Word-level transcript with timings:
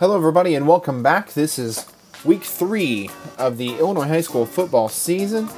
Hello, 0.00 0.16
everybody, 0.16 0.56
and 0.56 0.66
welcome 0.66 1.04
back. 1.04 1.34
This 1.34 1.56
is 1.56 1.86
week 2.24 2.42
three 2.42 3.08
of 3.38 3.58
the 3.58 3.76
Illinois 3.76 4.08
high 4.08 4.22
school 4.22 4.44
football 4.44 4.88
season. 4.88 5.48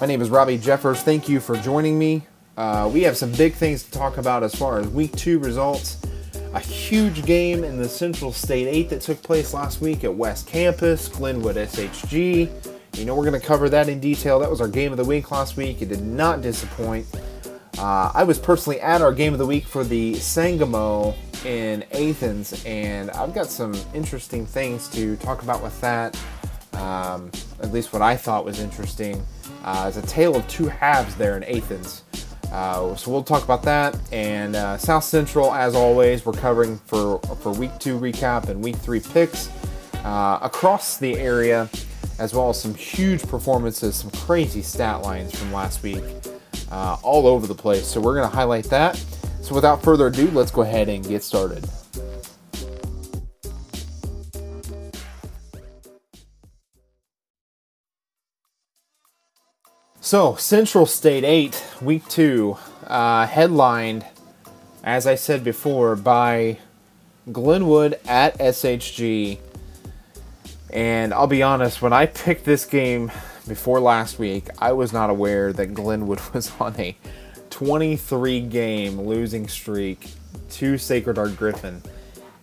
My 0.00 0.06
name 0.06 0.22
is 0.22 0.30
Robbie 0.30 0.56
Jeffers. 0.56 1.02
Thank 1.02 1.28
you 1.28 1.40
for 1.40 1.56
joining 1.56 1.98
me. 1.98 2.22
Uh, 2.56 2.90
we 2.90 3.02
have 3.02 3.18
some 3.18 3.30
big 3.32 3.52
things 3.52 3.82
to 3.82 3.90
talk 3.90 4.16
about 4.16 4.42
as 4.42 4.54
far 4.54 4.78
as 4.78 4.88
week 4.88 5.14
two 5.14 5.38
results. 5.40 5.98
A 6.54 6.58
huge 6.58 7.26
game 7.26 7.62
in 7.62 7.76
the 7.76 7.86
Central 7.86 8.32
State 8.32 8.66
8 8.66 8.88
that 8.88 9.02
took 9.02 9.22
place 9.22 9.52
last 9.52 9.82
week 9.82 10.04
at 10.04 10.14
West 10.14 10.46
Campus, 10.46 11.08
Glenwood 11.08 11.56
SHG. 11.56 12.50
You 12.96 13.04
know, 13.04 13.14
we're 13.14 13.28
going 13.28 13.38
to 13.38 13.46
cover 13.46 13.68
that 13.68 13.90
in 13.90 14.00
detail. 14.00 14.38
That 14.38 14.48
was 14.48 14.62
our 14.62 14.68
game 14.68 14.90
of 14.90 14.96
the 14.96 15.04
week 15.04 15.30
last 15.30 15.58
week. 15.58 15.82
It 15.82 15.90
did 15.90 16.02
not 16.02 16.40
disappoint. 16.40 17.06
Uh, 17.80 18.12
I 18.14 18.24
was 18.24 18.38
personally 18.38 18.78
at 18.82 19.00
our 19.00 19.10
game 19.10 19.32
of 19.32 19.38
the 19.38 19.46
week 19.46 19.64
for 19.64 19.84
the 19.84 20.14
Sangamo 20.16 21.14
in 21.46 21.82
Athens, 21.92 22.62
and 22.66 23.10
I've 23.12 23.32
got 23.32 23.46
some 23.46 23.74
interesting 23.94 24.44
things 24.44 24.86
to 24.88 25.16
talk 25.16 25.42
about 25.42 25.62
with 25.62 25.80
that. 25.80 26.14
Um, 26.74 27.30
at 27.62 27.72
least 27.72 27.94
what 27.94 28.02
I 28.02 28.18
thought 28.18 28.44
was 28.44 28.60
interesting. 28.60 29.24
Uh, 29.64 29.86
it's 29.88 29.96
a 29.96 30.06
tale 30.06 30.36
of 30.36 30.46
two 30.46 30.68
halves 30.68 31.14
there 31.14 31.38
in 31.38 31.44
Athens. 31.44 32.04
Uh, 32.52 32.94
so 32.96 33.10
we'll 33.10 33.22
talk 33.22 33.44
about 33.44 33.62
that. 33.62 33.98
And 34.12 34.56
uh, 34.56 34.76
South 34.76 35.04
Central, 35.04 35.50
as 35.50 35.74
always, 35.74 36.26
we're 36.26 36.34
covering 36.34 36.76
for 36.84 37.18
for 37.40 37.50
week 37.52 37.70
two 37.78 37.98
recap 37.98 38.50
and 38.50 38.62
week 38.62 38.76
three 38.76 39.00
picks 39.00 39.48
uh, 40.04 40.38
across 40.42 40.98
the 40.98 41.16
area, 41.16 41.66
as 42.18 42.34
well 42.34 42.50
as 42.50 42.60
some 42.60 42.74
huge 42.74 43.26
performances, 43.26 43.96
some 43.96 44.10
crazy 44.10 44.60
stat 44.60 45.00
lines 45.00 45.34
from 45.34 45.50
last 45.50 45.82
week, 45.82 46.04
uh, 46.70 46.96
all 47.02 47.26
over 47.26 47.46
the 47.46 47.54
place. 47.54 47.86
So 47.86 48.00
we're 48.00 48.14
going 48.14 48.28
to 48.28 48.34
highlight 48.34 48.66
that. 48.66 48.96
So 49.42 49.54
without 49.54 49.82
further 49.82 50.06
ado, 50.06 50.30
let's 50.30 50.50
go 50.50 50.62
ahead 50.62 50.88
and 50.88 51.06
get 51.06 51.22
started. 51.22 51.64
So, 60.02 60.34
Central 60.34 60.86
State 60.86 61.22
8, 61.22 61.62
week 61.82 62.08
2, 62.08 62.56
uh, 62.88 63.26
headlined, 63.26 64.04
as 64.82 65.06
I 65.06 65.14
said 65.14 65.44
before, 65.44 65.94
by 65.94 66.58
Glenwood 67.30 68.00
at 68.08 68.36
SHG. 68.38 69.38
And 70.72 71.14
I'll 71.14 71.28
be 71.28 71.44
honest, 71.44 71.80
when 71.80 71.92
I 71.92 72.06
picked 72.06 72.44
this 72.44 72.64
game 72.64 73.12
before 73.50 73.80
last 73.80 74.20
week, 74.20 74.46
I 74.60 74.70
was 74.70 74.92
not 74.92 75.10
aware 75.10 75.52
that 75.52 75.74
Glenwood 75.74 76.20
was 76.32 76.52
on 76.60 76.78
a 76.78 76.96
23 77.50 78.42
game 78.42 79.00
losing 79.00 79.48
streak 79.48 80.08
to 80.50 80.78
Sacred 80.78 81.16
Heart 81.16 81.36
Griffin. 81.36 81.82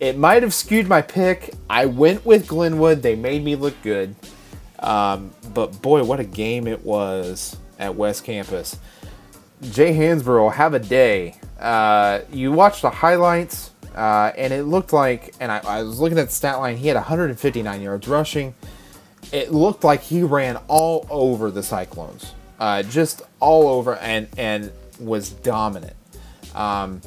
It 0.00 0.18
might 0.18 0.42
have 0.42 0.52
skewed 0.52 0.86
my 0.86 1.00
pick. 1.00 1.54
I 1.68 1.86
went 1.86 2.26
with 2.26 2.46
Glenwood. 2.46 3.02
They 3.02 3.16
made 3.16 3.42
me 3.42 3.56
look 3.56 3.74
good. 3.82 4.14
Um, 4.80 5.32
but 5.54 5.80
boy, 5.80 6.04
what 6.04 6.20
a 6.20 6.24
game 6.24 6.66
it 6.66 6.84
was 6.84 7.56
at 7.78 7.94
West 7.94 8.24
Campus. 8.24 8.78
Jay 9.62 9.94
Hansborough, 9.94 10.52
have 10.52 10.74
a 10.74 10.78
day. 10.78 11.36
Uh, 11.58 12.20
you 12.30 12.52
watch 12.52 12.82
the 12.82 12.90
highlights, 12.90 13.70
uh, 13.96 14.30
and 14.36 14.52
it 14.52 14.64
looked 14.64 14.92
like, 14.92 15.34
and 15.40 15.50
I, 15.50 15.58
I 15.64 15.82
was 15.82 16.00
looking 16.00 16.18
at 16.18 16.28
the 16.28 16.34
stat 16.34 16.58
line, 16.58 16.76
he 16.76 16.86
had 16.86 16.96
159 16.96 17.80
yards 17.80 18.06
rushing. 18.06 18.54
It 19.32 19.52
looked 19.52 19.84
like 19.84 20.02
he 20.02 20.22
ran 20.22 20.56
all 20.68 21.06
over 21.10 21.50
the 21.50 21.62
Cyclones, 21.62 22.34
uh, 22.58 22.82
just 22.84 23.22
all 23.40 23.68
over, 23.68 23.96
and 23.96 24.28
and 24.36 24.72
was 24.98 25.30
dominant. 25.30 25.94
Um, 26.54 27.00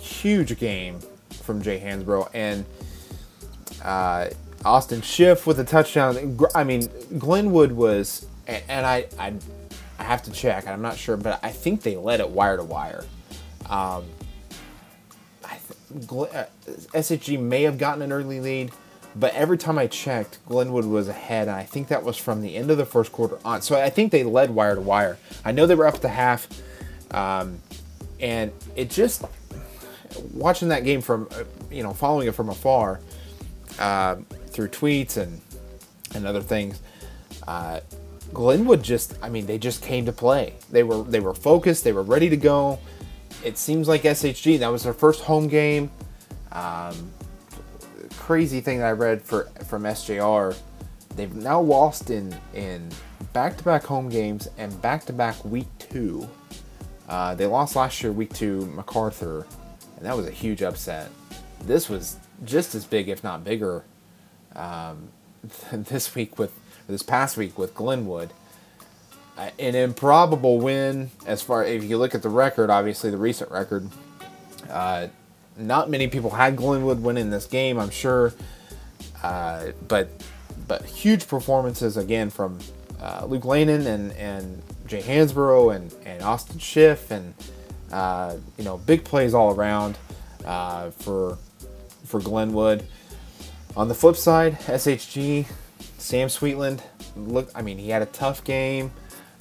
huge 0.00 0.58
game 0.58 1.00
from 1.42 1.62
Jay 1.62 1.78
Hansborough, 1.78 2.30
and 2.34 2.64
uh, 3.84 4.28
Austin 4.64 5.00
Schiff 5.00 5.46
with 5.46 5.60
a 5.60 5.64
touchdown. 5.64 6.38
I 6.54 6.64
mean, 6.64 6.88
Glenwood 7.18 7.72
was, 7.72 8.26
and 8.46 8.84
I, 8.84 9.06
I, 9.18 9.34
I 9.98 10.02
have 10.02 10.22
to 10.24 10.32
check. 10.32 10.66
I'm 10.66 10.82
not 10.82 10.96
sure, 10.96 11.16
but 11.16 11.38
I 11.42 11.50
think 11.50 11.82
they 11.82 11.96
led 11.96 12.20
it 12.20 12.28
wire 12.28 12.56
to 12.56 12.64
wire. 12.64 13.04
Um, 13.68 14.04
I 15.44 15.58
th- 15.90 16.12
uh, 16.34 16.46
SHG 16.94 17.38
may 17.38 17.62
have 17.62 17.78
gotten 17.78 18.02
an 18.02 18.12
early 18.12 18.40
lead, 18.40 18.72
but 19.18 19.32
every 19.34 19.56
time 19.56 19.78
I 19.78 19.86
checked, 19.86 20.38
Glenwood 20.46 20.84
was 20.84 21.08
ahead, 21.08 21.48
and 21.48 21.56
I 21.56 21.62
think 21.62 21.88
that 21.88 22.02
was 22.04 22.18
from 22.18 22.42
the 22.42 22.54
end 22.54 22.70
of 22.70 22.76
the 22.76 22.84
first 22.84 23.12
quarter 23.12 23.38
on. 23.44 23.62
So 23.62 23.80
I 23.80 23.88
think 23.88 24.12
they 24.12 24.22
led 24.22 24.50
wire 24.50 24.74
to 24.74 24.80
wire. 24.80 25.16
I 25.42 25.52
know 25.52 25.66
they 25.66 25.74
were 25.74 25.86
up 25.86 26.00
to 26.00 26.08
half, 26.08 26.46
um, 27.12 27.60
and 28.20 28.52
it 28.76 28.90
just 28.90 29.24
watching 30.34 30.68
that 30.68 30.84
game 30.84 31.00
from, 31.00 31.30
you 31.70 31.82
know, 31.82 31.94
following 31.94 32.28
it 32.28 32.34
from 32.34 32.50
afar 32.50 33.00
uh, 33.78 34.16
through 34.48 34.68
tweets 34.68 35.16
and 35.16 35.40
and 36.14 36.26
other 36.26 36.42
things. 36.42 36.80
Uh, 37.48 37.80
Glenwood 38.34 38.82
just, 38.82 39.16
I 39.22 39.30
mean, 39.30 39.46
they 39.46 39.56
just 39.56 39.82
came 39.82 40.04
to 40.06 40.12
play. 40.12 40.54
They 40.70 40.82
were 40.82 41.02
they 41.02 41.20
were 41.20 41.34
focused. 41.34 41.84
They 41.84 41.92
were 41.92 42.02
ready 42.02 42.28
to 42.28 42.36
go. 42.36 42.78
It 43.42 43.56
seems 43.56 43.88
like 43.88 44.02
SHG 44.02 44.58
that 44.58 44.68
was 44.68 44.82
their 44.82 44.92
first 44.92 45.22
home 45.22 45.48
game. 45.48 45.90
Um, 46.52 47.12
crazy 48.26 48.60
thing 48.60 48.78
that 48.80 48.86
I 48.86 48.90
read 48.90 49.22
for 49.22 49.44
from 49.68 49.84
SJR, 49.84 50.56
they've 51.14 51.32
now 51.32 51.60
lost 51.60 52.10
in 52.10 52.36
in 52.54 52.90
back-to-back 53.32 53.84
home 53.84 54.08
games 54.08 54.48
and 54.58 54.82
back-to-back 54.82 55.44
week 55.44 55.68
two. 55.78 56.28
Uh, 57.08 57.36
they 57.36 57.46
lost 57.46 57.76
last 57.76 58.02
year 58.02 58.10
week 58.10 58.34
two 58.34 58.66
MacArthur, 58.74 59.46
and 59.96 60.04
that 60.04 60.16
was 60.16 60.26
a 60.26 60.32
huge 60.32 60.60
upset. 60.60 61.08
This 61.62 61.88
was 61.88 62.16
just 62.44 62.74
as 62.74 62.84
big, 62.84 63.08
if 63.08 63.22
not 63.22 63.44
bigger, 63.44 63.84
um, 64.56 65.08
this 65.72 66.12
week 66.16 66.36
with 66.36 66.52
this 66.88 67.04
past 67.04 67.36
week 67.36 67.56
with 67.56 67.76
Glenwood. 67.76 68.32
Uh, 69.38 69.50
an 69.60 69.76
improbable 69.76 70.58
win 70.58 71.12
as 71.26 71.42
far 71.42 71.62
if 71.62 71.84
you 71.84 71.96
look 71.96 72.12
at 72.12 72.22
the 72.22 72.28
record, 72.28 72.70
obviously 72.70 73.08
the 73.08 73.18
recent 73.18 73.52
record. 73.52 73.88
Uh, 74.68 75.06
not 75.56 75.90
many 75.90 76.08
people 76.08 76.30
had 76.30 76.56
Glenwood 76.56 77.02
winning 77.02 77.30
this 77.30 77.46
game, 77.46 77.78
I'm 77.78 77.90
sure, 77.90 78.32
uh, 79.22 79.68
but 79.88 80.08
but 80.68 80.84
huge 80.84 81.28
performances 81.28 81.96
again 81.96 82.30
from 82.30 82.58
uh, 83.00 83.26
Luke 83.26 83.44
Lanin 83.44 83.86
and 83.86 84.12
and 84.12 84.62
Jay 84.86 85.02
Hansborough 85.02 85.74
and 85.74 85.94
and 86.04 86.22
Austin 86.22 86.58
Schiff 86.58 87.10
and 87.10 87.34
uh, 87.92 88.36
you 88.56 88.64
know 88.64 88.78
big 88.78 89.04
plays 89.04 89.34
all 89.34 89.54
around 89.54 89.98
uh, 90.44 90.90
for 90.90 91.38
for 92.04 92.20
Glenwood. 92.20 92.86
On 93.76 93.88
the 93.88 93.94
flip 93.94 94.16
side, 94.16 94.58
SHG, 94.60 95.46
Sam 95.98 96.28
Sweetland, 96.28 96.80
look, 97.14 97.50
I 97.54 97.60
mean, 97.60 97.76
he 97.76 97.90
had 97.90 98.00
a 98.00 98.06
tough 98.06 98.42
game. 98.42 98.90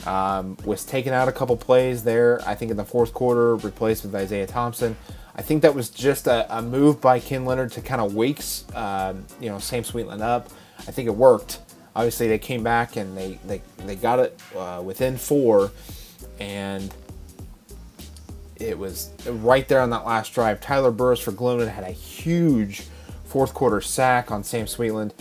Um, 0.05 0.57
was 0.65 0.83
taken 0.83 1.13
out 1.13 1.29
a 1.29 1.31
couple 1.31 1.55
plays 1.55 2.03
there, 2.03 2.41
I 2.45 2.53
think 2.53 2.69
in 2.69 2.77
the 2.77 2.83
fourth 2.83 3.13
quarter, 3.13 3.55
replaced 3.55 4.03
with 4.03 4.13
Isaiah 4.13 4.45
Thompson. 4.45 4.97
I 5.37 5.41
think 5.41 5.63
that 5.63 5.75
was 5.75 5.89
just 5.89 6.27
a, 6.27 6.57
a 6.57 6.61
move 6.61 7.01
by 7.01 7.19
Ken 7.19 7.45
Leonard 7.45 7.71
to 7.73 7.81
kind 7.81 8.01
of 8.01 8.15
wake, 8.15 8.41
um, 8.73 9.25
you 9.41 9.49
know, 9.49 9.59
Sam 9.59 9.83
Sweetland 9.83 10.21
up. 10.21 10.49
I 10.79 10.91
think 10.91 11.07
it 11.07 11.15
worked. 11.15 11.59
Obviously, 11.95 12.27
they 12.27 12.39
came 12.39 12.63
back 12.63 12.95
and 12.95 13.17
they 13.17 13.39
they, 13.45 13.61
they 13.85 13.95
got 13.95 14.19
it 14.19 14.39
uh, 14.55 14.81
within 14.83 15.17
four, 15.17 15.71
and 16.39 16.93
it 18.55 18.77
was 18.77 19.11
right 19.25 19.67
there 19.67 19.81
on 19.81 19.89
that 19.89 20.05
last 20.05 20.33
drive. 20.33 20.61
Tyler 20.61 20.91
Burris 20.91 21.19
for 21.19 21.31
Glenwood 21.31 21.67
had 21.67 21.83
a 21.83 21.91
huge 21.91 22.83
fourth 23.25 23.53
quarter 23.53 23.81
sack 23.81 24.31
on 24.31 24.43
Sam 24.43 24.65
Sweetland, 24.65 25.11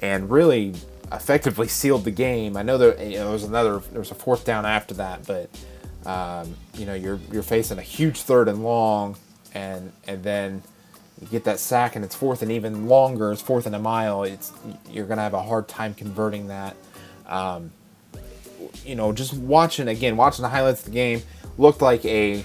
and 0.00 0.30
really 0.30 0.74
effectively 1.12 1.68
sealed 1.68 2.04
the 2.04 2.10
game. 2.10 2.56
I 2.56 2.62
know 2.62 2.78
there, 2.78 3.02
you 3.02 3.18
know, 3.18 3.32
was 3.32 3.44
another 3.44 3.78
there 3.90 4.00
was 4.00 4.10
a 4.10 4.16
fourth 4.16 4.44
down 4.44 4.66
after 4.66 4.94
that, 4.94 5.26
but 5.26 5.50
um, 6.06 6.56
you 6.74 6.86
know 6.86 6.94
you're 6.94 7.20
you're 7.32 7.42
facing 7.42 7.78
a 7.78 7.82
huge 7.82 8.22
third 8.22 8.48
and 8.48 8.64
long, 8.64 9.16
and 9.54 9.92
and 10.06 10.22
then 10.22 10.62
you 11.20 11.26
get 11.28 11.44
that 11.44 11.58
sack 11.58 11.96
and 11.96 12.04
it's 12.04 12.14
fourth 12.14 12.42
and 12.42 12.50
even 12.50 12.86
longer. 12.86 13.32
It's 13.32 13.42
fourth 13.42 13.66
and 13.66 13.74
a 13.74 13.78
mile. 13.78 14.22
It's 14.22 14.52
you're 14.90 15.06
gonna 15.06 15.22
have 15.22 15.34
a 15.34 15.42
hard 15.42 15.68
time 15.68 15.94
converting 15.94 16.48
that. 16.48 16.76
Um, 17.26 17.72
you 18.84 18.94
know, 18.94 19.12
just 19.12 19.34
watching 19.34 19.88
again, 19.88 20.16
watching 20.16 20.42
the 20.42 20.48
highlights 20.48 20.80
of 20.80 20.86
the 20.86 20.92
game 20.92 21.22
looked 21.58 21.82
like 21.82 22.04
a 22.04 22.44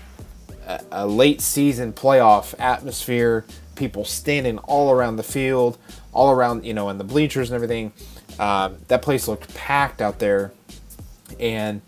a 0.92 1.06
late 1.07 1.42
season 1.42 1.94
playoff 1.94 2.54
atmosphere. 2.60 3.46
People 3.75 4.06
standing 4.06 4.57
all 4.60 4.92
around 4.92 5.18
the 5.18 5.24
field, 5.24 5.78
all 6.13 6.31
around 6.31 6.66
you 6.66 6.74
know, 6.74 6.90
in 6.90 6.98
the 6.98 7.04
bleachers 7.04 7.50
and 7.52 7.56
everything. 7.56 7.92
Um, 8.40 8.78
that 8.88 9.02
place 9.02 9.28
looked 9.28 9.54
packed 9.54 10.02
out 10.02 10.19
there, 10.19 10.52
and 11.40 11.81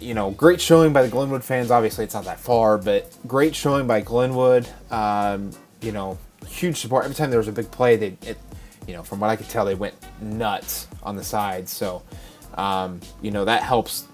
you 0.00 0.14
know, 0.14 0.30
great 0.30 0.60
showing 0.60 0.92
by 0.92 1.02
the 1.02 1.08
Glenwood 1.08 1.44
fans. 1.44 1.70
Obviously, 1.70 2.04
it's 2.04 2.14
not 2.14 2.24
that 2.24 2.40
far, 2.40 2.78
but 2.78 3.12
great 3.26 3.54
showing 3.54 3.86
by 3.86 4.00
Glenwood. 4.00 4.68
Um, 4.90 5.50
you 5.80 5.92
know, 5.92 6.18
huge 6.46 6.76
support. 6.78 7.04
Every 7.04 7.14
time 7.14 7.30
there 7.30 7.38
was 7.38 7.48
a 7.48 7.52
big 7.52 7.70
play, 7.70 7.96
they, 7.96 8.16
it, 8.22 8.38
you 8.86 8.94
know, 8.94 9.02
from 9.02 9.20
what 9.20 9.30
I 9.30 9.36
could 9.36 9.48
tell, 9.48 9.64
they 9.64 9.74
went 9.74 9.94
nuts 10.20 10.88
on 11.02 11.16
the 11.16 11.24
sides. 11.24 11.70
So, 11.72 12.02
um, 12.54 13.00
you 13.22 13.30
know, 13.30 13.44
that 13.44 13.62
helps 13.62 14.06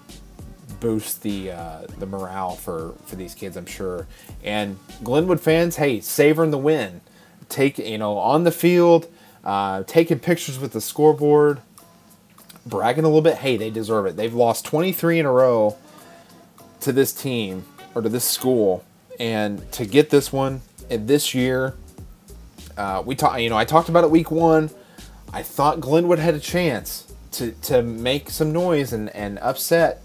boost 0.79 1.23
the 1.23 1.51
uh, 1.51 1.87
the 1.99 2.05
morale 2.05 2.51
for 2.55 2.93
for 3.05 3.15
these 3.15 3.33
kids, 3.33 3.57
I'm 3.57 3.65
sure. 3.65 4.07
And 4.43 4.77
Glenwood 5.03 5.39
fans, 5.39 5.77
hey, 5.77 5.99
savoring 6.01 6.51
the 6.51 6.57
win. 6.57 7.01
take 7.49 7.77
you 7.77 7.97
know 7.97 8.17
on 8.17 8.43
the 8.43 8.51
field, 8.51 9.07
uh, 9.43 9.83
taking 9.83 10.19
pictures 10.19 10.59
with 10.59 10.73
the 10.73 10.81
scoreboard, 10.81 11.61
bragging 12.65 13.03
a 13.03 13.07
little 13.07 13.21
bit. 13.21 13.37
Hey, 13.37 13.57
they 13.57 13.69
deserve 13.69 14.05
it. 14.05 14.15
They've 14.15 14.33
lost 14.33 14.65
23 14.65 15.19
in 15.19 15.25
a 15.25 15.31
row 15.31 15.77
to 16.81 16.91
this 16.91 17.13
team 17.13 17.65
or 17.93 18.01
to 18.01 18.09
this 18.09 18.25
school, 18.25 18.83
and 19.19 19.71
to 19.71 19.85
get 19.85 20.09
this 20.09 20.31
one 20.33 20.61
in 20.89 21.07
this 21.07 21.33
year, 21.33 21.75
uh, 22.77 23.01
we 23.05 23.15
talked. 23.15 23.39
You 23.39 23.49
know, 23.49 23.57
I 23.57 23.65
talked 23.65 23.89
about 23.89 24.03
it 24.03 24.11
week 24.11 24.31
one. 24.31 24.69
I 25.31 25.43
thought 25.43 25.79
Glenwood 25.79 26.19
had 26.19 26.35
a 26.35 26.39
chance 26.39 27.13
to 27.33 27.51
to 27.63 27.81
make 27.81 28.29
some 28.29 28.51
noise 28.51 28.93
and 28.93 29.09
and 29.15 29.39
upset 29.39 30.01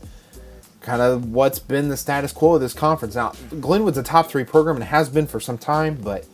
kind 0.81 1.03
of 1.03 1.31
what's 1.31 1.59
been 1.59 1.89
the 1.89 1.97
status 1.97 2.33
quo 2.33 2.55
of 2.55 2.61
this 2.61 2.73
conference. 2.73 3.15
Now, 3.15 3.33
Glenwood's 3.61 3.99
a 3.99 4.03
top 4.03 4.31
three 4.31 4.45
program 4.45 4.77
and 4.77 4.85
has 4.85 5.09
been 5.09 5.27
for 5.27 5.39
some 5.39 5.59
time, 5.59 5.97
but 5.97 6.27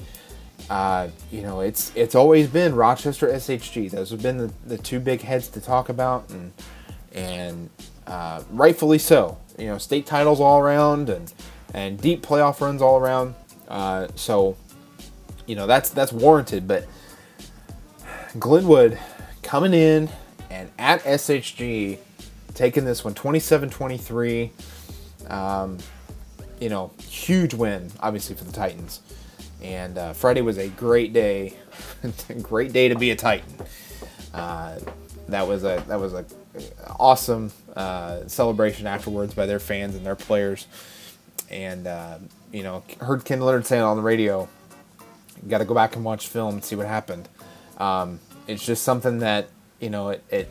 uh, 0.68 1.08
you 1.30 1.42
know, 1.42 1.60
it's 1.60 1.92
it's 1.94 2.14
always 2.14 2.48
been 2.48 2.74
Rochester 2.74 3.28
SHG. 3.28 3.90
Those 3.90 4.10
have 4.10 4.22
been 4.22 4.38
the, 4.38 4.52
the 4.66 4.78
two 4.78 4.98
big 4.98 5.20
heads 5.22 5.48
to 5.48 5.60
talk 5.60 5.88
about, 5.88 6.28
and 6.30 6.52
and 7.12 7.70
uh, 8.06 8.42
rightfully 8.50 8.98
so. 8.98 9.38
You 9.58 9.66
know, 9.66 9.78
state 9.78 10.06
titles 10.06 10.40
all 10.40 10.58
around, 10.58 11.08
and 11.08 11.32
and 11.72 12.00
deep 12.00 12.24
playoff 12.24 12.60
runs 12.60 12.82
all 12.82 12.98
around. 12.98 13.34
Uh, 13.68 14.08
so, 14.16 14.56
you 15.46 15.54
know, 15.54 15.66
that's 15.66 15.90
that's 15.90 16.12
warranted. 16.12 16.66
But 16.66 16.86
Glenwood 18.38 18.98
coming 19.42 19.72
in 19.72 20.08
and 20.50 20.70
at 20.78 21.02
SHG 21.02 21.98
taking 22.54 22.84
this 22.84 23.04
one 23.04 23.14
27-23. 23.14 24.50
Um, 25.30 25.78
you 26.60 26.68
know, 26.68 26.90
huge 27.08 27.54
win 27.54 27.90
obviously 28.00 28.34
for 28.34 28.44
the 28.44 28.52
Titans. 28.52 29.00
And 29.62 29.98
uh, 29.98 30.12
Friday 30.12 30.42
was 30.42 30.58
a 30.58 30.68
great 30.68 31.12
day, 31.12 31.54
great 32.42 32.72
day 32.72 32.88
to 32.88 32.94
be 32.94 33.10
a 33.10 33.16
Titan. 33.16 33.52
Uh, 34.32 34.78
that 35.28 35.48
was 35.48 35.64
a 35.64 35.82
that 35.88 35.98
was 35.98 36.12
a 36.12 36.24
awesome 36.98 37.52
uh, 37.74 38.26
celebration 38.26 38.86
afterwards 38.86 39.34
by 39.34 39.46
their 39.46 39.58
fans 39.58 39.94
and 39.94 40.04
their 40.04 40.16
players. 40.16 40.66
And 41.50 41.86
uh, 41.86 42.18
you 42.52 42.62
know, 42.62 42.84
heard 43.00 43.24
Ken 43.24 43.40
Leonard 43.40 43.66
saying 43.66 43.82
on 43.82 43.96
the 43.96 44.02
radio, 44.02 44.48
"Got 45.48 45.58
to 45.58 45.64
go 45.64 45.74
back 45.74 45.96
and 45.96 46.04
watch 46.04 46.28
film 46.28 46.54
and 46.54 46.64
see 46.64 46.76
what 46.76 46.86
happened." 46.86 47.28
Um, 47.78 48.20
it's 48.46 48.64
just 48.64 48.82
something 48.82 49.18
that 49.18 49.48
you 49.80 49.90
know 49.90 50.10
it, 50.10 50.24
it, 50.30 50.48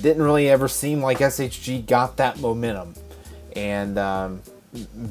didn't 0.00 0.22
really 0.22 0.48
ever 0.48 0.68
seem 0.68 1.02
like 1.02 1.18
SHG 1.18 1.86
got 1.86 2.16
that 2.16 2.38
momentum. 2.38 2.94
And 3.54 3.98
um, 3.98 4.42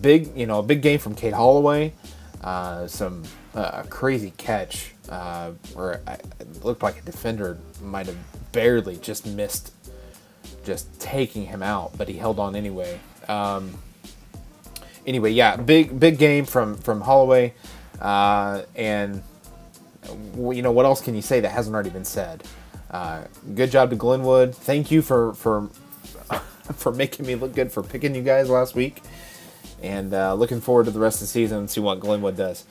big, 0.01 0.35
you 0.35 0.45
know, 0.45 0.59
a 0.59 0.63
big 0.63 0.81
game 0.81 0.99
from 0.99 1.15
Kate 1.15 1.33
Holloway. 1.33 1.93
Uh, 2.41 2.87
some 2.87 3.23
uh, 3.53 3.83
crazy 3.83 4.33
catch 4.37 4.93
uh, 5.09 5.51
where 5.73 6.01
it 6.07 6.63
looked 6.63 6.81
like 6.81 6.97
a 6.97 7.01
defender 7.03 7.57
might 7.83 8.07
have 8.07 8.17
barely 8.51 8.97
just 8.97 9.27
missed 9.27 9.73
just 10.63 10.99
taking 10.99 11.45
him 11.45 11.63
out, 11.63 11.97
but 11.97 12.07
he 12.07 12.17
held 12.17 12.39
on 12.39 12.55
anyway. 12.55 12.99
Um, 13.27 13.77
anyway, 15.05 15.31
yeah, 15.31 15.55
big 15.55 15.99
big 15.99 16.17
game 16.17 16.45
from 16.45 16.77
from 16.77 17.01
Holloway, 17.01 17.53
uh, 17.99 18.63
and 18.75 19.21
you 20.35 20.61
know 20.61 20.71
what 20.71 20.85
else 20.85 21.01
can 21.01 21.15
you 21.15 21.21
say 21.21 21.39
that 21.39 21.49
hasn't 21.49 21.73
already 21.73 21.89
been 21.89 22.05
said? 22.05 22.43
Uh, 22.89 23.23
good 23.55 23.71
job 23.71 23.89
to 23.89 23.95
Glenwood. 23.95 24.55
Thank 24.55 24.91
you 24.91 25.01
for 25.01 25.33
for 25.33 25.69
for 26.75 26.91
making 26.91 27.25
me 27.25 27.35
look 27.35 27.53
good 27.53 27.71
for 27.71 27.83
picking 27.83 28.15
you 28.15 28.21
guys 28.21 28.49
last 28.49 28.75
week, 28.75 29.01
and 29.81 30.13
uh, 30.13 30.33
looking 30.33 30.61
forward 30.61 30.85
to 30.85 30.91
the 30.91 30.99
rest 30.99 31.17
of 31.17 31.21
the 31.21 31.27
season 31.27 31.59
and 31.59 31.69
see 31.69 31.81
what 31.81 31.99
Glenwood 31.99 32.37
does. 32.37 32.65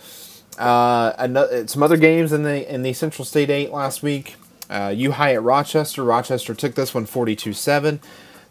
Uh, 0.58 1.12
another, 1.19 1.66
some 1.66 1.82
other 1.82 1.96
games 1.96 2.32
in 2.32 2.42
the 2.42 2.72
in 2.72 2.82
the 2.82 2.92
Central 2.92 3.25
State 3.25 3.50
Eight 3.50 3.72
last 3.72 4.02
week. 4.02 4.37
Uh, 4.69 4.92
U 4.96 5.12
High 5.12 5.34
at 5.34 5.42
Rochester. 5.42 6.04
Rochester 6.04 6.54
took 6.54 6.75
this 6.75 6.94
one 6.94 7.06
42-7. 7.06 8.00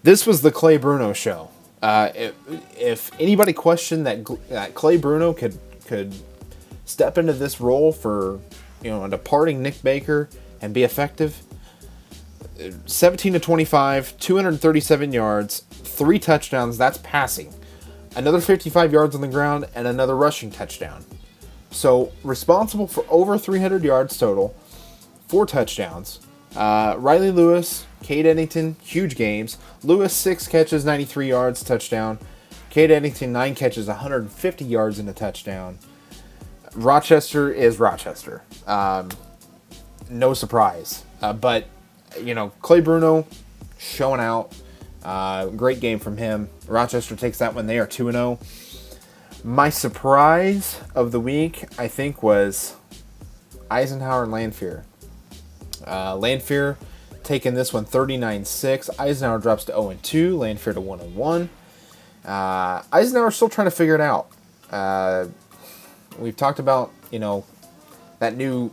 This 0.03 0.25
was 0.25 0.41
the 0.41 0.51
Clay 0.51 0.77
Bruno 0.77 1.13
show. 1.13 1.49
Uh, 1.81 2.09
if, 2.13 2.35
if, 2.77 3.11
anybody 3.21 3.53
questioned 3.53 4.05
that, 4.05 4.25
that 4.49 4.73
Clay 4.75 4.97
Bruno 4.97 5.31
could 5.33 5.57
could 5.85 6.13
step 6.85 7.17
into 7.17 7.31
this 7.31 7.61
role 7.61 7.93
for 7.93 8.39
you 8.81 8.89
know 8.89 9.05
a 9.05 9.09
departing 9.09 9.61
Nick 9.61 9.81
Baker 9.81 10.29
and 10.61 10.73
be 10.73 10.83
effective, 10.83 11.41
17 12.85 13.33
to 13.33 13.39
25, 13.39 14.17
237 14.19 15.13
yards, 15.13 15.59
three 15.69 16.19
touchdowns. 16.19 16.77
That's 16.77 16.97
passing. 16.97 17.53
Another 18.15 18.41
55 18.41 18.91
yards 18.91 19.15
on 19.15 19.21
the 19.21 19.27
ground 19.27 19.67
and 19.75 19.87
another 19.87 20.15
rushing 20.15 20.51
touchdown. 20.51 21.05
So 21.71 22.11
responsible 22.23 22.87
for 22.87 23.05
over 23.09 23.37
300 23.37 23.83
yards 23.83 24.17
total, 24.17 24.55
four 25.27 25.45
touchdowns. 25.45 26.19
Uh, 26.55 26.95
Riley 26.97 27.31
Lewis, 27.31 27.85
Cade 28.01 28.25
Eddington, 28.25 28.75
huge 28.81 29.15
games. 29.15 29.57
Lewis 29.83 30.13
six 30.13 30.47
catches, 30.47 30.83
93 30.83 31.29
yards, 31.29 31.63
touchdown. 31.63 32.17
Cade 32.69 32.91
Eddington 32.91 33.31
nine 33.31 33.55
catches, 33.55 33.87
150 33.87 34.65
yards 34.65 34.99
and 34.99 35.07
a 35.09 35.13
touchdown. 35.13 35.77
Rochester 36.75 37.51
is 37.51 37.79
Rochester. 37.79 38.43
Um, 38.67 39.09
no 40.09 40.33
surprise, 40.33 41.03
uh, 41.21 41.33
but 41.33 41.65
you 42.21 42.33
know 42.33 42.49
Clay 42.61 42.81
Bruno 42.81 43.27
showing 43.77 44.19
out. 44.19 44.53
Uh, 45.03 45.47
great 45.47 45.79
game 45.79 45.99
from 45.99 46.17
him. 46.17 46.49
Rochester 46.69 47.15
takes 47.15 47.39
that 47.39 47.55
one. 47.55 47.67
They 47.67 47.79
are 47.79 47.87
two 47.87 48.07
and 48.07 48.15
zero. 48.15 48.39
Oh. 48.41 48.45
My 49.43 49.69
surprise 49.69 50.79
of 50.93 51.11
the 51.11 51.19
week, 51.19 51.65
I 51.77 51.87
think, 51.87 52.21
was 52.21 52.75
Eisenhower 53.71 54.23
and 54.23 54.31
Lanphier. 54.31 54.83
Uh, 55.87 56.15
Lanphier 56.17 56.77
taking 57.23 57.53
this 57.53 57.71
one 57.71 57.85
39-6. 57.85 58.89
Eisenhower 58.99 59.39
drops 59.39 59.63
to 59.65 59.71
0-2. 59.71 60.37
Lanphier 60.37 60.73
to 60.73 60.81
1-1. 60.81 61.49
Uh, 62.25 62.83
Eisenhower 62.91 63.31
still 63.31 63.49
trying 63.49 63.67
to 63.67 63.71
figure 63.71 63.95
it 63.95 64.01
out. 64.01 64.27
Uh, 64.69 65.27
we've 66.17 66.35
talked 66.35 66.59
about, 66.59 66.91
you 67.09 67.19
know, 67.19 67.45
that 68.19 68.35
new 68.35 68.71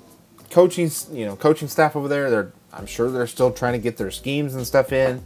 coaching, 0.50 0.90
you 1.12 1.25
know, 1.26 1.37
coaching 1.37 1.69
staff 1.69 1.94
over 1.94 2.08
there. 2.08 2.28
They're, 2.28 2.52
I'm 2.72 2.87
sure 2.87 3.10
they're 3.10 3.28
still 3.28 3.52
trying 3.52 3.75
to 3.75 3.78
get 3.78 3.99
their 3.99 4.10
schemes 4.10 4.54
and 4.54 4.66
stuff 4.66 4.92
in 4.92 5.25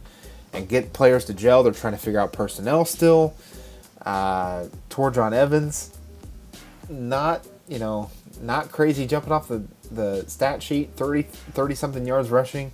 and 0.53 0.67
get 0.67 0.93
players 0.93 1.25
to 1.25 1.33
gel. 1.33 1.63
They're 1.63 1.73
trying 1.73 1.93
to 1.93 1.99
figure 1.99 2.19
out 2.19 2.33
personnel 2.33 2.85
still. 2.85 3.33
Uh, 4.05 4.65
Torjon 4.89 5.31
Evans, 5.31 5.95
not 6.89 7.45
you 7.67 7.79
know 7.79 8.09
not 8.41 8.71
crazy 8.71 9.07
jumping 9.07 9.31
off 9.31 9.47
the, 9.47 9.63
the 9.91 10.25
stat 10.27 10.61
sheet 10.61 10.91
30 10.95 11.23
30 11.23 11.75
something 11.75 12.05
yards 12.05 12.29
rushing 12.29 12.71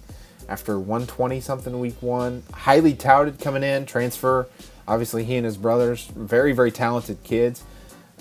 after 0.50 0.80
120 0.80 1.40
something 1.40 1.80
week 1.80 2.02
one 2.02 2.44
highly 2.54 2.94
touted 2.94 3.40
coming 3.40 3.64
in 3.64 3.86
transfer 3.86 4.48
obviously 4.88 5.24
he 5.24 5.36
and 5.36 5.46
his 5.46 5.58
brothers 5.58 6.06
very 6.16 6.52
very 6.52 6.72
talented 6.72 7.22
kids 7.24 7.64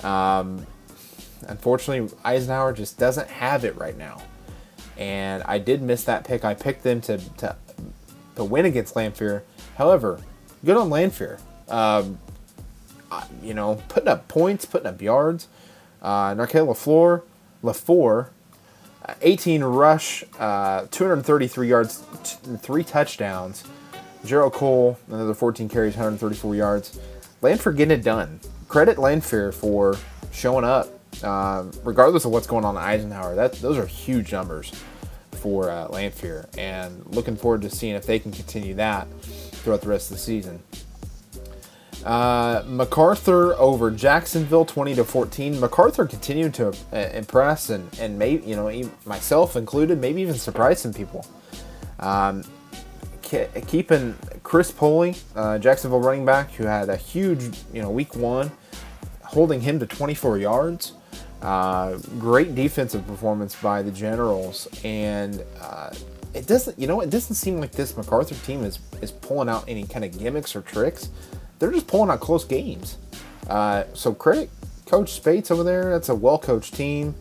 um, 0.02 0.66
unfortunately 1.48 2.14
eisenhower 2.24 2.72
just 2.72 2.98
doesn't 2.98 3.28
have 3.28 3.64
it 3.64 3.76
right 3.76 3.96
now 3.96 4.20
and 4.98 5.42
i 5.44 5.58
did 5.58 5.80
miss 5.80 6.04
that 6.04 6.24
pick 6.24 6.44
i 6.44 6.52
picked 6.52 6.82
them 6.82 7.00
to 7.00 7.18
to, 7.36 7.56
to 8.36 8.44
win 8.44 8.64
against 8.64 8.94
lanphier 8.94 9.42
however 9.76 10.20
good 10.64 10.76
on 10.76 10.88
lanphier 10.88 11.38
um, 11.68 12.18
you 13.42 13.54
know, 13.54 13.80
putting 13.88 14.08
up 14.08 14.28
points, 14.28 14.64
putting 14.64 14.86
up 14.86 15.00
yards. 15.00 15.48
Uh, 16.02 16.34
Narkale 16.34 16.66
LaFleur, 16.66 17.22
LaFour, 17.62 18.28
uh, 19.04 19.14
18 19.22 19.64
rush, 19.64 20.24
uh, 20.38 20.86
233 20.90 21.68
yards, 21.68 22.04
t- 22.22 22.56
three 22.58 22.84
touchdowns. 22.84 23.64
Gerald 24.24 24.52
Cole, 24.52 24.98
another 25.08 25.34
14 25.34 25.68
carries, 25.68 25.94
134 25.94 26.54
yards. 26.54 26.98
Lanphier 27.42 27.72
getting 27.72 27.98
it 27.98 28.02
done. 28.02 28.40
Credit 28.68 28.98
Lanphier 28.98 29.52
for 29.52 29.96
showing 30.32 30.64
up, 30.64 30.88
uh, 31.22 31.64
regardless 31.84 32.24
of 32.24 32.32
what's 32.32 32.46
going 32.46 32.64
on 32.64 32.76
Eisenhower. 32.76 33.36
That 33.36 33.52
those 33.54 33.78
are 33.78 33.86
huge 33.86 34.32
numbers 34.32 34.72
for 35.36 35.70
uh, 35.70 35.88
Lanphier, 35.88 36.48
and 36.58 37.04
looking 37.14 37.36
forward 37.36 37.62
to 37.62 37.70
seeing 37.70 37.94
if 37.94 38.06
they 38.06 38.18
can 38.18 38.32
continue 38.32 38.74
that 38.74 39.06
throughout 39.22 39.82
the 39.82 39.88
rest 39.88 40.10
of 40.10 40.16
the 40.16 40.22
season. 40.22 40.62
Uh, 42.04 42.62
MacArthur 42.66 43.54
over 43.54 43.90
Jacksonville, 43.90 44.64
20 44.64 44.94
to 44.94 45.04
14. 45.04 45.58
MacArthur 45.58 46.06
continued 46.06 46.54
to 46.54 46.68
uh, 46.92 46.96
impress 47.12 47.70
and 47.70 47.88
and 47.98 48.16
maybe 48.16 48.46
you 48.46 48.54
know 48.54 48.70
myself 49.04 49.56
included, 49.56 50.00
maybe 50.00 50.22
even 50.22 50.34
surprise 50.34 50.80
some 50.80 50.94
people. 50.94 51.26
Um, 51.98 52.44
keeping 53.22 54.14
Chris 54.44 54.70
Poley, 54.70 55.16
uh, 55.34 55.58
Jacksonville 55.58 56.00
running 56.00 56.24
back, 56.24 56.52
who 56.52 56.64
had 56.64 56.88
a 56.88 56.96
huge 56.96 57.42
you 57.72 57.82
know 57.82 57.90
week 57.90 58.14
one, 58.14 58.52
holding 59.24 59.60
him 59.60 59.80
to 59.80 59.86
24 59.86 60.38
yards. 60.38 60.92
Uh, 61.46 61.96
great 62.18 62.54
defensive 62.54 63.06
performance 63.06 63.54
by 63.54 63.80
the 63.80 63.90
Generals, 63.92 64.68
and 64.82 65.44
uh, 65.60 65.90
it 66.34 66.46
doesn't 66.46 66.78
you 66.78 66.86
know 66.86 67.00
it 67.00 67.10
doesn't 67.10 67.36
seem 67.36 67.60
like 67.60 67.70
this 67.72 67.96
MacArthur 67.96 68.34
team 68.44 68.64
is 68.64 68.80
is 69.00 69.12
pulling 69.12 69.48
out 69.48 69.64
any 69.68 69.84
kind 69.84 70.04
of 70.04 70.18
gimmicks 70.18 70.56
or 70.56 70.60
tricks 70.62 71.08
they're 71.58 71.72
just 71.72 71.86
pulling 71.86 72.10
out 72.10 72.20
close 72.20 72.44
games. 72.44 72.98
Uh, 73.48 73.84
so 73.94 74.12
credit 74.12 74.50
Coach 74.86 75.12
Spates 75.12 75.50
over 75.50 75.62
there. 75.62 75.90
That's 75.90 76.08
a 76.08 76.14
well 76.14 76.38
coached 76.38 76.74
team. 76.74 77.14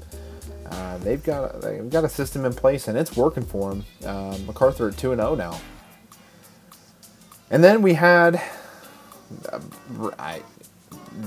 Uh, 0.66 0.98
they've 1.00 1.24
got 1.24 1.62
they've 1.62 1.90
got 1.90 2.04
a 2.04 2.10
system 2.10 2.46
in 2.46 2.54
place 2.54 2.88
and 2.88 2.98
it's 2.98 3.16
working 3.16 3.46
for 3.46 3.70
them. 3.70 3.86
Uh, 4.04 4.38
MacArthur 4.46 4.90
at 4.90 4.98
two 4.98 5.12
and 5.12 5.20
zero 5.20 5.32
oh 5.32 5.36
now. 5.36 5.60
And 7.50 7.64
then 7.64 7.82
we 7.82 7.94
had 7.94 8.42
I, 10.18 10.42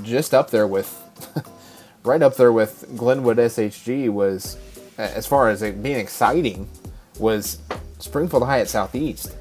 just 0.02 0.34
up 0.34 0.50
there 0.50 0.66
with 0.66 1.00
right 2.04 2.22
up 2.22 2.36
there 2.36 2.52
with 2.52 2.84
Glenwood 2.96 3.38
SHG 3.38 4.08
was 4.10 4.56
as 4.98 5.26
far 5.26 5.48
as 5.48 5.62
it 5.62 5.82
being 5.82 5.98
exciting 5.98 6.68
was 7.18 7.58
Springfield 7.98 8.44
High 8.44 8.60
at 8.60 8.68
Southeast. 8.68 9.36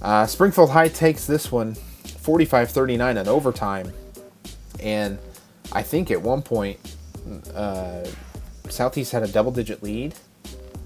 Uh, 0.00 0.26
Springfield 0.26 0.70
High 0.70 0.88
takes 0.88 1.26
this 1.26 1.50
one 1.50 1.74
45-39 1.74 3.20
in 3.20 3.28
overtime, 3.28 3.92
and 4.80 5.18
I 5.72 5.82
think 5.82 6.10
at 6.10 6.22
one 6.22 6.42
point 6.42 6.78
uh, 7.54 8.06
Southeast 8.68 9.12
had 9.12 9.22
a 9.22 9.28
double-digit 9.28 9.82
lead, 9.82 10.14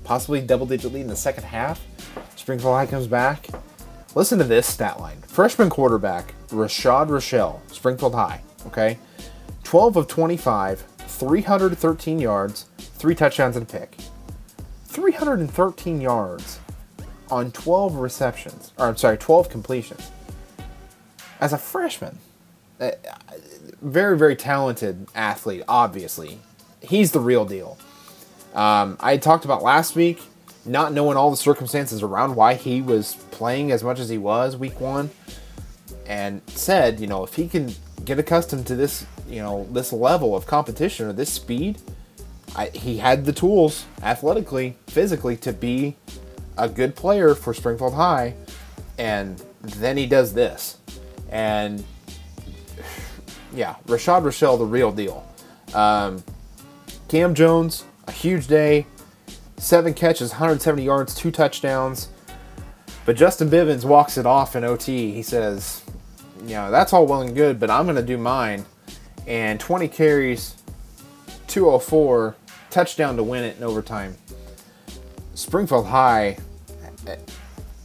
possibly 0.05 0.41
double-digit 0.41 0.93
lead 0.93 1.03
in 1.03 1.09
the 1.09 1.17
second 1.17 1.45
half. 1.45 1.85
Springfield 2.37 2.75
High 2.75 2.87
comes 2.87 3.07
back. 3.07 3.49
Listen 4.15 4.39
to 4.39 4.45
this 4.45 4.67
stat 4.67 5.01
line: 5.01 5.21
freshman 5.23 5.69
quarterback 5.71 6.35
Rashad 6.49 7.09
Rochelle, 7.09 7.63
Springfield 7.69 8.15
High. 8.15 8.43
Okay, 8.67 8.99
12 9.65 9.97
of 9.97 10.09
25, 10.09 10.85
313 10.99 12.19
yards, 12.19 12.67
three 12.79 13.15
touchdowns 13.15 13.57
and 13.57 13.69
a 13.69 13.73
pick. 13.73 13.97
313 14.87 16.01
yards 16.01 16.61
on 17.31 17.51
12 17.51 17.97
receptions, 17.97 18.73
or 18.79 18.87
I'm 18.87 18.97
sorry, 18.97 19.17
12 19.17 19.49
completions. 19.49 20.11
As 21.41 21.53
a 21.53 21.59
freshman, 21.59 22.19
uh, 22.79 22.91
very, 23.81 24.19
very 24.19 24.37
talented 24.37 25.09
athlete, 25.15 25.63
obviously. 25.67 26.39
He's 26.81 27.13
the 27.13 27.21
real 27.21 27.45
deal. 27.45 27.79
Um, 28.55 28.97
I 29.01 29.17
talked 29.17 29.45
about 29.45 29.63
last 29.63 29.97
week, 29.97 30.21
not 30.65 30.93
knowing 30.93 31.17
all 31.17 31.31
the 31.31 31.37
circumstances 31.37 32.03
around 32.03 32.37
why 32.37 32.55
he 32.55 32.83
was 32.83 33.15
playing 33.31 33.73
as 33.73 33.83
much 33.83 33.99
as 33.99 34.09
he 34.09 34.19
was 34.19 34.57
week 34.57 34.79
one, 34.81 35.11
and 36.07 36.43
said, 36.49 37.01
you 37.01 37.07
know, 37.07 37.25
if 37.25 37.35
he 37.35 37.49
can 37.49 37.73
get 38.05 38.19
accustomed 38.19 38.67
to 38.67 38.77
this, 38.77 39.07
you 39.33 39.41
know, 39.41 39.67
this 39.71 39.93
level 39.93 40.37
of 40.37 40.47
competition 40.47 41.07
or 41.07 41.13
this 41.15 41.33
speed, 41.33 41.81
I, 42.55 42.67
he 42.69 42.99
had 42.99 43.25
the 43.25 43.33
tools 43.33 43.87
athletically, 44.03 44.77
physically 44.87 45.39
to 45.39 45.53
be 45.55 45.97
a 46.59 46.69
good 46.69 46.95
player 46.95 47.35
for 47.35 47.55
Springfield 47.55 47.95
High, 47.95 48.35
and 48.99 49.43
then 49.63 49.97
he 49.97 50.07
does 50.07 50.35
this. 50.35 50.77
And 51.31 51.83
yeah, 53.55 53.77
Rashad 53.87 54.23
Rochelle, 54.23 54.59
the 54.59 54.67
real 54.67 54.93
deal. 54.93 55.27
Um, 55.73 56.23
Cam 57.09 57.35
Jones, 57.35 57.85
a 58.07 58.13
huge 58.13 58.47
day, 58.47 58.87
seven 59.57 59.95
catches, 59.95 60.31
170 60.31 60.83
yards, 60.85 61.15
two 61.15 61.31
touchdowns. 61.31 62.09
But 63.07 63.17
Justin 63.17 63.49
Bivens 63.49 63.85
walks 63.85 64.19
it 64.19 64.27
off 64.27 64.55
in 64.55 64.63
OT. 64.63 65.11
He 65.13 65.23
says, 65.23 65.83
you 66.43 66.55
know, 66.55 66.71
that's 66.71 66.93
all 66.93 67.07
well 67.07 67.23
and 67.23 67.35
good, 67.35 67.59
but 67.59 67.71
I'm 67.71 67.85
going 67.85 67.97
to 67.97 68.03
do 68.03 68.19
mine. 68.19 68.67
And 69.27 69.61
20 69.61 69.89
carries, 69.89 70.57
204, 71.47 72.35
touchdown 72.71 73.17
to 73.17 73.23
win 73.23 73.45
it 73.45 73.57
in 73.57 73.63
overtime. 73.63 74.17
Springfield 75.35 75.87
High. 75.87 76.39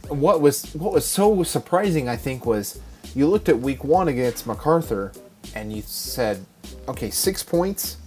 What 0.08 0.40
was 0.40 0.74
what 0.74 0.92
was 0.92 1.04
so 1.04 1.42
surprising, 1.42 2.08
I 2.08 2.16
think, 2.16 2.46
was 2.46 2.80
you 3.14 3.26
looked 3.26 3.48
at 3.48 3.58
Week 3.58 3.84
One 3.84 4.08
against 4.08 4.46
MacArthur, 4.46 5.12
and 5.54 5.72
you 5.72 5.82
said, 5.82 6.44
"Okay, 6.88 7.10
six 7.10 7.42
points. 7.42 7.98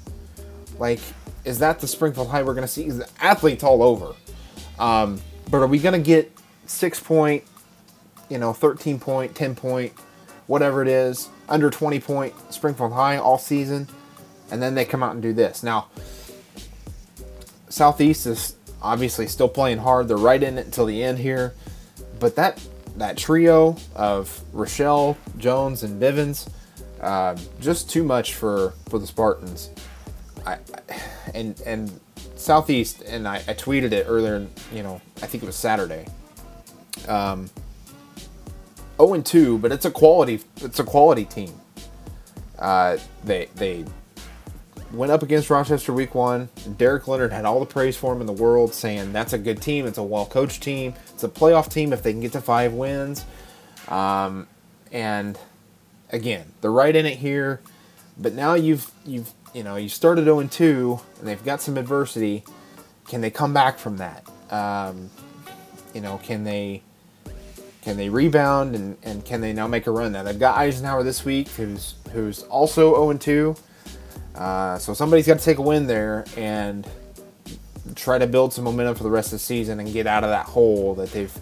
Like, 0.80 1.00
is 1.46 1.60
that 1.60 1.80
the 1.80 1.88
Springfield 1.88 2.30
High 2.30 2.44
we're 2.44 2.54
going 2.54 2.66
to 2.66 2.72
see? 2.72 2.88
Is 2.88 2.98
the 3.00 3.10
athletes 3.20 3.64
all 3.64 3.84
over, 3.84 4.14
um, 4.80 5.22
but 5.50 5.58
are 5.58 5.68
we 5.68 5.78
going 5.78 5.94
to 5.94 6.06
get 6.06 6.32
six 6.66 7.00
point, 7.00 7.44
you 8.30 8.40
know, 8.40 8.54
thirteen 8.54 9.00
point, 9.00 9.36
ten 9.36 9.54
point, 9.54 9.94
whatever 10.48 10.82
it 10.82 10.88
is, 10.88 11.30
under 11.52 11.70
twenty 11.70 12.00
point 12.00 12.34
Springfield 12.52 12.94
High 12.94 13.18
all 13.18 13.38
season?" 13.38 13.88
And 14.50 14.62
then 14.62 14.76
they 14.76 14.86
come 14.86 15.04
out 15.04 15.14
and 15.14 15.22
do 15.22 15.34
this. 15.34 15.64
Now, 15.64 15.88
Southeast 17.70 18.26
is 18.26 18.56
obviously 18.82 19.28
still 19.28 19.48
playing 19.48 19.78
hard. 19.78 20.08
They're 20.08 20.18
right 20.18 20.42
in 20.42 20.58
it 20.58 20.66
until 20.66 20.86
the 20.86 21.04
end 21.04 21.20
here. 21.20 21.54
But 22.20 22.36
that 22.36 22.62
that 22.98 23.18
trio 23.18 23.78
of 23.96 24.42
Rochelle, 24.54 25.18
Jones, 25.38 25.84
and 25.84 26.02
Bivens, 26.02 26.50
uh, 27.00 27.38
just 27.60 27.90
too 27.90 28.04
much 28.04 28.36
for, 28.36 28.74
for 28.90 29.00
the 29.00 29.08
Spartans. 29.08 29.70
I, 30.46 30.54
I, 30.54 30.60
and 31.34 31.60
and 31.66 32.00
Southeast, 32.36 33.02
and 33.04 33.28
I, 33.28 33.38
I, 33.38 33.54
tweeted 33.54 33.92
it 33.92 34.06
earlier. 34.08 34.48
You 34.74 34.84
know, 34.84 35.02
I 35.22 35.28
think 35.28 35.44
it 35.44 35.46
was 35.46 35.56
Saturday. 35.56 36.08
Um, 37.08 37.50
0 39.02 39.14
and 39.16 39.26
2, 39.26 39.58
but 39.58 39.72
it's 39.72 39.86
a 39.86 39.92
quality 39.92 40.42
it's 40.58 40.80
a 40.80 40.84
quality 40.84 41.26
team. 41.26 41.54
Uh, 42.60 42.98
they 43.24 43.50
they 43.56 43.86
went 44.94 45.12
up 45.12 45.24
against 45.24 45.50
Rochester 45.50 45.94
week 45.94 46.14
one. 46.14 46.50
Derek 46.78 47.08
Leonard 47.08 47.32
had 47.32 47.46
all 47.46 47.60
the 47.60 47.66
praise 47.66 47.98
for 47.98 48.14
him 48.14 48.22
in 48.22 48.28
the 48.28 48.34
world, 48.34 48.74
saying 48.74 49.14
that's 49.14 49.34
a 49.34 49.38
good 49.38 49.62
team. 49.62 49.86
It's 49.86 49.98
a 49.98 50.04
well 50.04 50.26
coached 50.26 50.62
team. 50.62 50.94
It's 51.14 51.24
a 51.24 51.30
playoff 51.30 51.72
team 51.72 51.94
if 51.94 52.04
they 52.04 52.12
can 52.12 52.22
get 52.22 52.34
to 52.34 52.42
five 52.42 52.74
wins. 52.74 53.26
Um, 53.88 54.48
and 54.92 55.38
again, 56.12 56.52
they're 56.62 56.72
right 56.72 56.96
in 56.96 57.06
it 57.06 57.18
here. 57.18 57.62
But 58.18 58.34
now 58.34 58.54
you've 58.54 58.92
you've 59.06 59.32
you 59.54 59.64
know 59.64 59.76
you 59.76 59.90
started 59.90 60.26
0 60.26 60.40
and 60.40 60.52
2, 60.52 61.00
and 61.20 61.28
they've 61.28 61.44
got 61.44 61.62
some 61.62 61.78
adversity. 61.78 62.44
Can 63.08 63.22
they 63.22 63.32
come 63.32 63.54
back 63.54 63.78
from 63.78 63.98
that? 63.98 64.26
Um, 64.52 65.10
you 65.94 66.02
know, 66.02 66.18
can 66.20 66.44
they 66.44 66.84
can 67.82 67.98
they 67.98 68.10
rebound 68.10 68.76
and, 68.76 68.98
and 69.04 69.26
can 69.26 69.42
they 69.42 69.54
now 69.54 69.68
make 69.68 69.88
a 69.88 69.92
run? 69.92 70.12
Now 70.12 70.24
they've 70.24 70.40
got 70.40 70.58
Eisenhower 70.58 71.04
this 71.04 71.26
week, 71.26 71.48
who's 71.50 71.96
who's 72.12 72.44
also 72.44 72.94
0 72.94 73.18
2. 73.18 73.56
Uh, 74.36 74.78
so 74.78 74.94
somebody's 74.94 75.28
got 75.28 75.40
to 75.40 75.46
take 75.46 75.58
a 75.58 75.62
win 75.62 75.88
there 75.88 76.26
and 76.38 76.88
try 77.96 78.18
to 78.18 78.28
build 78.28 78.54
some 78.54 78.64
momentum 78.64 78.96
for 78.96 79.04
the 79.04 79.10
rest 79.10 79.28
of 79.28 79.34
the 79.34 79.40
season 79.40 79.80
and 79.80 79.92
get 79.92 80.08
out 80.08 80.24
of 80.24 80.30
that 80.30 80.46
hole 80.46 80.96
that 80.96 81.12
they've 81.12 81.38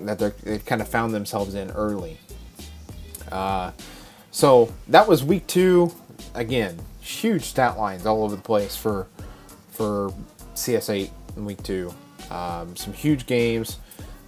that 0.00 0.18
they've 0.18 0.64
kind 0.64 0.80
of 0.80 0.88
found 0.88 1.12
themselves 1.12 1.54
in 1.54 1.70
early. 1.72 2.18
Uh, 3.30 3.72
so 4.30 4.72
that 4.88 5.06
was 5.06 5.24
week 5.24 5.46
two. 5.46 5.92
Again, 6.34 6.78
huge 7.00 7.44
stat 7.44 7.78
lines 7.78 8.06
all 8.06 8.24
over 8.24 8.36
the 8.36 8.42
place 8.42 8.76
for 8.76 9.06
for 9.70 10.12
CS8 10.54 11.10
in 11.36 11.44
week 11.44 11.62
two. 11.62 11.92
Um, 12.30 12.76
some 12.76 12.92
huge 12.92 13.26
games. 13.26 13.78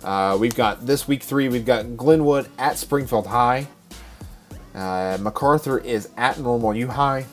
Uh, 0.07 0.37
we've 0.39 0.55
got 0.55 0.87
this 0.87 1.09
week 1.09 1.21
three. 1.21 1.49
We've 1.49 1.67
got 1.67 1.97
Glenwood 1.97 2.49
at 2.59 2.79
Springfield 2.79 3.27
High. 3.27 3.67
Uh, 4.73 5.19
MacArthur 5.21 5.79
is 5.79 6.09
at 6.17 6.39
Normal 6.39 6.77
U 6.77 6.87
High. 6.87 7.27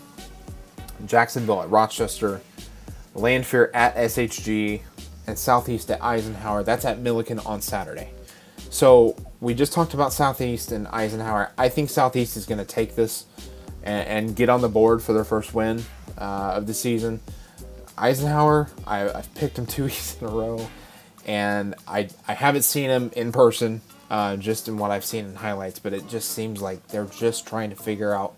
Jacksonville 1.05 1.61
at 1.61 1.69
Rochester, 1.69 2.41
Lanphier 3.13 3.69
at 3.75 3.95
SHG, 3.95 4.81
and 5.27 5.37
Southeast 5.37 5.91
at 5.91 6.03
Eisenhower. 6.03 6.63
That's 6.63 6.83
at 6.83 6.97
Milliken 6.97 7.37
on 7.39 7.61
Saturday. 7.61 8.09
So 8.71 9.15
we 9.39 9.53
just 9.53 9.71
talked 9.71 9.93
about 9.93 10.11
Southeast 10.11 10.71
and 10.71 10.87
Eisenhower. 10.87 11.51
I 11.59 11.69
think 11.69 11.91
Southeast 11.91 12.37
is 12.37 12.47
going 12.47 12.57
to 12.57 12.65
take 12.65 12.95
this 12.95 13.27
and, 13.83 14.07
and, 14.07 14.35
get 14.35 14.49
on 14.49 14.61
the 14.61 14.69
board 14.69 15.03
for 15.03 15.13
their 15.13 15.25
first 15.25 15.53
win 15.53 15.83
uh, 16.17 16.53
of 16.55 16.65
the 16.65 16.73
season. 16.73 17.19
Eisenhower, 17.97 18.69
I, 18.87 18.99
have 18.99 19.35
picked 19.35 19.59
him 19.59 19.67
two 19.67 19.83
weeks 19.85 20.17
in 20.19 20.27
a 20.27 20.31
row, 20.31 20.67
and 21.25 21.75
I 21.87 22.09
I 22.27 22.33
haven't 22.33 22.63
seen 22.63 22.89
him 22.89 23.11
in 23.15 23.31
person, 23.31 23.81
uh, 24.09 24.37
just 24.37 24.67
in 24.67 24.77
what 24.77 24.91
I've 24.91 25.05
seen 25.05 25.25
in 25.25 25.35
highlights. 25.35 25.79
But 25.79 25.93
it 25.93 26.07
just 26.07 26.31
seems 26.31 26.61
like 26.61 26.87
they're 26.89 27.05
just 27.05 27.47
trying 27.47 27.69
to 27.69 27.75
figure 27.75 28.13
out 28.13 28.35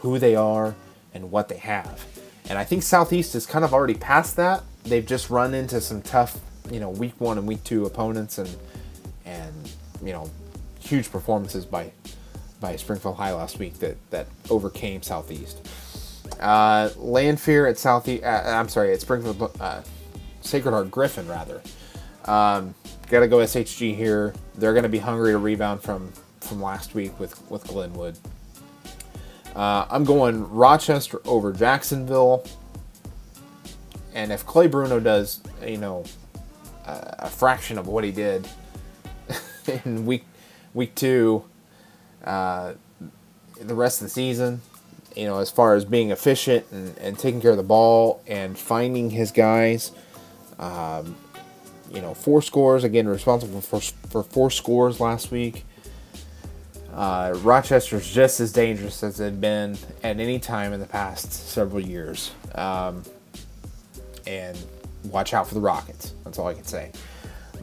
who 0.00 0.18
they 0.18 0.36
are 0.36 0.74
and 1.12 1.30
what 1.30 1.48
they 1.48 1.58
have. 1.58 2.04
And 2.48 2.58
I 2.58 2.64
think 2.64 2.82
Southeast 2.82 3.34
is 3.34 3.46
kind 3.46 3.64
of 3.64 3.72
already 3.72 3.94
past 3.94 4.36
that. 4.36 4.62
They've 4.84 5.06
just 5.06 5.30
run 5.30 5.54
into 5.54 5.80
some 5.80 6.02
tough, 6.02 6.40
you 6.70 6.80
know, 6.80 6.90
week 6.90 7.14
one 7.18 7.38
and 7.38 7.46
week 7.46 7.62
two 7.64 7.86
opponents 7.86 8.38
and 8.38 8.48
and 9.24 9.70
you 10.02 10.12
know, 10.12 10.30
huge 10.80 11.10
performances 11.10 11.64
by 11.64 11.92
by 12.60 12.76
Springfield 12.76 13.16
High 13.16 13.32
last 13.32 13.58
week 13.58 13.78
that 13.80 13.96
that 14.10 14.26
overcame 14.48 15.02
Southeast. 15.02 15.66
Uh, 16.38 16.90
Lanphier 16.96 17.66
at 17.66 17.78
Southeast. 17.78 18.24
Uh, 18.24 18.42
I'm 18.46 18.68
sorry, 18.68 18.92
at 18.92 19.00
Springfield 19.00 19.50
uh, 19.60 19.82
Sacred 20.40 20.72
Heart 20.72 20.90
Griffin 20.90 21.26
rather. 21.28 21.62
Um, 22.30 22.74
Got 23.08 23.20
to 23.20 23.28
go 23.28 23.38
SHG 23.38 23.96
here. 23.96 24.32
They're 24.54 24.72
to 24.84 24.88
be 24.88 25.00
hungry 25.00 25.32
to 25.32 25.38
rebound 25.38 25.82
from 25.82 26.12
from 26.40 26.62
last 26.62 26.94
week 26.94 27.18
with 27.18 27.50
with 27.50 27.64
Glenwood. 27.64 28.16
Uh, 29.56 29.84
I'm 29.90 30.04
going 30.04 30.48
Rochester 30.48 31.20
over 31.24 31.52
Jacksonville. 31.52 32.44
And 34.14 34.30
if 34.30 34.46
Clay 34.46 34.68
Bruno 34.68 35.00
does, 35.00 35.40
you 35.66 35.78
know, 35.78 36.04
a 36.86 37.28
fraction 37.28 37.78
of 37.78 37.88
what 37.88 38.04
he 38.04 38.12
did 38.12 38.48
in 39.84 40.06
week 40.06 40.24
week 40.72 40.94
two, 40.94 41.44
uh, 42.22 42.74
the 43.60 43.74
rest 43.74 44.00
of 44.00 44.06
the 44.06 44.10
season, 44.10 44.60
you 45.16 45.26
know, 45.26 45.40
as 45.40 45.50
far 45.50 45.74
as 45.74 45.84
being 45.84 46.12
efficient 46.12 46.64
and, 46.70 46.96
and 46.98 47.18
taking 47.18 47.40
care 47.40 47.50
of 47.50 47.56
the 47.56 47.64
ball 47.64 48.22
and 48.28 48.56
finding 48.56 49.10
his 49.10 49.32
guys. 49.32 49.90
Um, 50.60 51.16
you 51.90 52.00
know, 52.00 52.14
four 52.14 52.42
scores 52.42 52.84
again, 52.84 53.08
responsible 53.08 53.60
for 53.60 53.80
for 54.08 54.22
four 54.22 54.50
scores 54.50 55.00
last 55.00 55.30
week. 55.30 55.64
Uh, 56.92 57.34
Rochester's 57.42 58.10
just 58.12 58.40
as 58.40 58.52
dangerous 58.52 59.02
as 59.02 59.18
they've 59.18 59.40
been 59.40 59.78
at 60.02 60.18
any 60.18 60.38
time 60.38 60.72
in 60.72 60.80
the 60.80 60.86
past 60.86 61.32
several 61.32 61.80
years. 61.80 62.32
Um, 62.54 63.04
and 64.26 64.58
watch 65.04 65.32
out 65.32 65.48
for 65.48 65.54
the 65.54 65.60
Rockets. 65.60 66.14
That's 66.24 66.38
all 66.38 66.48
I 66.48 66.54
can 66.54 66.64
say. 66.64 66.92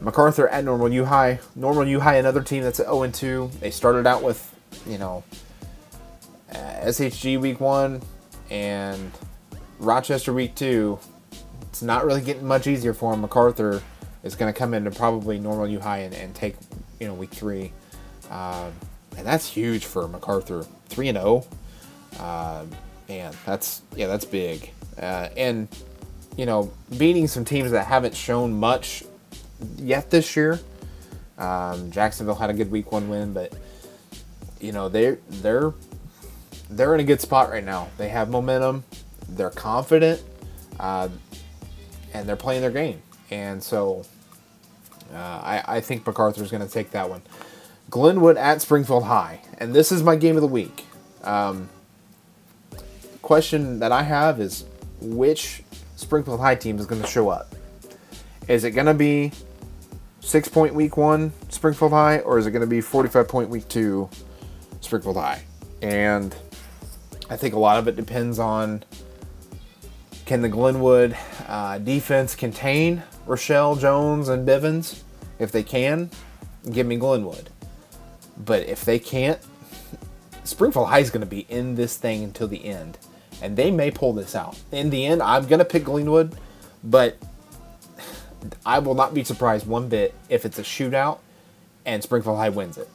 MacArthur 0.00 0.48
at 0.48 0.64
Normal 0.64 0.92
U 0.92 1.04
High. 1.04 1.40
Normal 1.54 1.86
U 1.86 2.00
High, 2.00 2.16
another 2.16 2.42
team 2.42 2.62
that's 2.62 2.80
at 2.80 2.86
0 2.86 3.10
2. 3.10 3.50
They 3.60 3.70
started 3.70 4.06
out 4.06 4.22
with, 4.22 4.54
you 4.86 4.98
know, 4.98 5.24
uh, 6.52 6.56
SHG 6.84 7.38
week 7.40 7.60
one 7.60 8.00
and 8.50 9.10
Rochester 9.78 10.32
week 10.32 10.54
two. 10.54 10.98
It's 11.62 11.82
not 11.82 12.06
really 12.06 12.22
getting 12.22 12.46
much 12.46 12.66
easier 12.66 12.94
for 12.94 13.12
them. 13.12 13.20
MacArthur 13.20 13.82
is 14.22 14.34
going 14.34 14.52
to 14.52 14.58
come 14.58 14.74
into 14.74 14.90
probably 14.90 15.38
Normal 15.38 15.68
U 15.68 15.80
High 15.80 15.98
and, 15.98 16.14
and 16.14 16.34
take, 16.34 16.56
you 17.00 17.06
know, 17.06 17.14
week 17.14 17.30
three. 17.30 17.72
Um, 18.30 18.72
and 19.16 19.26
that's 19.26 19.46
huge 19.48 19.84
for 19.84 20.06
MacArthur. 20.06 20.66
3 20.88 21.08
and 21.08 21.18
0. 21.18 21.46
Uh, 22.18 22.64
man, 23.08 23.32
that's, 23.44 23.82
yeah, 23.94 24.06
that's 24.06 24.24
big. 24.24 24.70
Uh, 25.00 25.28
and, 25.36 25.68
you 26.36 26.46
know, 26.46 26.72
beating 26.96 27.26
some 27.26 27.44
teams 27.44 27.70
that 27.72 27.86
haven't 27.86 28.14
shown 28.14 28.58
much 28.58 29.04
yet 29.76 30.10
this 30.10 30.36
year. 30.36 30.60
Um, 31.36 31.90
Jacksonville 31.90 32.34
had 32.34 32.50
a 32.50 32.52
good 32.52 32.70
week 32.70 32.90
one 32.90 33.08
win, 33.08 33.32
but 33.32 33.52
you 34.60 34.72
know 34.72 34.88
they're 34.88 35.18
they're 35.28 35.72
they're 36.70 36.94
in 36.94 37.00
a 37.00 37.04
good 37.04 37.20
spot 37.20 37.50
right 37.50 37.64
now. 37.64 37.88
They 37.96 38.08
have 38.08 38.28
momentum. 38.28 38.84
They're 39.28 39.50
confident, 39.50 40.22
uh, 40.80 41.08
and 42.12 42.28
they're 42.28 42.36
playing 42.36 42.62
their 42.62 42.70
game. 42.70 43.00
And 43.30 43.62
so 43.62 44.04
uh, 45.12 45.16
I, 45.16 45.62
I 45.66 45.80
think 45.80 46.06
MacArthur's 46.06 46.50
going 46.50 46.66
to 46.66 46.72
take 46.72 46.90
that 46.92 47.08
one. 47.08 47.22
Glenwood 47.90 48.36
at 48.36 48.60
Springfield 48.60 49.04
High, 49.04 49.40
and 49.58 49.74
this 49.74 49.90
is 49.90 50.02
my 50.02 50.16
game 50.16 50.36
of 50.36 50.42
the 50.42 50.48
week. 50.48 50.84
Um, 51.24 51.70
question 53.22 53.78
that 53.80 53.92
I 53.92 54.02
have 54.02 54.40
is 54.40 54.64
which 55.00 55.62
Springfield 55.96 56.40
High 56.40 56.54
team 56.54 56.78
is 56.78 56.86
going 56.86 57.00
to 57.00 57.08
show 57.08 57.30
up? 57.30 57.54
Is 58.46 58.64
it 58.64 58.72
going 58.72 58.86
to 58.86 58.94
be 58.94 59.32
six 60.20 60.48
point 60.48 60.74
week 60.74 60.96
one 60.96 61.32
Springfield 61.48 61.92
High, 61.92 62.18
or 62.20 62.38
is 62.38 62.46
it 62.46 62.50
going 62.50 62.60
to 62.60 62.66
be 62.66 62.80
45 62.80 63.28
point 63.28 63.48
week 63.48 63.68
two 63.68 64.08
Springfield 64.80 65.16
High? 65.16 65.42
And 65.80 66.34
I 67.30 67.36
think 67.36 67.54
a 67.54 67.58
lot 67.58 67.78
of 67.78 67.88
it 67.88 67.96
depends 67.96 68.38
on 68.38 68.84
can 70.26 70.42
the 70.42 70.48
Glenwood 70.48 71.16
uh, 71.46 71.78
defense 71.78 72.34
contain 72.34 73.02
Rochelle 73.28 73.76
Jones 73.76 74.28
and 74.28 74.48
Bivens? 74.48 75.02
If 75.38 75.52
they 75.52 75.62
can, 75.62 76.10
give 76.72 76.86
me 76.86 76.96
Glenwood. 76.96 77.50
But 78.36 78.66
if 78.66 78.84
they 78.84 78.98
can't, 78.98 79.38
Springfield 80.44 80.88
High 80.88 81.00
is 81.00 81.10
going 81.10 81.20
to 81.20 81.26
be 81.26 81.46
in 81.48 81.74
this 81.74 81.96
thing 81.96 82.24
until 82.24 82.48
the 82.48 82.64
end. 82.64 82.98
And 83.42 83.56
they 83.56 83.70
may 83.70 83.90
pull 83.90 84.14
this 84.14 84.34
out. 84.34 84.58
In 84.72 84.90
the 84.90 85.06
end, 85.06 85.22
I'm 85.22 85.46
going 85.46 85.58
to 85.58 85.64
pick 85.64 85.84
Glenwood, 85.84 86.36
but 86.82 87.18
I 88.64 88.78
will 88.78 88.94
not 88.94 89.14
be 89.14 89.24
surprised 89.24 89.66
one 89.66 89.88
bit 89.88 90.14
if 90.28 90.44
it's 90.44 90.58
a 90.58 90.62
shootout 90.62 91.18
and 91.84 92.02
Springfield 92.02 92.38
High 92.38 92.48
wins 92.48 92.78
it. 92.78 92.88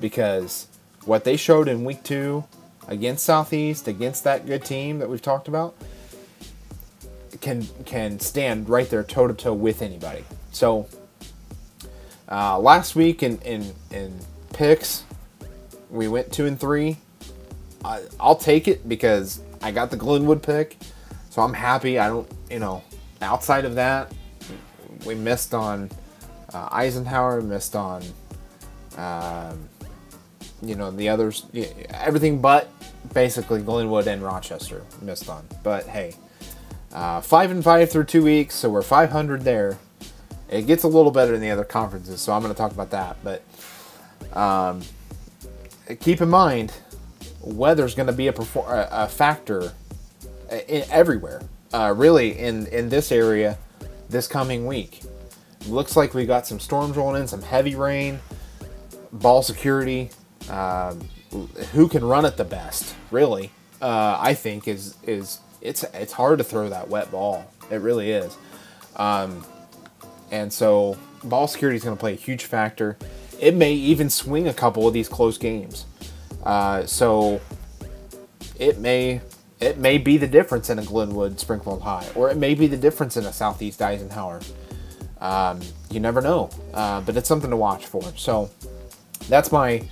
Because 0.00 0.66
what 1.04 1.24
they 1.24 1.36
showed 1.36 1.68
in 1.68 1.84
week 1.84 2.02
two 2.02 2.44
against 2.86 3.24
Southeast, 3.24 3.86
against 3.86 4.24
that 4.24 4.46
good 4.46 4.64
team 4.64 4.98
that 5.00 5.08
we've 5.08 5.22
talked 5.22 5.48
about, 5.48 5.76
can 7.40 7.66
can 7.84 8.20
stand 8.20 8.68
right 8.68 8.88
there 8.88 9.02
toe 9.02 9.26
to 9.28 9.34
toe 9.34 9.54
with 9.54 9.82
anybody. 9.82 10.24
So 10.52 10.88
uh, 12.30 12.58
last 12.58 12.96
week 12.96 13.22
in, 13.22 13.38
in 13.38 13.72
in 13.90 14.18
picks, 14.52 15.04
we 15.90 16.08
went 16.08 16.32
two 16.32 16.46
and 16.46 16.58
three. 16.58 16.98
I, 17.84 18.02
I'll 18.18 18.36
take 18.36 18.66
it 18.68 18.88
because 18.88 19.40
I 19.62 19.70
got 19.70 19.90
the 19.90 19.96
Glenwood 19.96 20.42
pick, 20.42 20.76
so 21.30 21.42
I'm 21.42 21.54
happy. 21.54 21.98
I 21.98 22.08
don't, 22.08 22.28
you 22.50 22.58
know, 22.58 22.82
outside 23.22 23.64
of 23.64 23.76
that, 23.76 24.12
we 25.06 25.14
missed 25.14 25.54
on 25.54 25.90
uh, 26.52 26.68
Eisenhower, 26.72 27.40
missed 27.40 27.76
on, 27.76 28.02
um, 28.96 29.68
you 30.60 30.74
know, 30.74 30.90
the 30.90 31.08
others, 31.08 31.46
everything 31.90 32.40
but 32.40 32.68
basically 33.14 33.62
Glenwood 33.62 34.06
and 34.06 34.22
Rochester 34.22 34.82
missed 35.00 35.28
on. 35.28 35.46
But 35.62 35.86
hey, 35.86 36.14
uh, 36.92 37.20
five 37.20 37.50
and 37.50 37.62
five 37.62 37.90
through 37.90 38.04
two 38.04 38.22
weeks, 38.22 38.54
so 38.54 38.70
we're 38.70 38.82
500 38.82 39.42
there. 39.42 39.78
It 40.48 40.66
gets 40.66 40.82
a 40.82 40.88
little 40.88 41.10
better 41.10 41.34
in 41.34 41.40
the 41.40 41.50
other 41.50 41.64
conferences, 41.64 42.20
so 42.20 42.32
I'm 42.32 42.42
going 42.42 42.54
to 42.54 42.58
talk 42.58 42.72
about 42.72 42.90
that. 42.90 43.18
But 43.22 43.42
um, 44.36 44.82
keep 46.00 46.20
in 46.20 46.28
mind, 46.28 46.72
weather's 47.40 47.94
going 47.94 48.06
to 48.06 48.12
be 48.12 48.28
a, 48.28 48.32
perfor- 48.32 48.88
a 48.90 49.08
factor 49.08 49.72
in, 50.68 50.84
everywhere. 50.90 51.42
Uh, 51.72 51.92
really, 51.94 52.38
in 52.38 52.66
in 52.68 52.88
this 52.88 53.12
area 53.12 53.58
this 54.08 54.26
coming 54.26 54.66
week. 54.66 55.02
Looks 55.66 55.96
like 55.96 56.14
we 56.14 56.24
got 56.24 56.46
some 56.46 56.60
storms 56.60 56.96
rolling 56.96 57.20
in, 57.20 57.28
some 57.28 57.42
heavy 57.42 57.74
rain, 57.74 58.20
ball 59.12 59.42
security. 59.42 60.10
Um, 60.48 61.00
who 61.72 61.88
can 61.88 62.02
run 62.02 62.24
it 62.24 62.38
the 62.38 62.44
best? 62.44 62.94
Really, 63.10 63.50
uh, 63.82 64.16
I 64.18 64.32
think 64.32 64.66
is 64.66 64.96
is 65.02 65.40
it's 65.60 65.84
it's 65.94 66.12
hard 66.12 66.38
to 66.38 66.44
throw 66.44 66.68
that 66.68 66.88
wet 66.88 67.10
ball. 67.10 67.50
It 67.70 67.76
really 67.76 68.10
is. 68.10 68.36
Um, 68.96 69.44
and 70.30 70.52
so 70.52 70.96
ball 71.24 71.48
security 71.48 71.76
is 71.76 71.84
going 71.84 71.96
to 71.96 72.00
play 72.00 72.12
a 72.12 72.16
huge 72.16 72.44
factor. 72.44 72.96
It 73.40 73.54
may 73.54 73.72
even 73.72 74.10
swing 74.10 74.48
a 74.48 74.54
couple 74.54 74.86
of 74.86 74.94
these 74.94 75.08
close 75.08 75.38
games. 75.38 75.86
Uh, 76.44 76.86
so 76.86 77.40
it 78.58 78.78
may 78.78 79.20
it 79.60 79.78
may 79.78 79.98
be 79.98 80.16
the 80.16 80.26
difference 80.26 80.70
in 80.70 80.78
a 80.78 80.84
Glenwood 80.84 81.40
Springfield 81.40 81.82
High, 81.82 82.08
or 82.14 82.30
it 82.30 82.36
may 82.36 82.54
be 82.54 82.66
the 82.66 82.76
difference 82.76 83.16
in 83.16 83.24
a 83.24 83.32
Southeast 83.32 83.82
Eisenhower. 83.82 84.40
Um, 85.20 85.60
you 85.90 85.98
never 85.98 86.20
know, 86.20 86.50
uh, 86.72 87.00
but 87.00 87.16
it's 87.16 87.28
something 87.28 87.50
to 87.50 87.56
watch 87.56 87.86
for. 87.86 88.02
So 88.16 88.50
that's 89.28 89.50
my 89.50 89.82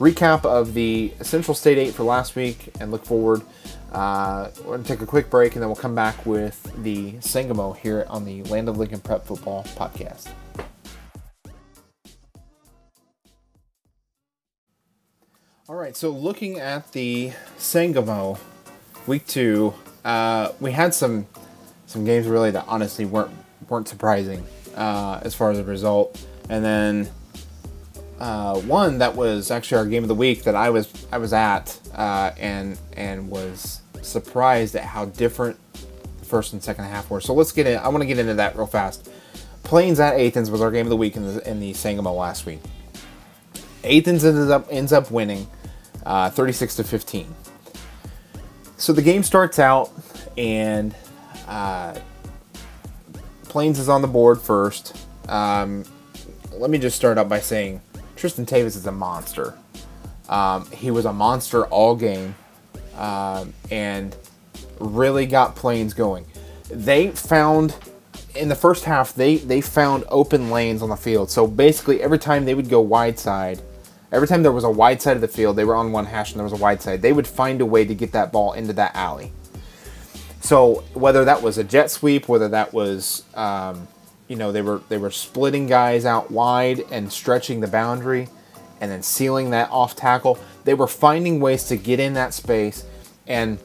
recap 0.00 0.44
of 0.44 0.74
the 0.74 1.12
Central 1.20 1.54
State 1.54 1.78
8 1.78 1.94
for 1.94 2.02
last 2.02 2.34
week 2.34 2.72
and 2.80 2.90
look 2.90 3.04
forward. 3.04 3.42
Uh, 3.92 4.50
we're 4.60 4.76
going 4.76 4.82
to 4.82 4.88
take 4.88 5.02
a 5.02 5.06
quick 5.06 5.28
break 5.28 5.54
and 5.54 5.62
then 5.62 5.68
we'll 5.68 5.76
come 5.76 5.94
back 5.94 6.24
with 6.24 6.72
the 6.82 7.20
Sangamo 7.20 7.74
here 7.74 8.06
on 8.08 8.24
the 8.24 8.42
Land 8.44 8.68
of 8.70 8.78
Lincoln 8.78 9.00
Prep 9.00 9.26
Football 9.26 9.64
podcast. 9.76 10.30
All 15.68 15.76
right, 15.76 15.94
so 15.96 16.10
looking 16.10 16.58
at 16.58 16.92
the 16.92 17.32
Sangamo 17.58 18.38
week 19.06 19.26
two, 19.26 19.74
uh, 20.04 20.52
we 20.58 20.72
had 20.72 20.94
some 20.94 21.26
some 21.86 22.04
games 22.06 22.26
really 22.26 22.50
that 22.50 22.64
honestly 22.66 23.04
weren't 23.04 23.30
weren't 23.68 23.88
surprising 23.88 24.44
uh, 24.74 25.20
as 25.22 25.34
far 25.34 25.50
as 25.50 25.58
the 25.58 25.64
result, 25.64 26.18
and 26.48 26.64
then 26.64 27.10
uh, 28.18 28.58
one 28.60 28.98
that 28.98 29.14
was 29.14 29.50
actually 29.50 29.78
our 29.78 29.86
game 29.86 30.02
of 30.02 30.08
the 30.08 30.14
week 30.14 30.44
that 30.44 30.54
I 30.54 30.70
was 30.70 30.90
I 31.12 31.18
was 31.18 31.32
at 31.32 31.78
uh, 31.94 32.32
and 32.38 32.78
and 32.96 33.28
was 33.30 33.81
surprised 34.02 34.74
at 34.76 34.84
how 34.84 35.06
different 35.06 35.58
the 36.18 36.24
first 36.24 36.52
and 36.52 36.62
second 36.62 36.84
half 36.84 37.10
were. 37.10 37.20
So 37.20 37.34
let's 37.34 37.52
get 37.52 37.66
in. 37.66 37.78
I 37.78 37.88
want 37.88 38.02
to 38.02 38.06
get 38.06 38.18
into 38.18 38.34
that 38.34 38.56
real 38.56 38.66
fast. 38.66 39.08
Plains 39.62 40.00
at 40.00 40.18
Athens 40.18 40.50
was 40.50 40.60
our 40.60 40.70
game 40.70 40.86
of 40.86 40.90
the 40.90 40.96
week 40.96 41.16
in 41.16 41.34
the, 41.34 41.48
in 41.48 41.60
the 41.60 41.72
Sangamo 41.72 42.12
last 42.12 42.46
week. 42.46 42.60
Athens 43.84 44.24
ends 44.24 44.50
up 44.50 44.66
ends 44.70 44.92
up 44.92 45.10
winning, 45.10 45.46
uh, 46.04 46.30
36 46.30 46.76
to 46.76 46.84
15. 46.84 47.34
So 48.76 48.92
the 48.92 49.02
game 49.02 49.22
starts 49.22 49.58
out, 49.58 49.90
and 50.36 50.94
uh, 51.46 51.98
Plains 53.44 53.78
is 53.78 53.88
on 53.88 54.02
the 54.02 54.08
board 54.08 54.40
first. 54.40 54.96
Um, 55.28 55.84
let 56.52 56.70
me 56.70 56.78
just 56.78 56.96
start 56.96 57.18
out 57.18 57.28
by 57.28 57.40
saying 57.40 57.80
Tristan 58.16 58.46
Tavis 58.46 58.76
is 58.76 58.86
a 58.86 58.92
monster. 58.92 59.56
Um, 60.28 60.70
he 60.70 60.90
was 60.90 61.04
a 61.04 61.12
monster 61.12 61.66
all 61.66 61.94
game 61.94 62.34
um, 62.96 63.52
and 63.70 64.16
really 64.78 65.26
got 65.26 65.54
Plains 65.56 65.94
going. 65.94 66.26
They 66.70 67.10
found 67.10 67.74
in 68.34 68.48
the 68.48 68.54
first 68.54 68.84
half 68.84 69.14
they 69.14 69.36
they 69.36 69.60
found 69.60 70.04
open 70.08 70.50
lanes 70.50 70.82
on 70.82 70.88
the 70.88 70.96
field. 70.96 71.30
So 71.30 71.46
basically 71.46 72.02
every 72.02 72.18
time 72.18 72.44
they 72.44 72.54
would 72.54 72.68
go 72.68 72.80
wide 72.80 73.18
side, 73.18 73.60
Every 74.12 74.28
time 74.28 74.42
there 74.42 74.52
was 74.52 74.64
a 74.64 74.70
wide 74.70 75.00
side 75.00 75.16
of 75.16 75.22
the 75.22 75.28
field, 75.28 75.56
they 75.56 75.64
were 75.64 75.74
on 75.74 75.90
one 75.90 76.04
hash 76.04 76.32
and 76.32 76.38
there 76.38 76.44
was 76.44 76.52
a 76.52 76.62
wide 76.62 76.82
side, 76.82 77.00
they 77.00 77.14
would 77.14 77.26
find 77.26 77.62
a 77.62 77.66
way 77.66 77.86
to 77.86 77.94
get 77.94 78.12
that 78.12 78.30
ball 78.30 78.52
into 78.52 78.74
that 78.74 78.94
alley. 78.94 79.32
So 80.42 80.84
whether 80.92 81.24
that 81.24 81.40
was 81.40 81.56
a 81.56 81.64
jet 81.64 81.90
sweep, 81.90 82.28
whether 82.28 82.48
that 82.50 82.74
was, 82.74 83.24
um, 83.34 83.88
you 84.28 84.36
know, 84.36 84.52
they 84.52 84.60
were 84.60 84.82
they 84.90 84.98
were 84.98 85.10
splitting 85.10 85.66
guys 85.66 86.04
out 86.04 86.30
wide 86.30 86.82
and 86.90 87.10
stretching 87.10 87.60
the 87.60 87.68
boundary, 87.68 88.28
and 88.82 88.90
then 88.90 89.02
sealing 89.02 89.50
that 89.50 89.70
off 89.70 89.96
tackle. 89.96 90.38
They 90.64 90.74
were 90.74 90.88
finding 90.88 91.40
ways 91.40 91.64
to 91.64 91.76
get 91.76 92.00
in 92.00 92.14
that 92.14 92.34
space 92.34 92.84
and 93.26 93.58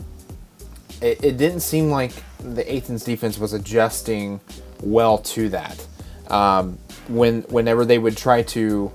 it, 1.01 1.23
it, 1.23 1.37
didn't 1.37 1.61
seem 1.61 1.89
like 1.89 2.13
the 2.39 2.75
Athens 2.75 3.03
defense 3.03 3.37
was 3.37 3.53
adjusting 3.53 4.39
well 4.81 5.17
to 5.19 5.49
that. 5.49 5.85
Um, 6.29 6.77
when 7.07 7.41
whenever 7.43 7.85
they 7.85 7.97
would 7.97 8.15
try 8.15 8.43
to, 8.43 8.91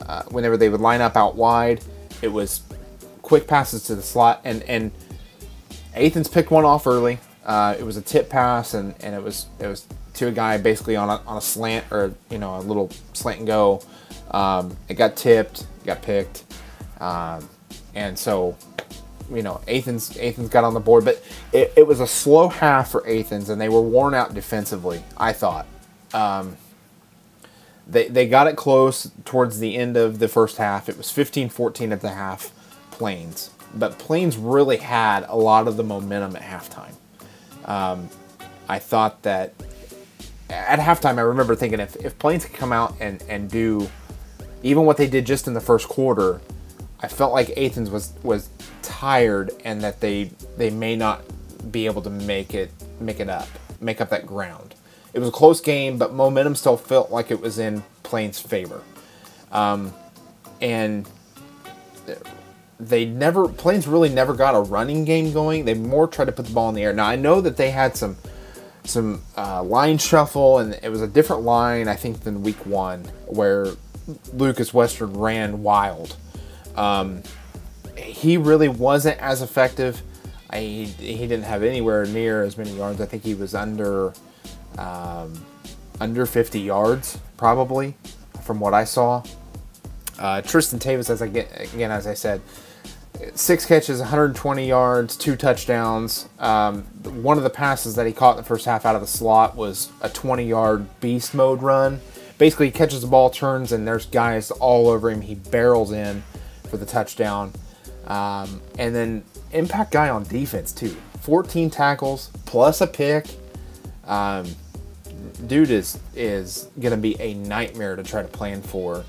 uh, 0.00 0.22
whenever 0.30 0.56
they 0.56 0.68
would 0.68 0.80
line 0.80 1.00
up 1.00 1.16
out 1.16 1.34
wide, 1.34 1.82
it 2.22 2.28
was 2.28 2.62
quick 3.22 3.46
passes 3.46 3.84
to 3.84 3.94
the 3.94 4.02
slot, 4.02 4.40
and 4.44 4.62
and 4.64 4.92
Athens 5.94 6.28
picked 6.28 6.50
one 6.50 6.64
off 6.64 6.86
early. 6.86 7.18
Uh, 7.44 7.74
it 7.78 7.84
was 7.84 7.96
a 7.96 8.02
tip 8.02 8.28
pass, 8.28 8.74
and, 8.74 8.94
and 9.00 9.14
it 9.14 9.22
was 9.22 9.46
it 9.58 9.66
was 9.66 9.86
to 10.14 10.28
a 10.28 10.32
guy 10.32 10.58
basically 10.58 10.96
on 10.96 11.08
a, 11.08 11.22
on 11.26 11.36
a 11.36 11.40
slant 11.40 11.86
or 11.90 12.12
you 12.30 12.38
know 12.38 12.56
a 12.56 12.60
little 12.60 12.90
slant 13.12 13.38
and 13.38 13.46
go. 13.46 13.82
Um, 14.30 14.76
it 14.88 14.94
got 14.94 15.16
tipped, 15.16 15.66
got 15.84 16.02
picked, 16.02 16.44
um, 17.00 17.48
and 17.94 18.18
so 18.18 18.56
you 19.32 19.42
know 19.42 19.60
Athens 19.66 20.16
Athens 20.18 20.48
got 20.48 20.64
on 20.64 20.74
the 20.74 20.80
board, 20.80 21.04
but 21.04 21.22
it, 21.52 21.72
it, 21.76 21.86
was 21.86 22.00
a 22.00 22.06
slow 22.06 22.48
half 22.48 22.90
for 22.90 23.08
Athens, 23.08 23.48
and 23.48 23.60
they 23.60 23.68
were 23.68 23.80
worn 23.80 24.14
out 24.14 24.34
defensively. 24.34 25.02
I 25.16 25.32
thought. 25.32 25.66
Um, 26.12 26.56
they, 27.88 28.08
they 28.08 28.28
got 28.28 28.46
it 28.46 28.56
close 28.56 29.10
towards 29.24 29.58
the 29.58 29.76
end 29.76 29.96
of 29.96 30.18
the 30.18 30.28
first 30.28 30.58
half. 30.58 30.88
It 30.88 30.98
was 30.98 31.06
15-14 31.06 31.90
at 31.90 32.02
the 32.02 32.10
half, 32.10 32.52
Plains. 32.90 33.50
But 33.74 33.98
Plains 33.98 34.36
really 34.36 34.76
had 34.76 35.24
a 35.26 35.36
lot 35.36 35.66
of 35.66 35.76
the 35.76 35.84
momentum 35.84 36.36
at 36.36 36.42
halftime. 36.42 36.94
Um, 37.64 38.10
I 38.68 38.78
thought 38.78 39.22
that 39.22 39.54
at 40.50 40.78
halftime, 40.78 41.18
I 41.18 41.22
remember 41.22 41.54
thinking 41.54 41.80
if, 41.80 41.96
if 41.96 42.18
Plains 42.18 42.44
could 42.44 42.56
come 42.56 42.72
out 42.72 42.94
and, 43.00 43.22
and 43.28 43.50
do 43.50 43.88
even 44.62 44.84
what 44.84 44.96
they 44.96 45.06
did 45.06 45.26
just 45.26 45.46
in 45.46 45.54
the 45.54 45.60
first 45.60 45.88
quarter, 45.88 46.40
I 47.00 47.08
felt 47.08 47.32
like 47.32 47.56
Athens 47.56 47.90
was 47.90 48.12
was 48.22 48.48
tired 48.82 49.50
and 49.64 49.82
that 49.82 50.00
they 50.00 50.30
they 50.56 50.70
may 50.70 50.96
not 50.96 51.22
be 51.70 51.86
able 51.86 52.02
to 52.02 52.10
make 52.10 52.54
it 52.54 52.70
make 53.00 53.20
it 53.20 53.28
up, 53.28 53.48
make 53.80 54.00
up 54.00 54.10
that 54.10 54.26
ground. 54.26 54.74
It 55.14 55.20
was 55.20 55.28
a 55.28 55.32
close 55.32 55.60
game, 55.60 55.96
but 55.96 56.12
momentum 56.12 56.54
still 56.54 56.76
felt 56.76 57.10
like 57.10 57.30
it 57.30 57.40
was 57.40 57.58
in 57.58 57.82
Plains' 58.02 58.38
favor. 58.38 58.82
Um, 59.52 59.94
and 60.60 61.08
they 62.80 63.04
never 63.04 63.48
Plains 63.48 63.86
really 63.86 64.08
never 64.08 64.34
got 64.34 64.54
a 64.54 64.60
running 64.60 65.04
game 65.04 65.32
going. 65.32 65.64
They 65.64 65.74
more 65.74 66.06
tried 66.08 66.26
to 66.26 66.32
put 66.32 66.46
the 66.46 66.52
ball 66.52 66.68
in 66.68 66.74
the 66.74 66.82
air. 66.82 66.92
Now 66.92 67.06
I 67.06 67.16
know 67.16 67.40
that 67.40 67.56
they 67.56 67.70
had 67.70 67.96
some 67.96 68.16
some 68.88 69.22
uh, 69.36 69.62
line 69.62 69.98
shuffle, 69.98 70.58
and 70.58 70.78
it 70.82 70.88
was 70.88 71.02
a 71.02 71.06
different 71.06 71.42
line, 71.42 71.88
I 71.88 71.94
think, 71.94 72.20
than 72.20 72.42
week 72.42 72.64
one, 72.66 73.04
where 73.26 73.68
Lucas 74.32 74.72
Western 74.72 75.12
ran 75.14 75.62
wild. 75.62 76.16
Um, 76.76 77.22
he 77.96 78.36
really 78.36 78.68
wasn't 78.68 79.20
as 79.20 79.42
effective. 79.42 80.02
I, 80.50 80.60
he 80.60 81.26
didn't 81.26 81.42
have 81.42 81.62
anywhere 81.62 82.06
near 82.06 82.42
as 82.42 82.56
many 82.56 82.70
yards. 82.70 83.00
I 83.00 83.06
think 83.06 83.22
he 83.22 83.34
was 83.34 83.54
under 83.54 84.14
um, 84.78 85.44
under 86.00 86.26
50 86.26 86.60
yards, 86.60 87.18
probably, 87.36 87.96
from 88.42 88.60
what 88.60 88.72
I 88.72 88.84
saw. 88.84 89.22
Uh, 90.18 90.40
Tristan 90.42 90.78
Tavis, 90.78 91.10
as 91.10 91.22
I 91.22 91.28
get 91.28 91.72
again, 91.74 91.90
as 91.90 92.06
I 92.06 92.14
said, 92.14 92.40
six 93.34 93.64
catches, 93.64 94.00
120 94.00 94.66
yards, 94.66 95.16
two 95.16 95.36
touchdowns. 95.36 96.28
Um, 96.38 96.82
one 97.22 97.36
of 97.36 97.44
the 97.44 97.50
passes 97.50 97.94
that 97.96 98.06
he 98.06 98.12
caught 98.12 98.32
in 98.32 98.42
the 98.42 98.48
first 98.48 98.64
half 98.64 98.86
out 98.86 98.94
of 98.94 99.00
the 99.00 99.06
slot 99.06 99.56
was 99.56 99.90
a 100.00 100.08
20 100.08 100.44
yard 100.44 100.86
beast 101.00 101.34
mode 101.34 101.62
run. 101.62 102.00
Basically, 102.38 102.66
he 102.66 102.72
catches 102.72 103.02
the 103.02 103.08
ball, 103.08 103.30
turns, 103.30 103.72
and 103.72 103.86
there's 103.86 104.06
guys 104.06 104.50
all 104.50 104.88
over 104.88 105.10
him. 105.10 105.20
He 105.20 105.34
barrels 105.34 105.92
in 105.92 106.22
for 106.68 106.76
the 106.76 106.86
touchdown. 106.86 107.52
Um, 108.06 108.60
and 108.78 108.94
then 108.94 109.24
impact 109.52 109.92
guy 109.92 110.08
on 110.08 110.22
defense, 110.24 110.72
too. 110.72 110.96
14 111.20 111.68
tackles 111.68 112.30
plus 112.46 112.80
a 112.80 112.86
pick. 112.86 113.26
Um, 114.04 114.46
dude 115.46 115.70
is 115.70 115.98
is 116.14 116.68
going 116.80 116.92
to 116.92 116.96
be 116.96 117.20
a 117.20 117.34
nightmare 117.34 117.96
to 117.96 118.02
try 118.02 118.22
to 118.22 118.28
plan 118.28 118.62
for 118.62 119.04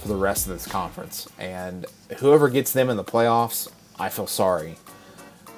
for 0.00 0.08
the 0.08 0.16
rest 0.16 0.46
of 0.46 0.52
this 0.52 0.66
conference. 0.66 1.28
And 1.38 1.86
whoever 2.18 2.48
gets 2.48 2.72
them 2.72 2.90
in 2.90 2.96
the 2.96 3.04
playoffs, 3.04 3.68
I 3.98 4.08
feel 4.08 4.26
sorry 4.26 4.76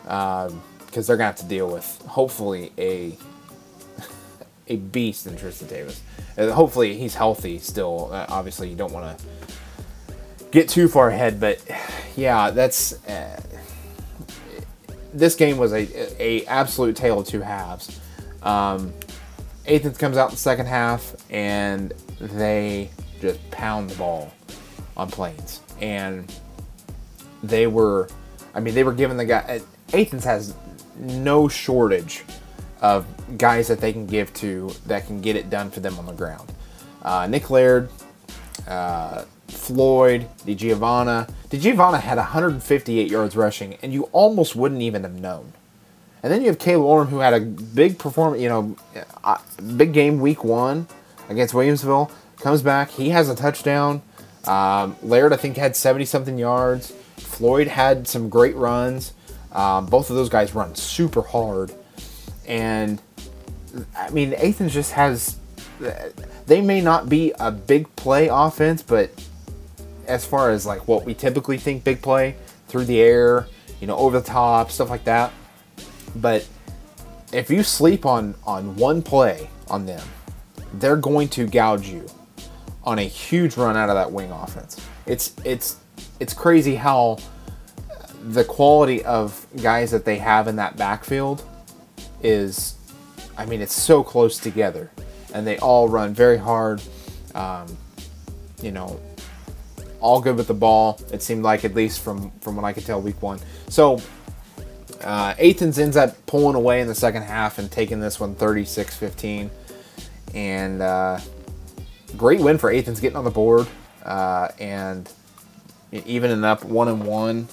because 0.02 0.50
um, 0.52 0.62
they're 0.92 1.16
gonna 1.16 1.26
have 1.26 1.37
to 1.37 1.46
deal 1.46 1.70
with 1.70 2.02
hopefully 2.07 2.72
a 2.76 3.16
a 4.68 4.76
beast 4.76 5.26
in 5.26 5.37
Tristan 5.37 5.68
Davis. 5.68 6.02
And 6.37 6.50
hopefully 6.50 6.96
he's 6.96 7.14
healthy 7.14 7.59
still. 7.59 8.11
Uh, 8.12 8.26
obviously 8.28 8.68
you 8.68 8.76
don't 8.76 8.92
want 8.92 9.18
to 9.18 9.24
get 10.50 10.68
too 10.68 10.88
far 10.88 11.09
ahead, 11.09 11.38
but 11.38 11.62
yeah, 12.16 12.50
that's 12.50 13.05
uh, 13.07 13.40
this 15.14 15.37
game 15.37 15.57
was 15.57 15.72
a, 15.72 16.22
a 16.22 16.44
absolute 16.46 16.96
tale 16.96 17.20
of 17.20 17.26
two 17.26 17.42
halves. 17.42 18.00
Um, 18.42 18.92
Athens 19.68 19.98
comes 19.98 20.16
out 20.16 20.31
in 20.31 20.33
the 20.33 20.40
second 20.40 20.66
half 20.66 21.14
and 21.31 21.92
they 22.18 22.90
just 23.22 23.50
pound 23.50 23.88
the 23.88 23.94
ball 23.94 24.35
on 24.96 25.08
Plains. 25.08 25.61
And 25.80 26.30
they 27.42 27.66
were, 27.66 28.08
I 28.54 28.61
mean, 28.61 28.74
they 28.74 28.85
were 28.85 28.92
giving 28.92 29.16
the 29.16 29.24
guy, 29.24 29.61
Athens 29.94 30.24
has 30.24 30.54
no 30.98 31.48
shortage 31.48 32.24
of 32.80 33.06
guys 33.38 33.68
that 33.68 33.80
they 33.80 33.92
can 33.92 34.06
give 34.06 34.35
to 34.35 34.72
that 34.87 35.06
can 35.06 35.20
get 35.20 35.37
it 35.37 35.48
done 35.48 35.70
for 35.70 35.80
them 35.80 35.98
on 35.98 36.06
the 36.06 36.12
ground. 36.12 36.52
Uh, 37.02 37.26
Nick 37.28 37.48
Laird, 37.48 37.88
uh, 38.66 39.24
Floyd, 39.48 40.26
DiGiovanna. 40.44 41.30
DiGiovanna 41.48 42.00
had 42.00 42.18
158 42.18 43.11
yards 43.11 43.37
rushing, 43.37 43.74
and 43.82 43.92
you 43.92 44.04
almost 44.12 44.56
wouldn't 44.56 44.82
even 44.82 45.04
have 45.04 45.14
known. 45.14 45.52
And 46.22 46.32
then 46.32 46.40
you 46.40 46.48
have 46.48 46.58
Caleb 46.58 46.85
Orm, 46.85 47.08
who 47.08 47.18
had 47.18 47.35
a 47.35 47.40
big 47.40 47.98
performance, 47.98 48.42
you 48.42 48.48
know, 48.48 48.76
uh, 49.22 49.38
big 49.76 49.92
game 49.92 50.20
week 50.20 50.44
one 50.44 50.87
against 51.28 51.54
Williamsville 51.54 52.11
comes 52.42 52.61
back. 52.61 52.90
He 52.90 53.11
has 53.11 53.28
a 53.28 53.35
touchdown. 53.35 54.02
Um, 54.46 54.96
Laird, 55.02 55.33
I 55.33 55.37
think, 55.37 55.57
had 55.57 55.76
70 55.76 56.05
something 56.05 56.37
yards. 56.37 56.90
Floyd 57.16 57.68
had 57.68 58.09
some 58.09 58.28
great 58.28 58.57
runs. 58.57 59.14
Um, 59.52 59.87
both 59.87 60.11
of 60.11 60.16
those 60.16 60.28
guys 60.28 60.55
run 60.55 60.74
super 60.74 61.22
hard. 61.22 61.72
And 62.46 63.00
I 63.96 64.11
mean, 64.11 64.35
Athens 64.35 64.74
just 64.74 64.92
has. 64.92 65.38
They 66.46 66.61
may 66.61 66.81
not 66.81 67.09
be 67.09 67.33
a 67.38 67.50
big 67.50 67.94
play 67.96 68.28
offense, 68.31 68.83
but 68.83 69.11
as 70.07 70.24
far 70.24 70.50
as 70.50 70.66
like 70.66 70.88
what 70.88 71.05
we 71.05 71.14
typically 71.14 71.59
think 71.59 71.85
big 71.85 72.02
play 72.02 72.35
through 72.68 72.85
the 72.85 73.00
air, 73.00 73.46
you 73.81 73.87
know, 73.87 73.96
over 73.96 74.18
the 74.20 74.26
top, 74.26 74.70
stuff 74.70 74.90
like 74.90 75.05
that. 75.05 75.33
But 76.16 76.46
if 77.33 77.50
you 77.50 77.62
sleep 77.62 78.05
on 78.05 78.35
on 78.44 78.74
one 78.76 79.02
play 79.02 79.48
on 79.68 79.87
them, 79.87 80.07
they're 80.74 80.96
going 80.96 81.28
to 81.31 81.46
gouge 81.46 81.88
you 81.88 82.07
on 82.84 82.98
a 82.98 83.02
huge 83.02 83.56
run 83.56 83.76
out 83.76 83.88
of 83.88 83.94
that 83.94 84.10
wing 84.10 84.30
offense. 84.30 84.80
It's 85.06 85.34
it's 85.44 85.76
it's 86.20 86.34
crazy 86.34 86.74
how 86.74 87.18
the 88.24 88.44
quality 88.44 89.04
of 89.04 89.46
guys 89.62 89.90
that 89.90 90.04
they 90.04 90.18
have 90.18 90.48
in 90.48 90.56
that 90.56 90.76
backfield 90.76 91.44
is 92.22 92.76
I 93.36 93.46
mean 93.46 93.60
it's 93.60 93.74
so 93.74 94.02
close 94.02 94.38
together. 94.38 94.90
And 95.34 95.46
they 95.46 95.58
all 95.58 95.88
run 95.88 96.12
very 96.12 96.36
hard. 96.36 96.82
Um, 97.34 97.76
you 98.60 98.70
know 98.70 99.00
all 100.00 100.20
good 100.20 100.36
with 100.36 100.48
the 100.48 100.54
ball 100.54 101.00
it 101.12 101.22
seemed 101.22 101.42
like 101.44 101.64
at 101.64 101.74
least 101.74 102.00
from 102.00 102.30
from 102.40 102.56
what 102.56 102.64
I 102.64 102.72
could 102.72 102.84
tell 102.84 103.00
week 103.00 103.22
one. 103.22 103.38
So 103.68 104.00
uh, 105.02 105.34
Athens 105.38 105.78
ends 105.78 105.96
up 105.96 106.14
pulling 106.26 106.54
away 106.54 106.80
in 106.80 106.86
the 106.86 106.94
second 106.94 107.22
half 107.22 107.58
and 107.58 107.70
taking 107.70 108.00
this 108.00 108.20
one 108.20 108.34
36-15 108.34 109.50
and 110.34 110.80
uh, 110.80 111.18
great 112.16 112.40
win 112.40 112.59
for 112.59 112.72
Athens 112.72 113.01
getting 113.01 113.16
on 113.16 113.25
the 113.25 113.31
board 113.31 113.66
uh, 114.05 114.48
and 114.59 115.11
evening 115.92 116.44
up 116.44 116.64
one 116.64 116.88
and 116.88 117.05
one 117.05 117.48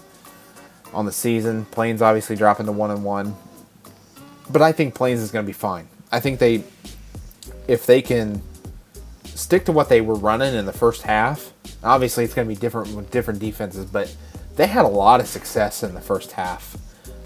on 0.94 1.06
the 1.06 1.12
season. 1.12 1.66
Plains 1.66 2.02
obviously 2.02 2.36
dropping 2.36 2.66
to 2.66 2.72
one 2.72 2.92
and 2.92 3.04
one, 3.04 3.36
but 4.50 4.62
I 4.62 4.72
think 4.72 4.96
Plains 4.96 5.22
is 5.22 5.32
going 5.32 5.46
to 5.46 5.48
be 5.48 5.54
fine. 5.54 5.88
I 6.12 6.20
think 6.20 6.40
they, 6.40 6.64
if 7.68 7.86
they 7.86 8.02
can 8.02 8.42
stick 9.26 9.66
to 9.66 9.72
what 9.72 9.90
they 9.90 10.02
were 10.02 10.16
running 10.16 10.56
in 10.56 10.66
the 10.66 10.74
first 10.74 11.04
half, 11.04 11.54
obviously 11.84 12.24
it's 12.24 12.34
going 12.34 12.48
to 12.48 12.54
be 12.54 12.60
different 12.60 12.94
with 12.96 13.12
different 13.12 13.40
defenses, 13.40 13.86
but 13.86 14.16
they 14.56 14.68
had 14.68 14.86
a 14.86 14.90
lot 14.90 15.20
of 15.20 15.28
success 15.28 15.84
in 15.84 15.94
the 15.94 16.02
first 16.02 16.34
half, 16.34 16.78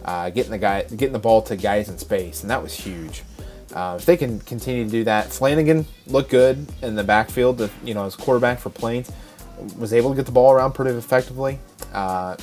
uh, 0.06 0.30
getting 0.30 0.52
the 0.52 0.58
guy 0.58 0.84
getting 0.84 1.13
the 1.13 1.19
ball 1.19 1.41
to 1.43 1.56
guys 1.56 1.89
in 1.89 1.98
space, 1.98 2.41
and 2.41 2.52
that 2.52 2.62
was 2.62 2.74
huge. 2.74 3.24
Uh, 3.73 3.95
if 3.99 4.05
they 4.05 4.15
can 4.15 4.39
continue 4.41 4.86
to 4.86 4.89
do 4.89 5.03
that, 5.03 5.27
Flanagan 5.31 5.86
looked 6.07 6.29
good 6.29 6.65
in 6.81 6.95
the 6.95 7.03
backfield. 7.03 7.57
To, 7.57 7.69
you 7.83 7.93
know, 7.93 8.05
as 8.05 8.15
quarterback 8.15 8.59
for 8.59 8.69
Plains, 8.69 9.12
was 9.77 9.93
able 9.93 10.12
to 10.12 10.15
get 10.15 10.25
the 10.25 10.31
ball 10.31 10.51
around 10.51 10.73
pretty 10.73 10.95
effectively. 10.95 11.59
Uh, 11.91 12.36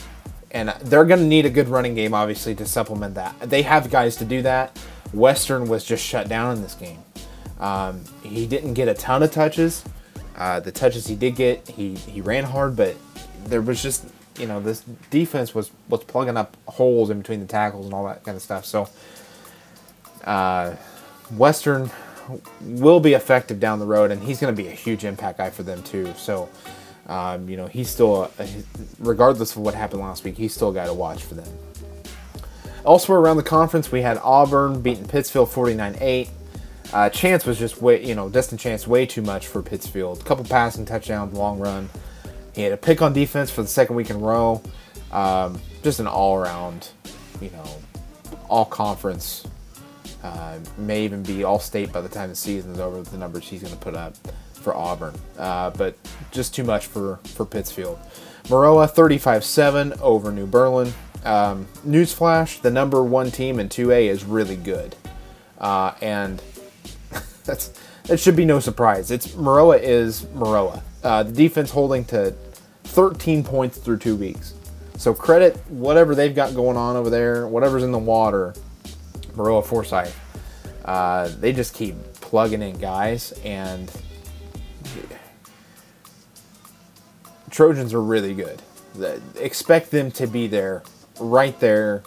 and 0.50 0.70
they're 0.82 1.04
going 1.04 1.20
to 1.20 1.26
need 1.26 1.46
a 1.46 1.50
good 1.50 1.68
running 1.68 1.94
game, 1.94 2.14
obviously, 2.14 2.54
to 2.56 2.66
supplement 2.66 3.14
that. 3.14 3.38
They 3.40 3.62
have 3.62 3.90
guys 3.90 4.16
to 4.16 4.24
do 4.24 4.42
that. 4.42 4.76
Western 5.12 5.68
was 5.68 5.84
just 5.84 6.04
shut 6.04 6.28
down 6.28 6.56
in 6.56 6.62
this 6.62 6.74
game. 6.74 6.98
Um, 7.60 8.02
he 8.22 8.46
didn't 8.46 8.74
get 8.74 8.88
a 8.88 8.94
ton 8.94 9.22
of 9.22 9.30
touches. 9.30 9.84
Uh, 10.36 10.58
the 10.58 10.72
touches 10.72 11.06
he 11.06 11.14
did 11.14 11.36
get, 11.36 11.68
he, 11.68 11.94
he 11.94 12.20
ran 12.20 12.44
hard, 12.44 12.74
but 12.74 12.96
there 13.44 13.60
was 13.60 13.82
just 13.82 14.06
you 14.38 14.46
know 14.46 14.60
this 14.60 14.80
defense 15.10 15.54
was 15.54 15.70
was 15.88 16.02
plugging 16.04 16.36
up 16.36 16.56
holes 16.66 17.10
in 17.10 17.18
between 17.18 17.40
the 17.40 17.46
tackles 17.46 17.84
and 17.84 17.94
all 17.94 18.06
that 18.06 18.24
kind 18.24 18.36
of 18.36 18.42
stuff. 18.42 18.64
So 18.64 18.88
uh, 20.24 20.74
Western 21.36 21.90
will 22.60 23.00
be 23.00 23.14
effective 23.14 23.60
down 23.60 23.78
the 23.78 23.86
road, 23.86 24.10
and 24.10 24.22
he's 24.22 24.40
going 24.40 24.54
to 24.54 24.62
be 24.62 24.68
a 24.68 24.72
huge 24.72 25.04
impact 25.04 25.38
guy 25.38 25.50
for 25.50 25.62
them 25.62 25.82
too. 25.82 26.12
So. 26.16 26.48
Um, 27.06 27.48
you 27.48 27.56
know, 27.56 27.66
he's 27.66 27.90
still, 27.90 28.30
a, 28.38 28.46
regardless 29.00 29.56
of 29.56 29.62
what 29.62 29.74
happened 29.74 30.00
last 30.00 30.22
week, 30.22 30.36
he's 30.36 30.54
still 30.54 30.70
a 30.70 30.74
guy 30.74 30.86
to 30.86 30.94
watch 30.94 31.24
for 31.24 31.34
them. 31.34 31.52
Elsewhere 32.86 33.18
around 33.18 33.36
the 33.36 33.42
conference, 33.42 33.92
we 33.92 34.00
had 34.00 34.18
Auburn 34.18 34.80
beating 34.80 35.06
Pittsfield 35.08 35.50
49 35.50 35.96
8. 36.00 36.30
Uh, 36.92 37.08
chance 37.10 37.44
was 37.44 37.58
just 37.58 37.80
way, 37.82 38.04
you 38.04 38.14
know, 38.14 38.28
distant 38.28 38.60
chance 38.60 38.86
way 38.86 39.06
too 39.06 39.22
much 39.22 39.46
for 39.46 39.62
Pittsfield. 39.62 40.24
Couple 40.24 40.44
passing 40.44 40.84
touchdowns, 40.84 41.34
long 41.34 41.58
run. 41.58 41.88
He 42.54 42.62
had 42.62 42.72
a 42.72 42.76
pick 42.76 43.02
on 43.02 43.12
defense 43.12 43.50
for 43.50 43.62
the 43.62 43.68
second 43.68 43.96
week 43.96 44.10
in 44.10 44.16
a 44.16 44.18
row. 44.20 44.62
Um, 45.12 45.60
just 45.82 46.00
an 46.00 46.06
all 46.06 46.36
around, 46.36 46.88
you 47.40 47.50
know, 47.50 47.64
all 48.48 48.64
conference. 48.64 49.46
Uh, 50.22 50.58
may 50.76 51.04
even 51.04 51.22
be 51.22 51.44
all 51.44 51.58
state 51.58 51.92
by 51.92 52.00
the 52.00 52.08
time 52.08 52.28
the 52.28 52.34
season 52.34 52.72
is 52.72 52.80
over 52.80 52.98
with 52.98 53.10
the 53.10 53.18
numbers 53.18 53.48
he's 53.48 53.62
going 53.62 53.72
to 53.72 53.80
put 53.80 53.94
up 53.94 54.14
for 54.52 54.74
Auburn. 54.74 55.14
Uh, 55.38 55.70
but 55.70 55.96
just 56.30 56.54
too 56.54 56.64
much 56.64 56.86
for, 56.86 57.16
for 57.24 57.46
Pittsfield. 57.46 57.98
Maroa 58.44 58.90
35 58.90 59.44
7 59.44 59.94
over 60.00 60.30
New 60.30 60.46
Berlin. 60.46 60.92
Um, 61.24 61.66
newsflash 61.86 62.60
the 62.62 62.70
number 62.70 63.02
one 63.02 63.30
team 63.30 63.60
in 63.60 63.68
2A 63.68 64.08
is 64.08 64.24
really 64.24 64.56
good. 64.56 64.96
Uh, 65.58 65.92
and 66.00 66.42
that's 67.44 67.72
that 68.04 68.18
should 68.18 68.36
be 68.36 68.44
no 68.44 68.60
surprise. 68.60 69.10
It's 69.10 69.28
Maroa 69.28 69.80
is 69.80 70.22
Maroa. 70.34 70.82
Uh, 71.04 71.22
the 71.22 71.32
defense 71.32 71.70
holding 71.70 72.04
to 72.06 72.34
13 72.84 73.44
points 73.44 73.78
through 73.78 73.98
two 73.98 74.16
weeks. 74.16 74.54
So 74.96 75.14
credit 75.14 75.56
whatever 75.68 76.14
they've 76.14 76.34
got 76.34 76.54
going 76.54 76.76
on 76.76 76.96
over 76.96 77.08
there, 77.08 77.46
whatever's 77.46 77.82
in 77.82 77.92
the 77.92 77.98
water. 77.98 78.54
Maroa 79.34 79.64
Forsyth. 79.64 80.18
Uh, 80.84 81.28
they 81.38 81.52
just 81.52 81.74
keep 81.74 81.94
plugging 82.14 82.62
in 82.62 82.78
guys, 82.78 83.32
and 83.44 83.90
Trojans 87.50 87.92
are 87.92 88.02
really 88.02 88.34
good. 88.34 88.62
Expect 89.36 89.90
them 89.90 90.10
to 90.12 90.26
be 90.26 90.46
there, 90.46 90.82
right 91.18 91.58
there, 91.60 92.02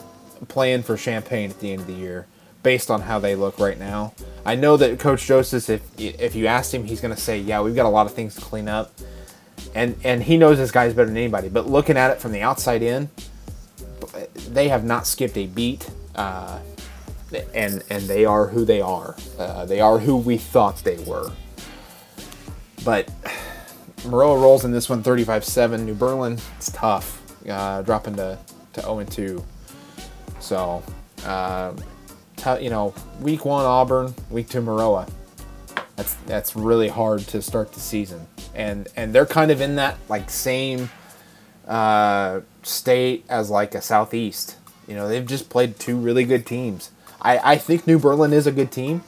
playing 0.47 0.83
for 0.83 0.97
Champaign 0.97 1.49
at 1.49 1.59
the 1.59 1.71
end 1.71 1.81
of 1.81 1.87
the 1.87 1.93
year 1.93 2.27
based 2.63 2.89
on 2.89 3.01
how 3.01 3.19
they 3.19 3.35
look 3.35 3.59
right 3.59 3.77
now. 3.77 4.13
I 4.45 4.55
know 4.55 4.77
that 4.77 4.99
Coach 4.99 5.25
Joseph, 5.25 5.69
if 5.69 5.99
if 5.99 6.35
you 6.35 6.47
asked 6.47 6.73
him, 6.73 6.85
he's 6.85 7.01
going 7.01 7.13
to 7.13 7.19
say, 7.19 7.39
"Yeah, 7.39 7.61
we've 7.61 7.75
got 7.75 7.85
a 7.85 7.89
lot 7.89 8.05
of 8.05 8.13
things 8.13 8.35
to 8.35 8.41
clean 8.41 8.67
up," 8.67 8.93
and 9.75 9.97
and 10.03 10.23
he 10.23 10.37
knows 10.37 10.57
his 10.57 10.71
guys 10.71 10.93
better 10.93 11.07
than 11.07 11.17
anybody. 11.17 11.49
But 11.49 11.67
looking 11.67 11.97
at 11.97 12.11
it 12.11 12.19
from 12.19 12.31
the 12.31 12.41
outside 12.41 12.81
in, 12.81 13.09
they 14.49 14.69
have 14.69 14.83
not 14.83 15.05
skipped 15.05 15.37
a 15.37 15.45
beat, 15.45 15.89
uh, 16.15 16.59
and 17.53 17.83
and 17.89 18.03
they 18.03 18.25
are 18.25 18.47
who 18.47 18.65
they 18.65 18.81
are. 18.81 19.15
Uh, 19.37 19.65
they 19.65 19.81
are 19.81 19.99
who 19.99 20.17
we 20.17 20.37
thought 20.37 20.77
they 20.83 20.97
were. 21.03 21.31
But 22.85 23.09
Maroa 24.01 24.41
rolls 24.41 24.65
in 24.65 24.71
this 24.71 24.89
one, 24.89 25.01
35-7. 25.01 25.85
New 25.85 25.93
Berlin, 25.93 26.37
it's 26.57 26.71
tough, 26.71 27.21
uh, 27.49 27.81
dropping 27.81 28.15
to 28.15 28.37
to 28.73 28.81
0 28.81 29.03
2. 29.05 29.43
So. 30.39 30.83
Uh, 31.25 31.73
you 32.59 32.69
know, 32.69 32.93
week 33.21 33.45
one 33.45 33.65
Auburn, 33.65 34.13
week 34.29 34.49
two 34.49 34.61
Maroa. 34.61 35.09
That's 35.95 36.15
that's 36.25 36.55
really 36.55 36.87
hard 36.87 37.21
to 37.27 37.41
start 37.41 37.71
the 37.73 37.79
season, 37.79 38.27
and 38.55 38.87
and 38.95 39.13
they're 39.13 39.25
kind 39.25 39.51
of 39.51 39.61
in 39.61 39.75
that 39.75 39.97
like 40.09 40.29
same 40.29 40.89
uh, 41.67 42.41
state 42.63 43.25
as 43.29 43.49
like 43.49 43.75
a 43.75 43.81
Southeast. 43.81 44.57
You 44.87 44.95
know, 44.95 45.07
they've 45.07 45.25
just 45.25 45.49
played 45.49 45.79
two 45.79 45.95
really 45.95 46.25
good 46.25 46.45
teams. 46.45 46.91
I 47.23 47.53
I 47.53 47.57
think 47.57 47.87
New 47.87 47.99
Berlin 47.99 48.33
is 48.33 48.47
a 48.47 48.51
good 48.51 48.71
team, 48.71 49.03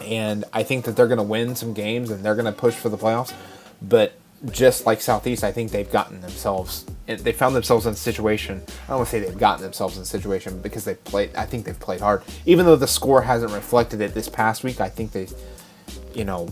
and 0.00 0.44
I 0.52 0.62
think 0.62 0.84
that 0.84 0.96
they're 0.96 1.08
going 1.08 1.18
to 1.18 1.22
win 1.22 1.54
some 1.56 1.74
games 1.74 2.10
and 2.10 2.24
they're 2.24 2.34
going 2.34 2.46
to 2.46 2.52
push 2.52 2.74
for 2.74 2.88
the 2.88 2.98
playoffs. 2.98 3.32
But 3.80 4.14
just 4.50 4.86
like 4.86 5.00
Southeast, 5.00 5.44
I 5.44 5.52
think 5.52 5.70
they've 5.70 5.90
gotten 5.90 6.20
themselves, 6.20 6.84
they 7.06 7.32
found 7.32 7.56
themselves 7.56 7.86
in 7.86 7.92
a 7.92 7.96
situation. 7.96 8.62
I 8.84 8.88
don't 8.88 8.98
want 8.98 9.08
to 9.08 9.10
say 9.10 9.20
they've 9.20 9.38
gotten 9.38 9.62
themselves 9.62 9.96
in 9.96 10.02
a 10.02 10.06
situation 10.06 10.60
because 10.60 10.84
they've 10.84 11.02
played, 11.04 11.34
I 11.34 11.46
think 11.46 11.64
they've 11.64 11.78
played 11.78 12.00
hard. 12.00 12.22
Even 12.44 12.66
though 12.66 12.76
the 12.76 12.86
score 12.86 13.22
hasn't 13.22 13.52
reflected 13.52 14.00
it 14.00 14.12
this 14.12 14.28
past 14.28 14.62
week, 14.62 14.80
I 14.80 14.88
think 14.88 15.12
they, 15.12 15.28
you 16.14 16.24
know, 16.24 16.48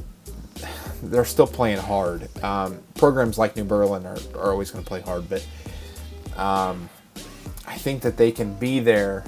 they're 1.03 1.25
still 1.25 1.47
playing 1.47 1.79
hard. 1.79 2.29
Um, 2.43 2.79
programs 2.95 3.37
like 3.37 3.57
New 3.57 3.65
Berlin 3.65 4.07
are, 4.07 4.19
are 4.37 4.53
always 4.53 4.71
going 4.71 4.85
to 4.85 4.89
play 4.89 5.01
hard, 5.01 5.29
but 5.29 5.47
um, 6.37 6.89
I 7.67 7.77
think 7.77 8.03
that 8.03 8.17
they 8.17 8.33
can 8.33 8.55
be 8.55 8.81
there, 8.81 9.25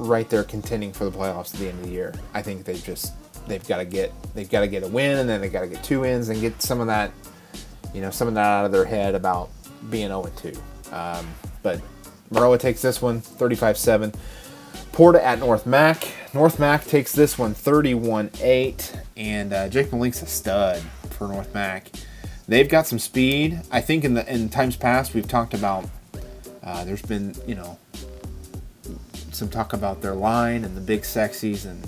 right 0.00 0.28
there, 0.28 0.44
contending 0.44 0.92
for 0.92 1.04
the 1.04 1.10
playoffs 1.10 1.54
at 1.54 1.60
the 1.60 1.68
end 1.68 1.78
of 1.80 1.86
the 1.86 1.92
year. 1.92 2.14
I 2.34 2.42
think 2.42 2.64
they've 2.64 2.82
just 2.82 3.12
they've 3.46 3.66
got 3.66 3.78
to 3.78 3.84
get 3.84 4.12
they've 4.34 4.50
got 4.50 4.60
to 4.60 4.68
get 4.68 4.82
a 4.82 4.88
win, 4.88 5.18
and 5.18 5.28
then 5.28 5.40
they've 5.40 5.52
got 5.52 5.62
to 5.62 5.68
get 5.68 5.82
two 5.84 6.00
wins 6.00 6.28
and 6.28 6.40
get 6.40 6.60
some 6.62 6.80
of 6.80 6.86
that 6.88 7.12
you 7.94 8.00
know, 8.00 8.10
some 8.10 8.28
of 8.28 8.34
that 8.34 8.46
out 8.46 8.64
of 8.64 8.72
their 8.72 8.84
head 8.84 9.14
about 9.14 9.50
being 9.90 10.08
0 10.08 10.30
2. 10.36 10.52
Um, 10.92 11.26
but 11.62 11.80
Maroa 12.32 12.58
takes 12.58 12.82
this 12.82 13.02
one 13.02 13.20
35 13.20 13.76
7. 13.76 14.12
Porta 14.92 15.24
at 15.24 15.38
North 15.38 15.66
Mac. 15.66 16.06
North 16.34 16.58
Mac 16.58 16.84
takes 16.84 17.12
this 17.12 17.38
one 17.38 17.54
31 17.54 18.30
8. 18.40 18.96
And 19.16 19.52
uh, 19.52 19.68
Jake 19.68 19.90
Malink's 19.90 20.22
a 20.22 20.26
stud 20.26 20.80
for 21.10 21.28
North 21.28 21.52
Mac. 21.54 21.90
They've 22.48 22.68
got 22.68 22.86
some 22.86 22.98
speed. 22.98 23.60
I 23.70 23.80
think 23.80 24.04
in 24.04 24.14
the 24.14 24.32
in 24.32 24.48
times 24.48 24.76
past 24.76 25.14
we've 25.14 25.28
talked 25.28 25.54
about 25.54 25.88
uh, 26.62 26.84
there's 26.84 27.02
been 27.02 27.34
you 27.46 27.54
know 27.54 27.78
some 29.40 29.48
talk 29.48 29.72
about 29.72 30.02
their 30.02 30.14
line 30.14 30.64
and 30.64 30.76
the 30.76 30.80
big 30.80 31.02
sexies 31.02 31.66
and 31.66 31.84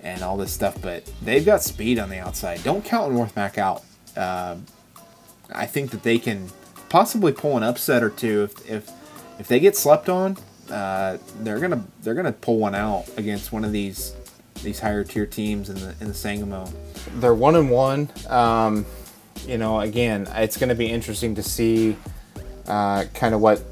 and 0.00 0.22
all 0.22 0.36
this 0.36 0.52
stuff, 0.52 0.82
but 0.82 1.10
they've 1.22 1.46
got 1.46 1.62
speed 1.62 1.98
on 1.98 2.10
the 2.10 2.18
outside. 2.18 2.62
Don't 2.64 2.84
count 2.84 3.12
North 3.12 3.36
Mac 3.36 3.56
out. 3.56 3.84
Uh, 4.16 4.56
I 5.54 5.64
think 5.66 5.92
that 5.92 6.02
they 6.02 6.18
can 6.18 6.50
possibly 6.88 7.30
pull 7.32 7.56
an 7.56 7.62
upset 7.62 8.02
or 8.02 8.10
two 8.10 8.42
if 8.42 8.68
if, 8.70 8.90
if 9.38 9.48
they 9.48 9.60
get 9.60 9.76
slept 9.76 10.08
on. 10.08 10.36
Uh, 10.68 11.18
they're 11.40 11.60
gonna 11.60 11.84
they're 12.02 12.14
gonna 12.14 12.32
pull 12.32 12.58
one 12.58 12.74
out 12.74 13.04
against 13.16 13.52
one 13.52 13.64
of 13.64 13.72
these 13.72 14.14
these 14.62 14.80
higher 14.80 15.04
tier 15.04 15.26
teams 15.26 15.70
in 15.70 15.76
the 15.76 15.94
in 16.00 16.08
the 16.08 16.14
Sangamo. 16.14 16.68
They're 17.16 17.34
one 17.34 17.54
and 17.54 17.70
one. 17.70 18.10
Um, 18.28 18.84
you 19.46 19.58
know, 19.58 19.80
again, 19.80 20.28
it's 20.34 20.56
going 20.56 20.68
to 20.68 20.74
be 20.74 20.86
interesting 20.86 21.34
to 21.34 21.42
see 21.42 21.96
uh, 22.66 23.04
kind 23.14 23.34
of 23.34 23.40
what 23.40 23.62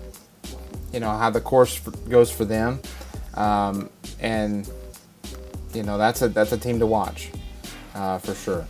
you 0.93 1.01
know 1.01 1.11
how 1.11 1.31
the 1.31 1.41
course 1.41 1.79
goes 2.09 2.31
for 2.31 2.45
them, 2.45 2.81
um, 3.35 3.91
and 4.21 4.71
you 5.75 5.83
know 5.83 5.99
that's 5.99 6.23
a 6.23 6.29
that's 6.29 6.53
a 6.53 6.59
team 6.59 6.79
to 6.79 6.87
watch 6.87 7.31
uh, 7.95 8.19
for 8.19 8.35
sure 8.35 8.67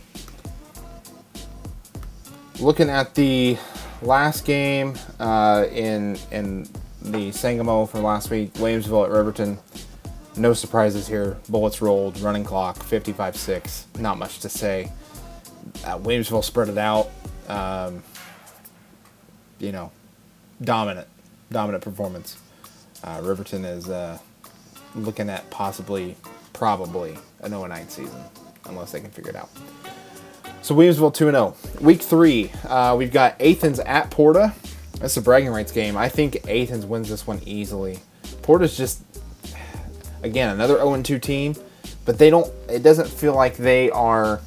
looking 2.61 2.89
at 2.89 3.15
the 3.15 3.57
last 4.01 4.45
game 4.45 4.95
uh, 5.19 5.65
in 5.71 6.17
in 6.31 6.67
the 7.01 7.31
Sangamo 7.31 7.85
from 7.85 8.03
last 8.03 8.29
week, 8.29 8.53
Williamsville 8.53 9.05
at 9.05 9.11
Riverton. 9.11 9.57
No 10.37 10.53
surprises 10.53 11.07
here. 11.07 11.37
Bullets 11.49 11.81
rolled, 11.81 12.19
running 12.21 12.43
clock, 12.43 12.77
55-6. 12.77 13.99
Not 13.99 14.17
much 14.17 14.39
to 14.39 14.49
say. 14.49 14.91
Uh, 15.83 15.97
Williamsville 15.97 16.43
spread 16.43 16.69
it 16.69 16.77
out. 16.77 17.09
Um, 17.49 18.03
you 19.59 19.71
know, 19.71 19.91
dominant, 20.61 21.07
dominant 21.51 21.83
performance. 21.83 22.37
Uh, 23.03 23.19
Riverton 23.23 23.65
is 23.65 23.89
uh, 23.89 24.19
looking 24.95 25.29
at 25.29 25.49
possibly, 25.49 26.15
probably 26.53 27.17
an 27.41 27.51
0-9 27.51 27.89
season, 27.89 28.23
unless 28.65 28.91
they 28.91 28.99
can 28.99 29.11
figure 29.11 29.31
it 29.31 29.35
out. 29.35 29.49
So 30.61 30.75
Williamsville 30.75 31.13
2 31.13 31.31
0. 31.31 31.55
Week 31.79 32.01
three, 32.01 32.51
uh, 32.67 32.95
we've 32.97 33.11
got 33.11 33.41
Athens 33.41 33.79
at 33.79 34.11
Porta. 34.11 34.53
That's 34.99 35.17
a 35.17 35.21
bragging 35.21 35.49
rights 35.49 35.71
game. 35.71 35.97
I 35.97 36.07
think 36.07 36.47
Athens 36.47 36.85
wins 36.85 37.09
this 37.09 37.25
one 37.25 37.41
easily. 37.45 37.99
Porta's 38.43 38.77
just, 38.77 39.03
again, 40.21 40.53
another 40.53 40.77
0 40.77 41.01
2 41.01 41.19
team, 41.19 41.55
but 42.05 42.19
they 42.19 42.29
don't, 42.29 42.51
it 42.69 42.83
doesn't 42.83 43.07
feel 43.07 43.33
like 43.33 43.57
they 43.57 43.89
are 43.89 44.39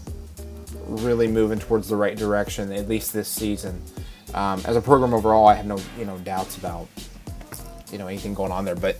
really 0.87 1.27
moving 1.27 1.59
towards 1.59 1.89
the 1.89 1.97
right 1.97 2.17
direction, 2.17 2.71
at 2.73 2.89
least 2.89 3.13
this 3.13 3.29
season. 3.29 3.83
Um, 4.35 4.63
as 4.67 4.77
a 4.77 4.81
program 4.81 5.15
overall, 5.15 5.47
I 5.47 5.55
have 5.55 5.67
no, 5.67 5.79
you 5.99 6.05
know, 6.05 6.19
doubts 6.19 6.57
about, 6.57 6.89
you 7.91 7.99
know, 7.99 8.07
anything 8.07 8.35
going 8.35 8.53
on 8.53 8.65
there, 8.65 8.75
but 8.75 8.97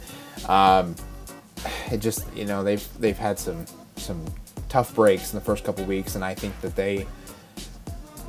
um, 0.49 0.97
it 1.91 1.99
just, 1.99 2.33
you 2.35 2.45
know, 2.45 2.63
they've, 2.63 2.87
they've 2.99 3.19
had 3.19 3.39
some, 3.39 3.67
some 3.97 4.25
tough 4.69 4.95
breaks 4.95 5.33
in 5.33 5.39
the 5.39 5.45
first 5.45 5.65
couple 5.65 5.85
weeks, 5.85 6.15
and 6.15 6.25
I 6.25 6.35
think 6.35 6.61
that 6.61 6.75
they 6.75 7.07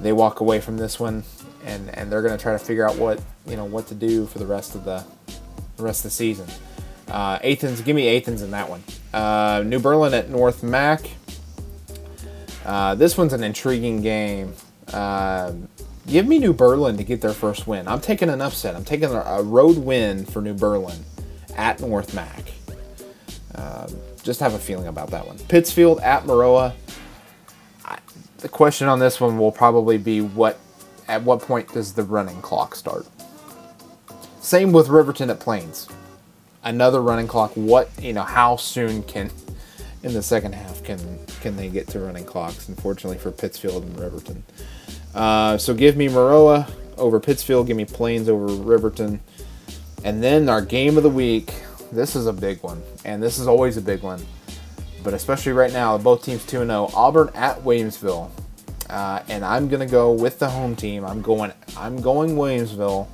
they 0.02 0.12
walk 0.12 0.42
away 0.42 0.60
from 0.60 0.78
this 0.78 1.00
one 1.00 1.24
and 1.66 1.90
and 1.98 2.12
they're 2.12 2.22
going 2.22 2.38
to 2.38 2.42
try 2.42 2.52
to 2.52 2.60
figure 2.60 2.88
out 2.88 2.98
what 2.98 3.20
you 3.48 3.56
know 3.56 3.66
what 3.66 3.88
to 3.88 3.96
do 3.96 4.26
for 4.26 4.40
the 4.40 4.46
rest 4.46 4.76
of 4.76 4.84
the, 4.86 5.04
the 5.78 5.84
rest 5.84 6.00
of 6.00 6.12
the 6.12 6.16
season. 6.16 6.48
Uh, 7.08 7.40
Athens, 7.44 7.82
give 7.82 7.96
me 7.96 8.18
Athens 8.18 8.42
in 8.42 8.52
that 8.52 8.70
one. 8.70 8.84
Uh, 9.14 9.64
New 9.66 9.80
Berlin 9.80 10.14
at 10.14 10.30
North 10.30 10.64
Mac. 10.64 11.10
Uh, 12.66 12.96
this 12.96 13.18
one's 13.18 13.34
an 13.34 13.44
intriguing 13.44 14.02
game. 14.02 14.54
Um, 14.92 15.68
give 16.08 16.28
me 16.28 16.40
New 16.40 16.54
Berlin 16.54 16.98
to 16.98 17.04
get 17.04 17.22
their 17.22 17.34
first 17.34 17.68
win. 17.68 17.88
I'm 17.88 18.02
taking 18.02 18.30
an 18.30 18.42
upset. 18.42 18.76
I'm 18.76 18.84
taking 18.84 19.10
a 19.10 19.42
road 19.44 19.78
win 19.78 20.26
for 20.26 20.42
New 20.42 20.56
Berlin 20.56 21.06
at 21.56 21.80
North 21.80 22.16
Mac. 22.16 22.55
Um, 23.56 23.88
just 24.24 24.40
have 24.40 24.54
a 24.54 24.60
feeling 24.60 24.88
about 24.88 25.12
that 25.12 25.26
one. 25.26 25.38
Pittsfield 25.38 26.00
at 26.02 26.24
Maroa. 26.24 26.74
I, 27.86 28.00
the 28.40 28.50
question 28.50 28.88
on 28.88 29.00
this 29.00 29.22
one 29.22 29.38
will 29.38 29.52
probably 29.52 29.98
be 29.98 30.22
what 30.22 30.60
at 31.08 31.24
what 31.24 31.42
point 31.42 31.72
does 31.74 31.94
the 31.94 32.04
running 32.04 32.42
clock 32.42 32.76
start? 32.76 33.06
Same 34.42 34.72
with 34.72 34.90
Riverton 34.90 35.30
at 35.30 35.40
Plains. 35.40 35.88
Another 36.64 37.02
running 37.02 37.28
clock. 37.28 37.52
What 37.54 37.90
you 38.02 38.14
know? 38.14 38.24
How 38.24 38.56
soon 38.58 39.04
can 39.04 39.32
in 40.04 40.14
the 40.14 40.22
second 40.22 40.54
half 40.54 40.84
can 40.84 41.00
can 41.42 41.56
they 41.56 41.70
get 41.70 41.88
to 41.90 42.00
running 42.00 42.26
clocks? 42.26 42.68
Unfortunately 42.68 43.18
for 43.18 43.32
Pittsfield 43.32 43.84
and 43.84 44.00
Riverton. 44.00 44.44
Uh, 45.14 45.58
so 45.58 45.74
give 45.74 45.96
me 45.96 46.08
Maroa 46.08 46.70
over 46.98 47.20
Pittsfield. 47.20 47.68
Give 47.68 47.78
me 47.78 47.86
Plains 47.86 48.28
over 48.28 48.48
Riverton. 48.48 49.22
And 50.04 50.22
then 50.22 50.50
our 50.50 50.62
game 50.62 50.98
of 50.98 51.04
the 51.04 51.10
week. 51.10 51.54
This 51.92 52.16
is 52.16 52.28
a 52.28 52.34
big 52.34 52.62
one, 52.64 52.82
and 53.04 53.22
this 53.22 53.40
is 53.40 53.48
always 53.48 53.78
a 53.78 53.82
big 53.82 54.02
one. 54.02 54.26
But 55.04 55.14
especially 55.14 55.52
right 55.52 55.72
now, 55.72 55.98
both 55.98 56.24
teams 56.24 56.46
2 56.46 56.66
0. 56.66 56.90
Auburn 56.94 57.30
at 57.36 57.62
Williamsville. 57.64 58.30
Uh, 58.90 59.22
and 59.30 59.44
I'm 59.44 59.68
gonna 59.68 59.86
go 59.86 60.12
with 60.12 60.40
the 60.40 60.50
home 60.50 60.76
team. 60.76 61.06
I'm 61.06 61.22
going. 61.22 61.52
I'm 61.78 62.02
going 62.02 62.36
Williamsville. 62.36 63.08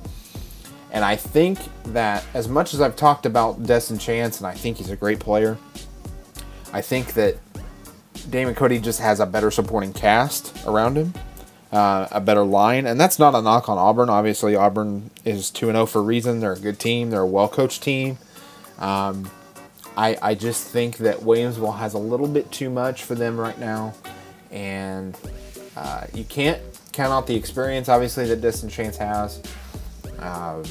And 0.90 1.04
I 1.04 1.16
think 1.16 1.58
that 1.86 2.24
as 2.34 2.48
much 2.48 2.74
as 2.74 2.80
I've 2.80 2.96
talked 2.96 3.24
about 3.24 3.62
Destin 3.64 3.98
Chance, 3.98 4.38
and 4.38 4.46
I 4.46 4.52
think 4.52 4.76
he's 4.76 4.90
a 4.90 4.96
great 4.96 5.20
player, 5.20 5.56
I 6.72 6.82
think 6.82 7.14
that 7.14 7.36
Damon 8.28 8.54
Cody 8.54 8.78
just 8.78 9.00
has 9.00 9.20
a 9.20 9.26
better 9.26 9.50
supporting 9.50 9.92
cast 9.92 10.54
around 10.66 10.96
him 10.96 11.14
uh, 11.72 12.06
a 12.12 12.20
better 12.20 12.42
line. 12.42 12.86
And 12.86 13.00
that's 13.00 13.18
not 13.18 13.34
a 13.34 13.42
knock 13.42 13.68
on 13.68 13.78
Auburn. 13.78 14.10
Obviously, 14.10 14.54
Auburn 14.54 15.10
is 15.24 15.50
2 15.50 15.66
0 15.66 15.86
for 15.86 16.00
a 16.00 16.02
reason. 16.02 16.40
They're 16.40 16.52
a 16.52 16.58
good 16.58 16.78
team, 16.78 17.10
they're 17.10 17.20
a 17.20 17.26
well 17.26 17.48
coached 17.48 17.82
team. 17.82 18.18
Um, 18.82 19.30
I, 19.96 20.16
I 20.20 20.34
just 20.34 20.68
think 20.68 20.98
that 20.98 21.18
Williamsville 21.18 21.78
has 21.78 21.94
a 21.94 21.98
little 21.98 22.28
bit 22.28 22.50
too 22.50 22.68
much 22.68 23.04
for 23.04 23.14
them 23.14 23.38
right 23.38 23.58
now. 23.58 23.94
And 24.50 25.16
uh, 25.76 26.06
you 26.12 26.24
can't 26.24 26.60
count 26.92 27.12
out 27.12 27.26
the 27.26 27.34
experience, 27.34 27.88
obviously, 27.88 28.26
that 28.26 28.40
Destin 28.40 28.68
Chance 28.68 28.96
has. 28.98 29.42
Um, 30.18 30.64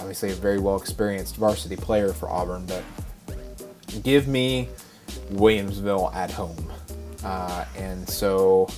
obviously, 0.00 0.30
a 0.30 0.34
very 0.34 0.58
well 0.58 0.76
experienced 0.76 1.36
varsity 1.36 1.76
player 1.76 2.12
for 2.12 2.28
Auburn, 2.30 2.66
but 2.66 2.82
give 4.02 4.28
me 4.28 4.68
Williamsville 5.32 6.14
at 6.14 6.30
home. 6.30 6.70
Uh, 7.24 7.64
and 7.76 8.08
so 8.08 8.68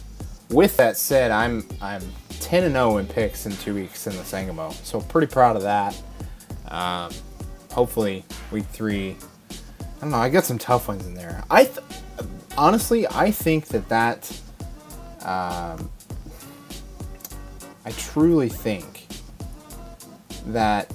with 0.51 0.77
that 0.79 0.97
said, 0.97 1.31
I'm 1.31 1.67
I'm 1.81 2.03
10 2.41 2.65
and 2.65 2.75
0 2.75 2.99
in 2.99 3.07
picks 3.07 3.47
in 3.47 3.53
two 3.57 3.75
weeks 3.75 4.07
in 4.07 4.17
the 4.17 4.25
Sangamo, 4.25 4.71
so 4.71 5.01
pretty 5.01 5.27
proud 5.27 5.57
of 5.57 5.63
that. 5.63 6.01
Um, 6.69 7.13
hopefully, 7.73 8.25
week 8.51 8.67
three. 8.67 9.17
I 9.51 10.01
don't 10.03 10.11
know. 10.11 10.19
I 10.19 10.29
got 10.29 10.45
some 10.45 10.59
tough 10.59 10.89
ones 10.89 11.07
in 11.07 11.15
there. 11.15 11.43
I 11.51 11.65
th- 11.65 11.79
honestly, 12.57 13.07
I 13.09 13.31
think 13.31 13.69
that 13.69 13.89
that. 13.89 14.41
Um, 15.23 15.91
I 17.85 17.91
truly 17.93 18.49
think 18.49 19.07
that 20.49 20.93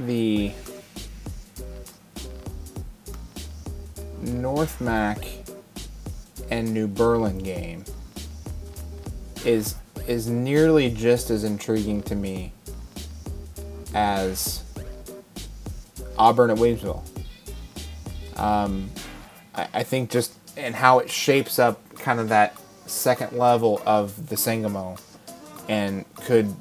the 0.00 0.52
North 4.20 4.80
Mac 4.80 5.18
and 6.50 6.72
New 6.72 6.86
Berlin 6.86 7.38
game 7.38 7.84
is 9.44 9.74
is 10.06 10.28
nearly 10.28 10.90
just 10.90 11.30
as 11.30 11.44
intriguing 11.44 12.02
to 12.02 12.14
me 12.14 12.52
as 13.94 14.63
Auburn 16.18 16.50
at 16.50 16.56
Williamsville. 16.56 17.02
Um, 18.38 18.90
I, 19.54 19.68
I 19.74 19.82
think 19.82 20.10
just 20.10 20.34
and 20.56 20.74
how 20.74 20.98
it 21.00 21.10
shapes 21.10 21.58
up 21.58 21.80
kind 21.98 22.20
of 22.20 22.28
that 22.28 22.56
second 22.86 23.36
level 23.36 23.80
of 23.86 24.28
the 24.28 24.36
Sangamo 24.36 24.96
and 25.68 26.04
could 26.16 26.54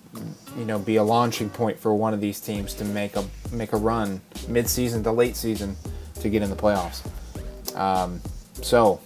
you 0.58 0.66
know 0.66 0.80
be 0.80 0.96
a 0.96 1.04
launching 1.04 1.50
point 1.50 1.78
for 1.78 1.94
one 1.94 2.14
of 2.14 2.22
these 2.22 2.40
teams 2.40 2.74
to 2.76 2.86
make 2.86 3.16
a 3.16 3.26
make 3.52 3.74
a 3.74 3.78
run 3.78 4.22
mid-season 4.48 5.04
to 5.04 5.12
late 5.12 5.36
season 5.36 5.76
to 6.22 6.30
get 6.30 6.42
in 6.42 6.50
the 6.50 6.56
playoffs. 6.56 7.06
Um, 7.76 8.22
so 8.62 9.00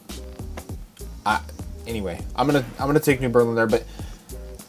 I, 1.26 1.42
anyway, 1.88 2.24
I'm 2.36 2.46
gonna 2.46 2.66
I'm 2.80 2.88
gonna 2.88 3.00
take 3.00 3.22
New 3.22 3.30
Berlin 3.30 3.56
there, 3.56 3.68
but 3.68 3.86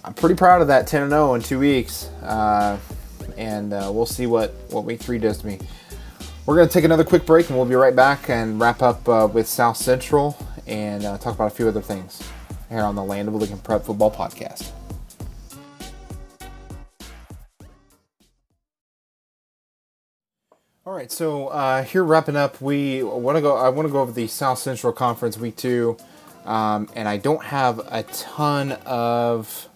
I'm 0.04 0.14
pretty 0.14 0.34
proud 0.34 0.62
of 0.62 0.68
that 0.68 0.86
10 0.86 1.10
0 1.10 1.34
in 1.34 1.42
two 1.42 1.58
weeks, 1.58 2.06
uh, 2.22 2.78
and 3.38 3.72
uh, 3.72 3.90
we'll 3.92 4.04
see 4.04 4.26
what 4.26 4.50
what 4.70 4.84
week 4.84 5.00
three 5.00 5.18
does 5.18 5.38
to 5.38 5.46
me. 5.46 5.58
We're 6.44 6.56
gonna 6.56 6.68
take 6.68 6.84
another 6.84 7.04
quick 7.04 7.24
break, 7.24 7.48
and 7.48 7.56
we'll 7.56 7.66
be 7.66 7.74
right 7.74 7.94
back 7.94 8.28
and 8.28 8.60
wrap 8.60 8.82
up 8.82 9.08
uh, 9.08 9.28
with 9.32 9.46
South 9.46 9.76
Central 9.76 10.36
and 10.66 11.04
uh, 11.04 11.16
talk 11.18 11.34
about 11.34 11.46
a 11.46 11.54
few 11.54 11.68
other 11.68 11.80
things 11.80 12.22
here 12.68 12.80
on 12.80 12.94
the 12.94 13.04
Land 13.04 13.28
of 13.28 13.34
Lincoln 13.34 13.58
Prep 13.58 13.84
Football 13.84 14.10
Podcast. 14.10 14.72
All 20.84 20.94
right, 20.94 21.12
so 21.12 21.48
uh, 21.48 21.84
here 21.84 22.02
wrapping 22.02 22.36
up, 22.36 22.60
we 22.60 23.02
want 23.02 23.36
to 23.36 23.42
go. 23.42 23.56
I 23.56 23.68
want 23.68 23.86
to 23.86 23.92
go 23.92 24.00
over 24.00 24.12
the 24.12 24.26
South 24.26 24.58
Central 24.58 24.92
Conference 24.92 25.38
Week 25.38 25.56
Two. 25.56 25.96
Um, 26.46 26.88
and 26.94 27.06
I 27.06 27.18
don't 27.18 27.44
have 27.44 27.78
a 27.90 28.04
ton 28.04 28.72
of 28.86 29.68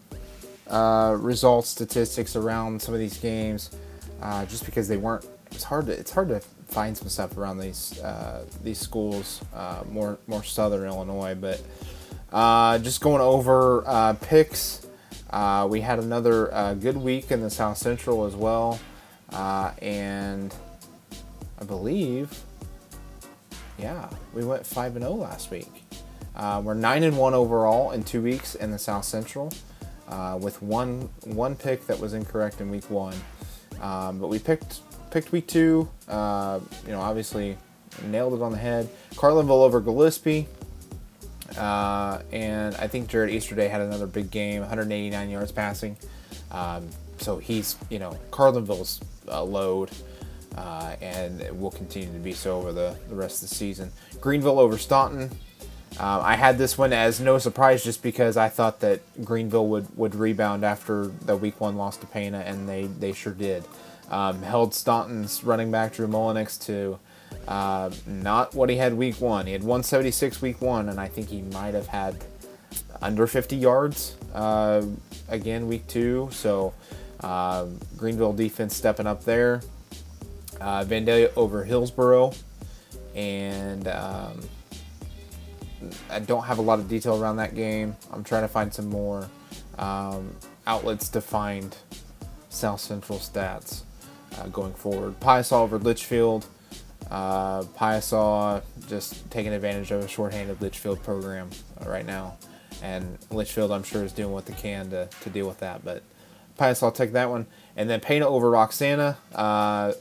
uh, 0.72 1.16
results 1.20 1.68
statistics 1.68 2.34
around 2.34 2.80
some 2.80 2.94
of 2.94 3.00
these 3.00 3.18
games, 3.18 3.70
uh, 4.22 4.46
just 4.46 4.64
because 4.64 4.88
they 4.88 4.96
weren't. 4.96 5.26
It's 5.50 5.64
hard 5.64 5.86
to 5.86 5.92
it's 5.92 6.10
hard 6.10 6.28
to 6.30 6.40
find 6.40 6.96
some 6.96 7.10
stuff 7.10 7.36
around 7.36 7.58
these 7.58 8.00
uh, 8.00 8.46
these 8.64 8.78
schools, 8.78 9.42
uh, 9.54 9.82
more 9.90 10.18
more 10.26 10.42
southern 10.42 10.88
Illinois. 10.88 11.34
But 11.34 11.60
uh, 12.32 12.78
just 12.78 13.02
going 13.02 13.20
over 13.20 14.16
picks, 14.22 14.86
we 15.68 15.82
had 15.82 15.98
another 15.98 16.76
good 16.80 16.96
week 16.96 17.30
in 17.30 17.42
the 17.42 17.50
South 17.50 17.76
Central 17.76 18.24
as 18.24 18.34
well, 18.34 18.80
and 19.30 20.54
I 21.60 21.64
believe, 21.64 22.32
yeah, 23.78 24.08
we 24.32 24.42
went 24.42 24.64
five 24.64 24.96
and 24.96 25.04
zero 25.04 25.16
oh 25.16 25.16
last 25.16 25.50
week. 25.50 25.84
We're 26.34 26.72
nine 26.72 27.02
and 27.02 27.18
one 27.18 27.34
overall 27.34 27.90
in 27.90 28.04
two 28.04 28.22
weeks 28.22 28.54
in 28.54 28.70
the 28.70 28.78
South 28.78 29.04
Central, 29.04 29.52
uh, 30.12 30.36
with 30.36 30.60
one 30.60 31.08
one 31.24 31.56
pick 31.56 31.86
that 31.86 31.98
was 31.98 32.12
incorrect 32.12 32.60
in 32.60 32.70
week 32.70 32.88
one. 32.90 33.16
Um, 33.80 34.18
but 34.18 34.28
we 34.28 34.38
picked 34.38 34.80
picked 35.10 35.32
week 35.32 35.46
two. 35.46 35.88
Uh, 36.06 36.60
you 36.84 36.92
know, 36.92 37.00
obviously 37.00 37.56
nailed 38.04 38.34
it 38.34 38.42
on 38.42 38.52
the 38.52 38.58
head. 38.58 38.88
Carlinville 39.14 39.64
over 39.64 39.80
Gillespie. 39.80 40.46
Uh, 41.56 42.20
and 42.32 42.74
I 42.76 42.86
think 42.86 43.08
Jared 43.08 43.30
Easterday 43.30 43.68
had 43.68 43.82
another 43.82 44.06
big 44.06 44.30
game, 44.30 44.60
189 44.60 45.28
yards 45.28 45.52
passing. 45.52 45.96
Um, 46.50 46.88
so 47.18 47.36
he's, 47.36 47.76
you 47.90 47.98
know, 47.98 48.18
Carlinville's 48.30 49.00
a 49.28 49.44
load. 49.44 49.90
Uh, 50.56 50.96
and 51.00 51.40
will 51.58 51.70
continue 51.70 52.12
to 52.12 52.18
be 52.18 52.32
so 52.32 52.58
over 52.58 52.72
the, 52.72 52.94
the 53.08 53.14
rest 53.14 53.42
of 53.42 53.48
the 53.48 53.54
season. 53.54 53.90
Greenville 54.20 54.58
over 54.58 54.76
Staunton. 54.76 55.30
Um, 55.98 56.22
I 56.22 56.36
had 56.36 56.58
this 56.58 56.78
one 56.78 56.92
as 56.92 57.20
no 57.20 57.38
surprise 57.38 57.84
just 57.84 58.02
because 58.02 58.36
I 58.36 58.48
thought 58.48 58.80
that 58.80 59.00
Greenville 59.24 59.68
would, 59.68 59.96
would 59.96 60.14
rebound 60.14 60.64
after 60.64 61.06
the 61.06 61.36
week 61.36 61.60
one 61.60 61.76
loss 61.76 61.96
to 61.98 62.06
Pana, 62.06 62.38
and 62.40 62.68
they, 62.68 62.86
they 62.86 63.12
sure 63.12 63.34
did. 63.34 63.64
Um, 64.10 64.42
held 64.42 64.74
Staunton's 64.74 65.44
running 65.44 65.70
back 65.70 65.94
Drew 65.94 66.06
Mullenix 66.06 66.58
to 66.66 66.98
uh, 67.48 67.90
not 68.06 68.54
what 68.54 68.70
he 68.70 68.76
had 68.76 68.94
week 68.94 69.20
one. 69.20 69.46
He 69.46 69.52
had 69.52 69.62
176 69.62 70.42
week 70.42 70.60
one, 70.60 70.88
and 70.88 71.00
I 71.00 71.08
think 71.08 71.28
he 71.28 71.42
might 71.42 71.74
have 71.74 71.86
had 71.86 72.16
under 73.00 73.26
50 73.26 73.56
yards 73.56 74.16
uh, 74.34 74.82
again 75.28 75.66
week 75.66 75.86
two. 75.88 76.28
So 76.32 76.72
uh, 77.20 77.66
Greenville 77.96 78.32
defense 78.32 78.76
stepping 78.76 79.06
up 79.06 79.24
there. 79.24 79.62
Uh, 80.60 80.84
Vandalia 80.84 81.32
over 81.36 81.64
Hillsboro, 81.64 82.32
and 83.16 83.88
um, 83.88 84.40
I 86.10 86.18
don't 86.20 86.44
have 86.44 86.58
a 86.58 86.62
lot 86.62 86.78
of 86.78 86.88
detail 86.88 87.20
around 87.20 87.36
that 87.36 87.54
game. 87.54 87.96
I'm 88.12 88.24
trying 88.24 88.42
to 88.42 88.48
find 88.48 88.72
some 88.72 88.88
more 88.88 89.28
um, 89.78 90.34
outlets 90.66 91.08
to 91.10 91.20
find 91.20 91.76
South 92.48 92.80
Central 92.80 93.18
stats 93.18 93.82
uh, 94.38 94.46
going 94.48 94.74
forward. 94.74 95.18
Piasa 95.20 95.52
over 95.52 95.78
Litchfield. 95.78 96.46
Uh, 97.10 97.62
Piasa 97.62 98.62
just 98.88 99.30
taking 99.30 99.52
advantage 99.52 99.90
of 99.90 100.02
a 100.02 100.08
shorthanded 100.08 100.60
Litchfield 100.60 101.02
program 101.02 101.50
right 101.84 102.06
now. 102.06 102.36
And 102.82 103.18
Litchfield, 103.30 103.70
I'm 103.70 103.82
sure, 103.82 104.02
is 104.02 104.12
doing 104.12 104.32
what 104.32 104.46
they 104.46 104.54
can 104.54 104.90
to, 104.90 105.08
to 105.22 105.30
deal 105.30 105.46
with 105.46 105.60
that. 105.60 105.84
But 105.84 106.02
Piasa, 106.58 106.94
take 106.94 107.12
that 107.12 107.30
one. 107.30 107.46
And 107.76 107.88
then 107.88 108.00
Pana 108.00 108.26
over 108.26 108.50
Roxana. 108.50 109.18
Uh, 109.34 109.92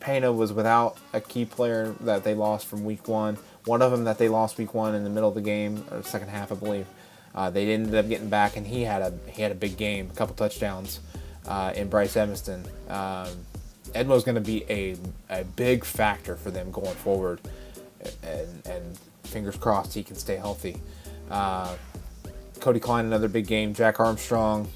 Pana 0.00 0.32
was 0.32 0.52
without 0.52 0.98
a 1.12 1.20
key 1.20 1.44
player 1.44 1.94
that 2.00 2.22
they 2.22 2.34
lost 2.34 2.66
from 2.66 2.84
week 2.84 3.08
one. 3.08 3.38
One 3.66 3.82
of 3.82 3.90
them 3.90 4.04
that 4.04 4.16
they 4.16 4.28
lost 4.28 4.58
week 4.58 4.72
one 4.74 4.94
in 4.94 5.04
the 5.04 5.10
middle 5.10 5.28
of 5.28 5.34
the 5.34 5.40
game, 5.42 5.84
or 5.90 6.02
second 6.02 6.28
half, 6.28 6.50
I 6.50 6.54
believe. 6.54 6.86
Uh, 7.34 7.50
they 7.50 7.70
ended 7.72 7.94
up 7.94 8.08
getting 8.08 8.30
back, 8.30 8.56
and 8.56 8.66
he 8.66 8.82
had 8.82 9.02
a 9.02 9.12
he 9.30 9.42
had 9.42 9.52
a 9.52 9.56
big 9.56 9.76
game, 9.76 10.08
a 10.10 10.16
couple 10.16 10.34
touchdowns 10.34 11.00
uh, 11.46 11.72
in 11.76 11.88
Bryce 11.88 12.16
Evanston. 12.16 12.64
Um, 12.88 13.28
Edmo's 13.94 14.24
going 14.24 14.36
to 14.36 14.40
be 14.40 14.64
a, 14.68 14.96
a 15.30 15.44
big 15.44 15.84
factor 15.84 16.36
for 16.36 16.50
them 16.50 16.70
going 16.70 16.94
forward, 16.96 17.40
and, 18.22 18.66
and 18.66 18.98
fingers 19.24 19.56
crossed 19.56 19.94
he 19.94 20.02
can 20.02 20.16
stay 20.16 20.36
healthy. 20.36 20.80
Uh, 21.30 21.74
Cody 22.60 22.80
Klein, 22.80 23.04
another 23.04 23.28
big 23.28 23.46
game. 23.46 23.74
Jack 23.74 24.00
Armstrong, 24.00 24.68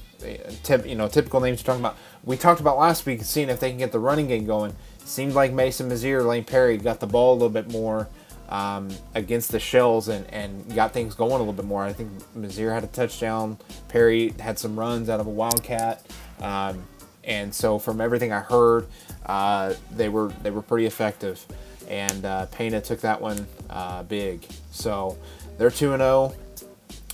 tip, 0.63 0.85
you 0.85 0.95
know, 0.95 1.07
typical 1.07 1.39
names 1.39 1.59
you're 1.59 1.65
talking 1.65 1.81
about. 1.81 1.97
We 2.23 2.37
talked 2.37 2.61
about 2.61 2.77
last 2.77 3.05
week, 3.05 3.23
seeing 3.23 3.49
if 3.49 3.59
they 3.59 3.69
can 3.69 3.79
get 3.79 3.91
the 3.91 3.99
running 3.99 4.27
game 4.27 4.45
going. 4.45 4.75
Seemed 5.03 5.33
like 5.33 5.51
Mason 5.51 5.89
Mazier, 5.89 6.25
Lane 6.25 6.43
Perry 6.43 6.77
got 6.77 6.99
the 6.99 7.07
ball 7.07 7.33
a 7.33 7.35
little 7.35 7.49
bit 7.49 7.71
more 7.71 8.07
um, 8.51 8.89
against 9.15 9.51
the 9.51 9.59
Shells 9.59 10.09
and, 10.09 10.27
and 10.27 10.75
got 10.75 10.93
things 10.93 11.15
going 11.15 11.31
a 11.31 11.37
little 11.37 11.53
bit 11.53 11.65
more. 11.65 11.83
I 11.83 11.93
think 11.93 12.11
Mazier 12.37 12.73
had 12.73 12.83
a 12.83 12.87
touchdown. 12.87 13.57
Perry 13.87 14.33
had 14.39 14.59
some 14.59 14.77
runs 14.77 15.09
out 15.09 15.19
of 15.19 15.27
a 15.27 15.31
Wildcat. 15.31 16.05
Um, 16.41 16.83
and 17.23 17.53
so 17.53 17.79
from 17.79 18.01
everything 18.01 18.31
I 18.31 18.39
heard, 18.39 18.87
uh, 19.25 19.73
they 19.91 20.09
were 20.09 20.29
they 20.43 20.51
were 20.51 20.63
pretty 20.63 20.87
effective, 20.87 21.45
and 21.87 22.25
uh, 22.25 22.47
Pana 22.47 22.81
took 22.81 23.01
that 23.01 23.21
one 23.21 23.47
uh, 23.69 24.03
big. 24.03 24.45
So 24.71 25.17
they're 25.57 25.71
two 25.71 25.93
and 25.93 26.01
zero. 26.01 26.33
Oh. 26.33 26.37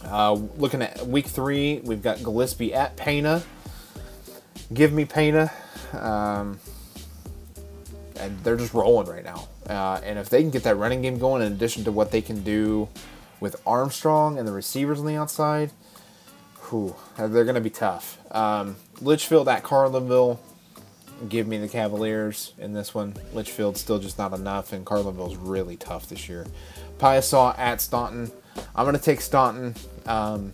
Uh, 0.06 0.34
looking 0.58 0.82
at 0.82 1.06
week 1.08 1.26
three, 1.26 1.82
we've 1.84 2.02
got 2.02 2.20
Gillespie 2.20 2.74
at 2.74 2.96
Pana. 2.96 3.44
Give 4.74 4.94
me 4.94 5.06
Pana. 5.06 5.52
Um, 5.92 6.60
and 8.20 8.38
they're 8.44 8.56
just 8.56 8.74
rolling 8.74 9.08
right 9.08 9.24
now. 9.24 9.48
Uh, 9.68 10.00
and 10.04 10.18
if 10.18 10.30
they 10.30 10.42
can 10.42 10.50
get 10.50 10.64
that 10.64 10.76
running 10.76 11.02
game 11.02 11.20
going, 11.20 11.42
in 11.42 11.52
addition 11.52 11.84
to 11.84 11.92
what 11.92 12.12
they 12.12 12.22
can 12.22 12.42
do 12.44 12.88
with 13.40 13.56
Armstrong 13.66 14.40
and 14.40 14.48
the 14.48 14.52
receivers 14.52 15.00
on 15.00 15.06
the 15.06 15.16
outside, 15.16 15.72
whew, 16.70 16.96
they're 17.18 17.44
going 17.44 17.56
to 17.56 17.62
be 17.62 17.70
tough. 17.70 18.18
Um, 18.32 18.78
Litchfield 19.02 19.48
at 19.48 19.64
Carlinville. 19.64 20.40
Give 21.30 21.48
me 21.48 21.58
the 21.58 21.68
Cavaliers 21.68 22.54
in 22.60 22.74
this 22.74 22.94
one. 22.94 23.16
Litchfield's 23.34 23.82
still 23.82 23.98
just 23.98 24.20
not 24.20 24.34
enough, 24.34 24.72
and 24.72 24.86
Carlinville's 24.86 25.36
really 25.36 25.76
tough 25.76 26.08
this 26.08 26.30
year. 26.30 26.46
Piasa 27.00 27.58
at 27.58 27.82
Staunton. 27.82 28.32
I'm 28.76 28.86
going 28.86 28.96
to 28.96 29.02
take 29.02 29.22
Staunton. 29.22 29.74
Um, 30.06 30.54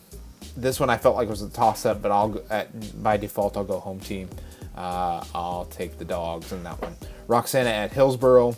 this 0.55 0.79
one 0.79 0.89
I 0.89 0.97
felt 0.97 1.15
like 1.15 1.27
was 1.27 1.41
a 1.41 1.49
toss 1.49 1.85
up, 1.85 2.01
but 2.01 2.11
I'll 2.11 2.41
at, 2.49 3.03
by 3.03 3.17
default 3.17 3.57
I'll 3.57 3.63
go 3.63 3.79
home 3.79 3.99
team. 3.99 4.29
Uh, 4.75 5.23
I'll 5.35 5.65
take 5.65 5.97
the 5.97 6.05
dogs 6.05 6.51
in 6.51 6.63
that 6.63 6.81
one. 6.81 6.95
Roxana 7.27 7.69
at 7.69 7.91
Hillsboro. 7.91 8.55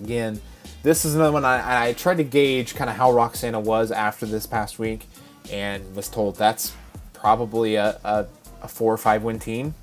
Again, 0.00 0.40
this 0.82 1.04
is 1.04 1.14
another 1.14 1.32
one 1.32 1.44
I, 1.44 1.88
I 1.88 1.92
tried 1.92 2.18
to 2.18 2.24
gauge 2.24 2.74
kind 2.74 2.88
of 2.88 2.96
how 2.96 3.12
Roxana 3.12 3.60
was 3.60 3.90
after 3.90 4.26
this 4.26 4.46
past 4.46 4.78
week, 4.78 5.06
and 5.50 5.94
was 5.94 6.08
told 6.08 6.36
that's 6.36 6.74
probably 7.12 7.76
a, 7.76 7.98
a, 8.04 8.26
a 8.62 8.68
four 8.68 8.92
or 8.92 8.98
five 8.98 9.22
win 9.22 9.38
team, 9.38 9.74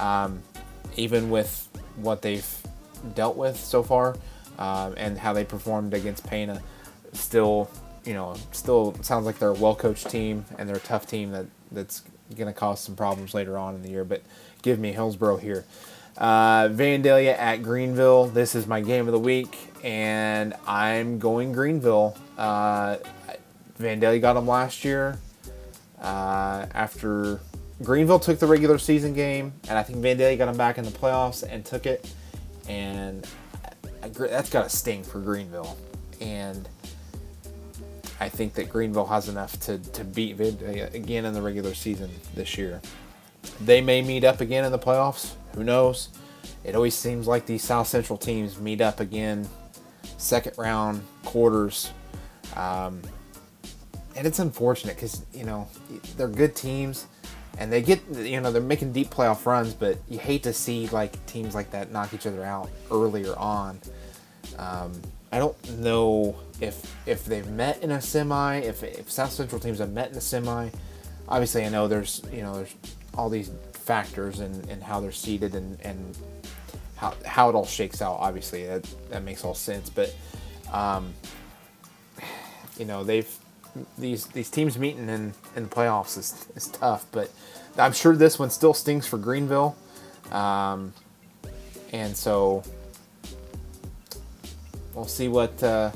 um, 0.00 0.42
even 0.96 1.30
with 1.30 1.68
what 1.96 2.22
they've 2.22 2.46
dealt 3.14 3.36
with 3.36 3.58
so 3.58 3.82
far 3.82 4.16
um, 4.58 4.94
and 4.96 5.18
how 5.18 5.32
they 5.32 5.44
performed 5.44 5.94
against 5.94 6.26
Pana. 6.26 6.62
Still, 7.12 7.70
you 8.04 8.14
know, 8.14 8.34
still 8.52 8.94
sounds 9.02 9.26
like 9.26 9.38
they're 9.38 9.50
a 9.50 9.54
well 9.54 9.74
coached 9.74 10.10
team 10.10 10.44
and 10.58 10.68
they're 10.68 10.76
a 10.76 10.80
tough 10.80 11.06
team 11.06 11.30
that 11.32 11.46
that's 11.72 12.02
going 12.34 12.52
to 12.52 12.58
cause 12.58 12.80
some 12.80 12.96
problems 12.96 13.34
later 13.34 13.56
on 13.58 13.74
in 13.74 13.82
the 13.82 13.90
year. 13.90 14.04
But 14.04 14.22
give 14.62 14.78
me 14.78 14.92
Hillsboro 14.92 15.36
here. 15.36 15.64
Uh, 16.18 16.68
Vandalia 16.68 17.36
at 17.38 17.62
Greenville. 17.62 18.26
This 18.26 18.54
is 18.54 18.66
my 18.66 18.80
game 18.80 19.06
of 19.06 19.12
the 19.12 19.18
week, 19.18 19.56
and 19.84 20.54
I'm 20.66 21.18
going 21.18 21.52
Greenville. 21.52 22.16
Uh, 22.38 22.96
Vandalia 23.78 24.20
got 24.20 24.32
them 24.32 24.46
last 24.46 24.84
year 24.84 25.18
uh, 26.00 26.66
after 26.72 27.40
Greenville 27.82 28.18
took 28.18 28.38
the 28.38 28.46
regular 28.46 28.78
season 28.78 29.12
game, 29.12 29.52
and 29.68 29.78
I 29.78 29.82
think 29.82 29.98
Vandalia 29.98 30.38
got 30.38 30.46
them 30.46 30.56
back 30.56 30.78
in 30.78 30.84
the 30.84 30.90
playoffs 30.90 31.42
and 31.42 31.64
took 31.64 31.84
it. 31.84 32.10
And 32.68 33.26
that's 34.00 34.50
got 34.50 34.66
a 34.66 34.68
sting 34.70 35.02
for 35.02 35.20
Greenville. 35.20 35.76
And 36.20 36.66
I 38.18 38.30
think 38.30 38.54
that 38.54 38.70
Greenville 38.70 39.06
has 39.06 39.28
enough 39.28 39.60
to, 39.60 39.78
to 39.78 40.04
beat 40.04 40.38
Vandalia 40.38 40.92
again 40.94 41.26
in 41.26 41.34
the 41.34 41.42
regular 41.42 41.74
season 41.74 42.10
this 42.34 42.56
year. 42.56 42.80
They 43.60 43.80
may 43.80 44.02
meet 44.02 44.24
up 44.24 44.40
again 44.40 44.64
in 44.64 44.72
the 44.72 44.78
playoffs. 44.78 45.34
Who 45.54 45.64
knows? 45.64 46.10
It 46.64 46.74
always 46.74 46.94
seems 46.94 47.26
like 47.26 47.46
these 47.46 47.62
South 47.62 47.86
Central 47.86 48.18
teams 48.18 48.60
meet 48.60 48.80
up 48.80 49.00
again, 49.00 49.48
second 50.18 50.58
round, 50.58 51.02
quarters. 51.24 51.92
Um, 52.54 53.00
and 54.16 54.26
it's 54.26 54.38
unfortunate 54.38 54.96
because, 54.96 55.24
you 55.32 55.44
know, 55.44 55.68
they're 56.16 56.28
good 56.28 56.56
teams 56.56 57.06
and 57.58 57.72
they 57.72 57.82
get, 57.82 58.00
you 58.14 58.40
know, 58.40 58.50
they're 58.50 58.62
making 58.62 58.92
deep 58.92 59.10
playoff 59.10 59.46
runs, 59.46 59.74
but 59.74 59.98
you 60.08 60.18
hate 60.18 60.42
to 60.42 60.52
see 60.52 60.88
like 60.88 61.24
teams 61.26 61.54
like 61.54 61.70
that 61.70 61.92
knock 61.92 62.12
each 62.12 62.26
other 62.26 62.44
out 62.44 62.70
earlier 62.90 63.36
on. 63.38 63.80
Um, 64.58 64.92
I 65.32 65.38
don't 65.38 65.78
know 65.78 66.36
if 66.60 66.94
if 67.06 67.24
they've 67.24 67.48
met 67.48 67.82
in 67.82 67.90
a 67.90 68.00
semi, 68.00 68.58
if, 68.58 68.82
if 68.82 69.10
South 69.10 69.32
Central 69.32 69.60
teams 69.60 69.78
have 69.78 69.92
met 69.92 70.10
in 70.10 70.16
a 70.16 70.20
semi. 70.20 70.70
Obviously, 71.28 71.64
I 71.64 71.68
know 71.68 71.88
there's 71.88 72.22
you 72.32 72.42
know 72.42 72.54
there's 72.54 72.74
all 73.16 73.28
these 73.28 73.50
factors 73.72 74.40
and, 74.40 74.68
and 74.68 74.82
how 74.82 75.00
they're 75.00 75.12
seated 75.12 75.54
and, 75.54 75.80
and 75.80 76.18
how, 76.96 77.14
how 77.24 77.48
it 77.48 77.54
all 77.54 77.66
shakes 77.66 78.02
out. 78.02 78.18
Obviously, 78.20 78.66
that, 78.66 78.86
that 79.10 79.22
makes 79.22 79.44
all 79.44 79.54
sense. 79.54 79.90
But, 79.90 80.14
um, 80.72 81.14
you 82.78 82.84
know, 82.84 83.04
they've 83.04 83.28
these 83.98 84.26
these 84.28 84.48
teams 84.48 84.78
meeting 84.78 85.08
in, 85.08 85.34
in 85.54 85.64
the 85.64 85.68
playoffs 85.68 86.16
is, 86.16 86.46
is 86.56 86.68
tough. 86.68 87.06
But 87.12 87.30
I'm 87.76 87.92
sure 87.92 88.16
this 88.16 88.38
one 88.38 88.50
still 88.50 88.74
stings 88.74 89.06
for 89.06 89.18
Greenville. 89.18 89.76
Um, 90.32 90.92
and 91.92 92.16
so 92.16 92.62
we'll 94.94 95.06
see 95.06 95.28
what 95.28 95.62
uh, 95.62 95.92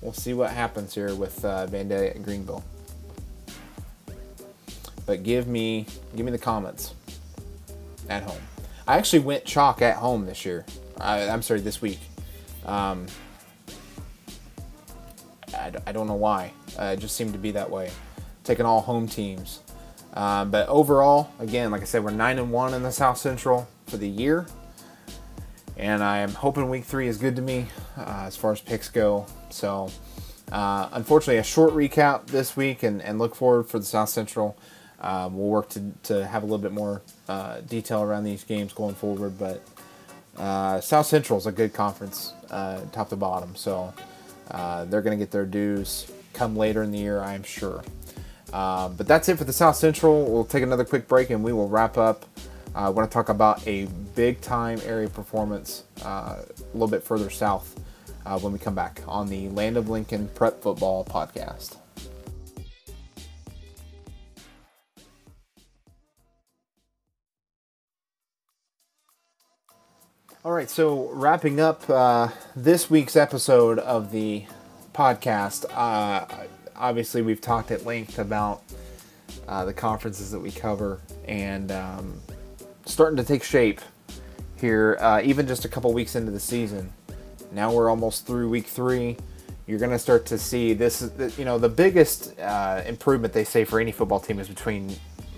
we'll 0.00 0.12
see 0.12 0.34
what 0.34 0.50
happens 0.50 0.94
here 0.94 1.14
with 1.14 1.44
uh, 1.44 1.66
Vandalia 1.66 2.14
and 2.14 2.24
Greenville 2.24 2.64
but 5.10 5.24
give 5.24 5.48
me 5.48 5.84
give 6.14 6.24
me 6.24 6.30
the 6.30 6.38
Comets 6.38 6.94
at 8.08 8.22
home. 8.22 8.40
I 8.86 8.96
actually 8.96 9.18
went 9.18 9.44
chalk 9.44 9.82
at 9.82 9.96
home 9.96 10.24
this 10.24 10.44
year. 10.44 10.64
I, 11.00 11.22
am 11.22 11.42
sorry, 11.42 11.58
this 11.58 11.82
week. 11.82 11.98
Um, 12.64 13.08
I, 15.52 15.72
I 15.88 15.90
don't 15.90 16.06
know 16.06 16.14
why. 16.14 16.52
Uh, 16.78 16.94
it 16.96 17.00
just 17.00 17.16
seemed 17.16 17.32
to 17.32 17.40
be 17.40 17.50
that 17.50 17.68
way. 17.68 17.90
Taking 18.44 18.66
all 18.66 18.82
home 18.82 19.08
teams. 19.08 19.62
Um, 20.14 20.52
but 20.52 20.68
overall, 20.68 21.32
again, 21.40 21.72
like 21.72 21.80
I 21.82 21.86
said, 21.86 22.04
we're 22.04 22.12
nine 22.12 22.38
and 22.38 22.52
one 22.52 22.72
in 22.72 22.84
the 22.84 22.92
South 22.92 23.18
Central 23.18 23.66
for 23.88 23.96
the 23.96 24.08
year, 24.08 24.46
and 25.76 26.04
I 26.04 26.18
am 26.18 26.30
hoping 26.34 26.70
Week 26.70 26.84
Three 26.84 27.08
is 27.08 27.18
good 27.18 27.34
to 27.34 27.42
me 27.42 27.66
uh, 27.96 28.26
as 28.26 28.36
far 28.36 28.52
as 28.52 28.60
picks 28.60 28.88
go. 28.88 29.26
So, 29.50 29.90
uh, 30.52 30.88
unfortunately, 30.92 31.38
a 31.38 31.42
short 31.42 31.72
recap 31.72 32.28
this 32.28 32.56
week, 32.56 32.84
and, 32.84 33.02
and 33.02 33.18
look 33.18 33.34
forward 33.34 33.66
for 33.66 33.80
the 33.80 33.84
South 33.84 34.08
Central. 34.08 34.56
Um, 35.00 35.36
we'll 35.36 35.48
work 35.48 35.68
to, 35.70 35.92
to 36.04 36.26
have 36.26 36.42
a 36.42 36.46
little 36.46 36.58
bit 36.58 36.72
more 36.72 37.00
uh, 37.28 37.60
detail 37.62 38.02
around 38.02 38.24
these 38.24 38.44
games 38.44 38.72
going 38.72 38.94
forward, 38.94 39.38
but 39.38 39.62
uh, 40.36 40.80
South 40.80 41.06
Central 41.06 41.38
is 41.38 41.46
a 41.46 41.52
good 41.52 41.72
conference, 41.72 42.34
uh, 42.50 42.80
top 42.92 43.08
to 43.08 43.16
bottom, 43.16 43.56
so 43.56 43.92
uh, 44.50 44.84
they're 44.86 45.02
going 45.02 45.18
to 45.18 45.22
get 45.22 45.30
their 45.30 45.46
dues 45.46 46.10
come 46.34 46.56
later 46.56 46.82
in 46.82 46.90
the 46.90 46.98
year, 46.98 47.20
I'm 47.20 47.42
sure. 47.42 47.82
Um, 48.52 48.94
but 48.96 49.06
that's 49.06 49.28
it 49.28 49.38
for 49.38 49.44
the 49.44 49.52
South 49.52 49.76
Central. 49.76 50.24
We'll 50.30 50.44
take 50.44 50.62
another 50.62 50.84
quick 50.84 51.08
break 51.08 51.30
and 51.30 51.42
we 51.42 51.52
will 51.52 51.68
wrap 51.68 51.96
up. 51.96 52.26
Uh, 52.74 52.86
I 52.86 52.88
want 52.88 53.10
to 53.10 53.12
talk 53.12 53.28
about 53.28 53.66
a 53.66 53.86
big 54.14 54.40
time 54.40 54.80
area 54.84 55.08
performance 55.08 55.84
uh, 56.04 56.42
a 56.42 56.72
little 56.72 56.88
bit 56.88 57.02
further 57.02 57.30
south 57.30 57.78
when 58.40 58.52
we 58.52 58.60
come 58.60 58.76
back 58.76 59.02
on 59.08 59.28
the 59.28 59.48
Land 59.48 59.76
of 59.76 59.88
Lincoln 59.88 60.28
Prep 60.34 60.62
Football 60.62 61.04
podcast. 61.04 61.79
All 70.42 70.52
right, 70.52 70.70
so 70.70 71.10
wrapping 71.10 71.60
up 71.60 71.88
uh, 71.90 72.28
this 72.56 72.88
week's 72.88 73.14
episode 73.14 73.78
of 73.78 74.10
the 74.10 74.46
podcast, 74.94 75.66
uh, 75.68 76.24
obviously 76.74 77.20
we've 77.20 77.42
talked 77.42 77.70
at 77.70 77.84
length 77.84 78.18
about 78.18 78.62
uh, 79.46 79.66
the 79.66 79.74
conferences 79.74 80.30
that 80.30 80.38
we 80.38 80.50
cover 80.50 81.02
and 81.28 81.70
um, 81.70 82.22
starting 82.86 83.18
to 83.18 83.22
take 83.22 83.42
shape 83.42 83.82
here, 84.56 84.96
uh, 85.02 85.20
even 85.22 85.46
just 85.46 85.66
a 85.66 85.68
couple 85.68 85.92
weeks 85.92 86.16
into 86.16 86.30
the 86.30 86.40
season. 86.40 86.90
Now 87.52 87.70
we're 87.70 87.90
almost 87.90 88.26
through 88.26 88.48
week 88.48 88.66
three. 88.66 89.18
You're 89.66 89.78
going 89.78 89.90
to 89.90 89.98
start 89.98 90.24
to 90.26 90.38
see 90.38 90.72
this. 90.72 91.06
You 91.36 91.44
know, 91.44 91.58
the 91.58 91.68
biggest 91.68 92.40
uh, 92.40 92.80
improvement 92.86 93.34
they 93.34 93.44
say 93.44 93.66
for 93.66 93.78
any 93.78 93.92
football 93.92 94.20
team 94.20 94.38
is 94.38 94.48
between 94.48 94.96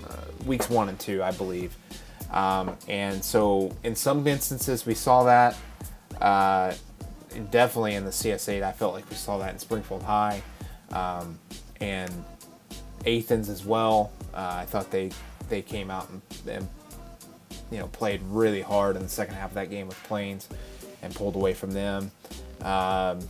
uh, 0.09 0.17
weeks 0.47 0.71
one 0.71 0.89
and 0.89 1.01
two, 1.01 1.25
I 1.25 1.33
believe. 1.33 1.77
Um, 2.33 2.77
and 2.89 3.23
so, 3.23 3.77
in 3.85 3.95
some 3.95 4.27
instances, 4.27 4.87
we 4.87 4.95
saw 4.95 5.25
that. 5.25 5.57
Uh, 6.21 6.75
definitely 7.51 7.95
in 7.95 8.05
the 8.05 8.11
CS8, 8.11 8.63
I 8.63 8.73
felt 8.73 8.95
like 8.95 9.09
we 9.09 9.17
saw 9.17 9.39
that 9.39 9.53
in 9.53 9.59
Springfield 9.59 10.03
High. 10.03 10.43
Um, 10.91 11.39
and 11.81 12.11
Athens 13.07 13.49
as 13.49 13.65
well. 13.65 14.13
Uh, 14.35 14.57
I 14.61 14.65
thought 14.65 14.91
they 14.91 15.11
they 15.49 15.61
came 15.61 15.91
out 15.91 16.09
and, 16.09 16.23
and, 16.49 16.69
you 17.71 17.79
know 17.79 17.89
played 17.89 18.23
really 18.29 18.63
hard 18.63 18.97
in 18.97 19.03
the 19.03 19.09
second 19.09 19.35
half 19.35 19.51
of 19.51 19.55
that 19.55 19.71
game 19.71 19.89
with 19.89 20.03
Plains 20.05 20.49
and 21.03 21.15
pulled 21.15 21.35
away 21.35 21.53
from 21.53 21.73
them. 21.73 22.11
Um, 22.63 23.21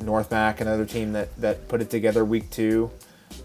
North 0.00 0.30
Mac, 0.30 0.60
another 0.60 0.84
team 0.84 1.12
that 1.12 1.34
that 1.40 1.68
put 1.68 1.80
it 1.80 1.90
together 1.90 2.24
week 2.24 2.50
two, 2.50 2.90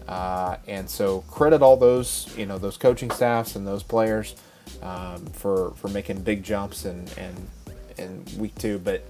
uh, 0.08 0.56
and 0.66 0.88
so 0.90 1.20
credit 1.22 1.62
all 1.62 1.76
those 1.76 2.34
you 2.36 2.46
know 2.46 2.58
those 2.58 2.76
coaching 2.76 3.10
staffs 3.10 3.54
and 3.56 3.66
those 3.66 3.82
players 3.82 4.34
um, 4.82 5.26
for 5.26 5.72
for 5.72 5.88
making 5.88 6.22
big 6.22 6.42
jumps 6.42 6.84
and 6.84 7.12
and 7.18 7.48
in 7.98 8.24
week 8.38 8.54
two. 8.56 8.78
But 8.78 9.04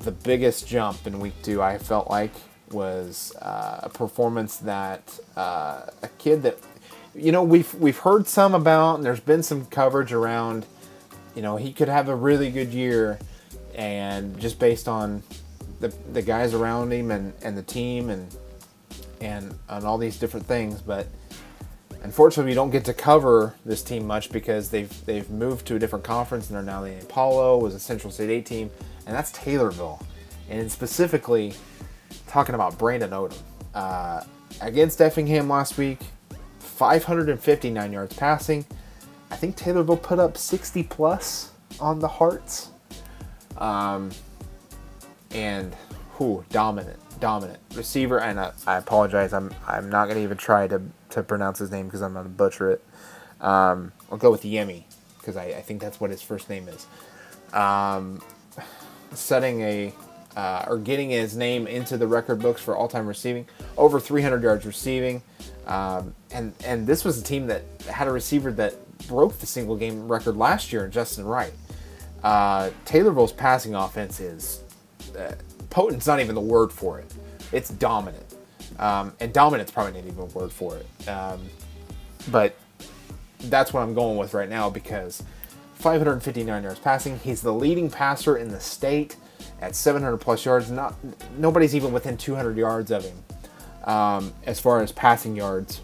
the 0.00 0.12
biggest 0.12 0.66
jump 0.66 1.06
in 1.06 1.20
week 1.20 1.34
two, 1.42 1.62
I 1.62 1.78
felt 1.78 2.08
like, 2.10 2.32
was 2.70 3.34
uh, 3.40 3.80
a 3.82 3.88
performance 3.88 4.56
that 4.58 5.18
uh, 5.36 5.86
a 6.02 6.08
kid 6.18 6.42
that 6.42 6.58
you 7.14 7.32
know 7.32 7.42
we've 7.42 7.72
we've 7.74 7.98
heard 7.98 8.26
some 8.26 8.54
about, 8.54 8.96
and 8.96 9.04
there's 9.04 9.20
been 9.20 9.42
some 9.42 9.66
coverage 9.66 10.12
around. 10.12 10.66
You 11.34 11.42
know, 11.42 11.56
he 11.56 11.72
could 11.72 11.88
have 11.88 12.08
a 12.08 12.14
really 12.14 12.50
good 12.50 12.74
year, 12.74 13.18
and 13.74 14.38
just 14.38 14.58
based 14.58 14.86
on 14.86 15.22
the, 15.80 15.88
the 16.12 16.22
guys 16.22 16.54
around 16.54 16.92
him 16.92 17.10
and, 17.10 17.32
and 17.42 17.56
the 17.56 17.62
team 17.62 18.10
and 18.10 18.34
and 19.20 19.56
on 19.68 19.84
all 19.84 19.98
these 19.98 20.18
different 20.18 20.46
things, 20.46 20.80
but 20.80 21.06
unfortunately 22.02 22.50
we 22.50 22.54
don't 22.54 22.70
get 22.70 22.84
to 22.86 22.94
cover 22.94 23.54
this 23.64 23.82
team 23.82 24.06
much 24.06 24.30
because 24.30 24.70
they've 24.70 25.06
they've 25.06 25.28
moved 25.30 25.66
to 25.66 25.76
a 25.76 25.78
different 25.78 26.04
conference 26.04 26.48
and 26.48 26.56
they're 26.56 26.62
now 26.62 26.82
the 26.82 27.00
Apollo 27.00 27.58
was 27.58 27.74
a 27.74 27.80
Central 27.80 28.12
State 28.12 28.30
A 28.30 28.42
team, 28.42 28.70
and 29.06 29.14
that's 29.14 29.32
Taylorville, 29.32 30.02
and 30.50 30.70
specifically 30.70 31.54
talking 32.26 32.54
about 32.54 32.78
Brandon 32.78 33.10
Odom 33.10 33.38
uh, 33.74 34.22
against 34.60 35.00
Effingham 35.00 35.48
last 35.48 35.78
week, 35.78 35.98
559 36.58 37.92
yards 37.92 38.14
passing. 38.14 38.64
I 39.30 39.36
think 39.36 39.56
Taylorville 39.56 40.02
put 40.02 40.18
up 40.18 40.36
60 40.36 40.82
plus 40.84 41.52
on 41.80 41.98
the 41.98 42.08
Hearts. 42.08 42.68
Um, 43.56 44.10
and 45.34 45.74
who 46.12 46.44
dominant, 46.50 46.98
dominant 47.22 47.60
receiver. 47.76 48.18
And 48.18 48.38
I, 48.38 48.52
I, 48.66 48.76
apologize, 48.76 49.32
I'm 49.32 49.54
I'm 49.66 49.88
not 49.88 50.08
gonna 50.08 50.20
even 50.20 50.36
try 50.36 50.66
to, 50.66 50.82
to 51.10 51.22
pronounce 51.22 51.58
his 51.60 51.70
name 51.70 51.86
because 51.86 52.02
I'm 52.02 52.12
gonna 52.12 52.28
butcher 52.28 52.72
it. 52.72 52.84
Um, 53.40 53.92
I'll 54.10 54.18
go 54.18 54.30
with 54.30 54.42
Yemi 54.42 54.82
because 55.18 55.36
I, 55.36 55.44
I 55.44 55.62
think 55.62 55.80
that's 55.80 56.00
what 56.00 56.10
his 56.10 56.20
first 56.20 56.50
name 56.50 56.68
is. 56.68 56.86
Um, 57.54 58.20
setting 59.14 59.60
a 59.62 59.94
uh, 60.36 60.64
or 60.66 60.78
getting 60.78 61.10
his 61.10 61.36
name 61.36 61.66
into 61.66 61.96
the 61.96 62.06
record 62.06 62.40
books 62.40 62.60
for 62.60 62.74
all-time 62.74 63.06
receiving, 63.06 63.46
over 63.76 64.00
300 64.00 64.42
yards 64.42 64.66
receiving, 64.66 65.22
um, 65.66 66.14
and 66.32 66.52
and 66.64 66.86
this 66.86 67.04
was 67.04 67.20
a 67.20 67.22
team 67.22 67.46
that 67.46 67.62
had 67.88 68.08
a 68.08 68.12
receiver 68.12 68.50
that 68.52 68.74
broke 69.06 69.38
the 69.38 69.46
single 69.46 69.76
game 69.76 70.08
record 70.08 70.36
last 70.36 70.72
year, 70.72 70.84
in 70.86 70.90
Justin 70.90 71.24
Wright. 71.24 71.52
Uh, 72.24 72.70
Taylorville's 72.84 73.32
passing 73.32 73.74
offense 73.74 74.20
is 74.20 74.62
uh, 75.16 75.32
potent's 75.72 76.06
not 76.06 76.20
even 76.20 76.34
the 76.34 76.40
word 76.40 76.70
for 76.70 76.98
it. 77.00 77.12
It's 77.50 77.70
dominant, 77.70 78.36
um, 78.78 79.12
and 79.20 79.32
dominant's 79.32 79.72
probably 79.72 80.00
not 80.00 80.06
even 80.06 80.20
a 80.20 80.26
word 80.26 80.52
for 80.52 80.76
it. 80.76 81.08
Um, 81.08 81.40
but 82.30 82.56
that's 83.44 83.72
what 83.72 83.82
I'm 83.82 83.94
going 83.94 84.16
with 84.16 84.34
right 84.34 84.48
now 84.48 84.70
because 84.70 85.22
559 85.74 86.62
yards 86.62 86.78
passing. 86.78 87.18
He's 87.18 87.40
the 87.42 87.52
leading 87.52 87.90
passer 87.90 88.36
in 88.36 88.48
the 88.48 88.60
state 88.60 89.16
at 89.60 89.74
700 89.74 90.18
plus 90.18 90.44
yards. 90.44 90.70
Not 90.70 90.94
nobody's 91.36 91.74
even 91.74 91.92
within 91.92 92.16
200 92.16 92.56
yards 92.56 92.90
of 92.90 93.04
him 93.04 93.16
um, 93.84 94.32
as 94.46 94.60
far 94.60 94.82
as 94.82 94.92
passing 94.92 95.34
yards, 95.34 95.80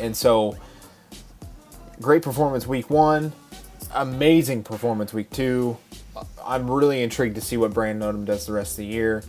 and 0.00 0.16
so 0.16 0.56
great 2.00 2.22
performance 2.22 2.66
week 2.66 2.90
one, 2.90 3.32
amazing 3.94 4.64
performance 4.64 5.12
week 5.12 5.30
two. 5.30 5.76
I'm 6.44 6.70
really 6.70 7.02
intrigued 7.02 7.34
to 7.36 7.40
see 7.40 7.56
what 7.56 7.72
Brandon 7.72 8.08
Odom 8.08 8.24
does 8.24 8.46
the 8.46 8.52
rest 8.52 8.72
of 8.72 8.76
the 8.78 8.86
year, 8.86 9.24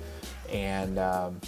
and 0.51 0.99
um, 0.99 1.41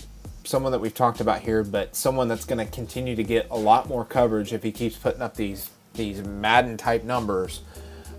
someone 0.44 0.72
that 0.72 0.80
we've 0.80 0.94
talked 0.94 1.20
about 1.20 1.42
here, 1.42 1.64
but 1.64 1.96
someone 1.96 2.28
that's 2.28 2.46
going 2.46 2.66
to 2.66 2.72
continue 2.72 3.16
to 3.16 3.24
get 3.24 3.48
a 3.52 3.58
lot 3.58 3.88
more 3.88 4.06
coverage 4.06 4.54
if 4.54 4.64
he 4.64 4.72
keeps 4.72 4.96
putting 4.98 5.22
up 5.22 5.36
these 5.36 5.70
these 5.94 6.24
Madden 6.24 6.78
type 6.78 7.04
numbers 7.04 7.62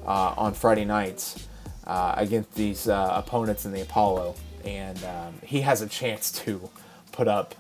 uh, 0.07 0.35
on 0.37 0.53
Friday 0.53 0.85
nights 0.85 1.47
uh, 1.87 2.15
against 2.17 2.55
these 2.55 2.89
uh, 2.89 3.13
opponents 3.15 3.65
in 3.65 3.73
the 3.73 3.81
Apollo, 3.81 4.35
and 4.65 5.03
um, 5.05 5.35
he 5.43 5.63
has 5.63 5.81
a 5.81 5.87
chance 5.87 6.31
to 6.33 6.69
put 7.13 7.29
up 7.29 7.55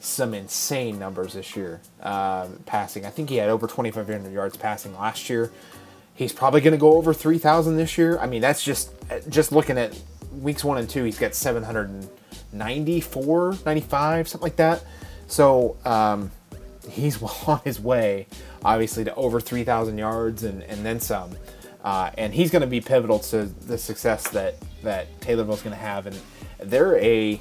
some 0.00 0.34
insane 0.34 0.98
numbers 0.98 1.32
this 1.32 1.56
year 1.56 1.80
um, 2.02 2.58
passing. 2.66 3.06
I 3.06 3.10
think 3.10 3.30
he 3.30 3.36
had 3.36 3.48
over 3.48 3.66
2,500 3.66 4.30
yards 4.30 4.56
passing 4.56 4.94
last 4.94 5.30
year. 5.30 5.50
He's 6.14 6.32
probably 6.32 6.60
going 6.60 6.72
to 6.72 6.78
go 6.78 6.94
over 6.94 7.12
3,000 7.12 7.76
this 7.76 7.98
year. 7.98 8.18
I 8.18 8.26
mean, 8.26 8.40
that's 8.40 8.62
just 8.62 8.90
just 9.28 9.50
looking 9.52 9.78
at 9.78 9.98
weeks 10.32 10.64
one 10.64 10.78
and 10.78 10.88
two. 10.88 11.04
He's 11.04 11.18
got 11.18 11.34
794, 11.34 13.58
95, 13.66 14.28
something 14.28 14.44
like 14.44 14.56
that. 14.56 14.82
So 15.26 15.76
um, 15.84 16.30
he's 16.88 17.22
on 17.46 17.60
his 17.64 17.80
way, 17.80 18.28
obviously, 18.64 19.04
to 19.04 19.14
over 19.14 19.40
3,000 19.40 19.98
yards 19.98 20.44
and, 20.44 20.62
and 20.62 20.86
then 20.86 21.00
some. 21.00 21.36
Uh, 21.82 22.10
and 22.16 22.32
he's 22.32 22.50
going 22.50 22.62
to 22.62 22.68
be 22.68 22.80
pivotal 22.80 23.18
to 23.18 23.44
the 23.44 23.76
success 23.76 24.28
that 24.30 24.54
that 24.82 25.20
Taylorville's 25.20 25.62
going 25.62 25.76
to 25.76 25.82
have. 25.82 26.06
And 26.06 26.18
they're 26.58 26.96
a 26.96 27.38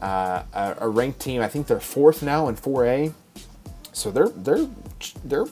uh, 0.00 0.74
a 0.78 0.88
ranked 0.88 1.20
team. 1.20 1.42
I 1.42 1.48
think 1.48 1.66
they're 1.66 1.80
fourth 1.80 2.22
now 2.22 2.48
in 2.48 2.56
4A. 2.56 3.12
So 3.92 4.10
they're 4.10 4.30
they're 4.30 4.66
they're 5.24 5.46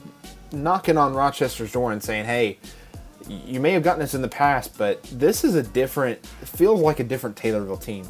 knocking 0.53 0.97
on 0.97 1.15
Rochester's 1.15 1.73
door 1.73 1.93
and 1.93 2.03
saying, 2.03 2.25
"Hey, 2.25 2.59
you 3.29 3.61
may 3.61 3.73
have 3.73 3.83
gotten 3.83 4.01
this 4.01 4.15
in 4.15 4.23
the 4.23 4.29
past, 4.29 4.77
but 4.79 5.03
this 5.05 5.45
is 5.45 5.55
a 5.55 5.63
different. 5.63 6.25
feels 6.27 6.81
like 6.81 7.01
a 7.01 7.05
different 7.05 7.37
Taylorville 7.37 7.83
team, 7.83 8.09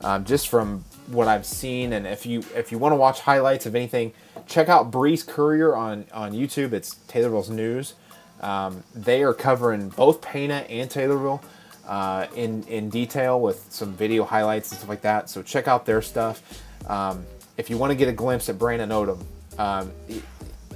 um, 0.00 0.24
just 0.24 0.48
from 0.48 0.84
what 1.08 1.28
I've 1.28 1.46
seen. 1.46 1.92
And 1.92 2.06
if 2.06 2.24
you 2.26 2.42
if 2.54 2.72
you 2.72 2.78
want 2.78 2.92
to 2.92 2.96
watch 2.96 3.20
highlights 3.20 3.66
of 3.66 3.74
anything, 3.74 4.12
check 4.46 4.68
out 4.68 4.90
Breeze 4.90 5.22
Courier 5.22 5.74
on 5.74 6.06
on 6.12 6.32
YouTube. 6.32 6.72
It's 6.72 6.96
Taylorville's 7.08 7.50
news. 7.50 7.94
Um, 8.40 8.82
they 8.94 9.22
are 9.22 9.34
covering 9.34 9.88
both 9.90 10.20
Pana 10.20 10.66
and 10.68 10.90
Taylorville 10.90 11.42
uh, 11.86 12.26
in 12.34 12.64
in 12.64 12.88
detail 12.88 13.40
with 13.40 13.66
some 13.70 13.92
video 13.92 14.24
highlights 14.24 14.70
and 14.70 14.78
stuff 14.78 14.88
like 14.88 15.02
that. 15.02 15.28
So 15.28 15.42
check 15.42 15.68
out 15.68 15.86
their 15.86 16.02
stuff. 16.02 16.62
Um, 16.88 17.24
if 17.56 17.70
you 17.70 17.78
want 17.78 17.90
to 17.90 17.96
get 17.96 18.08
a 18.08 18.12
glimpse 18.12 18.48
at 18.48 18.58
Brandon 18.58 18.88
Odom, 18.90 19.24
um, 19.58 19.92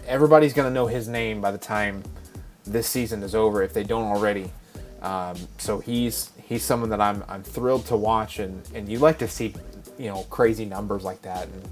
everybody's 0.08 0.52
going 0.52 0.66
to 0.66 0.74
know 0.74 0.86
his 0.86 1.06
name 1.06 1.40
by 1.40 1.52
the 1.52 1.58
time 1.58 2.02
this 2.66 2.86
season 2.86 3.22
is 3.22 3.34
over 3.34 3.62
if 3.62 3.72
they 3.72 3.84
don't 3.84 4.04
already. 4.04 4.50
Um, 5.02 5.36
so 5.58 5.78
he's 5.78 6.30
he's 6.42 6.64
someone 6.64 6.90
that 6.90 7.00
I'm 7.00 7.22
I'm 7.28 7.42
thrilled 7.42 7.86
to 7.86 7.96
watch 7.96 8.40
and 8.40 8.62
and 8.74 8.88
you 8.88 8.98
like 8.98 9.18
to 9.18 9.28
see 9.28 9.54
you 9.96 10.06
know 10.06 10.24
crazy 10.24 10.64
numbers 10.64 11.04
like 11.04 11.22
that 11.22 11.46
and 11.46 11.68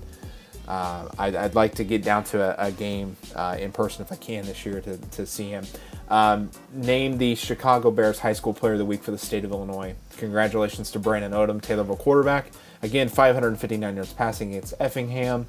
uh, 0.68 1.09
I'd, 1.18 1.37
I'd, 1.37 1.55
like 1.55 1.76
to 1.76 1.84
get 1.84 2.03
down 2.03 2.24
to 2.24 2.43
a, 2.61 2.66
a 2.66 2.72
game 2.72 3.16
uh, 3.37 3.57
in 3.59 3.70
person 3.70 4.03
if 4.03 4.11
I 4.11 4.16
can 4.16 4.45
this 4.47 4.66
year 4.66 4.80
to, 4.80 4.97
to 4.99 5.24
see 5.24 5.51
him. 5.51 5.64
Um, 6.09 6.51
the 6.74 7.37
Chicago 7.37 7.93
Bears 7.93 8.18
High 8.18 8.32
School 8.32 8.53
Player 8.53 8.72
of 8.72 8.80
the 8.80 8.84
Week 8.84 9.01
for 9.01 9.12
the 9.12 9.18
state 9.18 9.45
of 9.45 9.53
Illinois. 9.53 9.95
Congratulations 10.16 10.91
to 10.91 10.99
Brandon 10.99 11.30
Odom, 11.30 11.61
Taylorville 11.61 11.99
quarterback. 11.99 12.51
Again, 12.82 13.09
559 13.09 13.95
yards 13.95 14.12
passing 14.12 14.51
against 14.51 14.74
Effingham, 14.80 15.47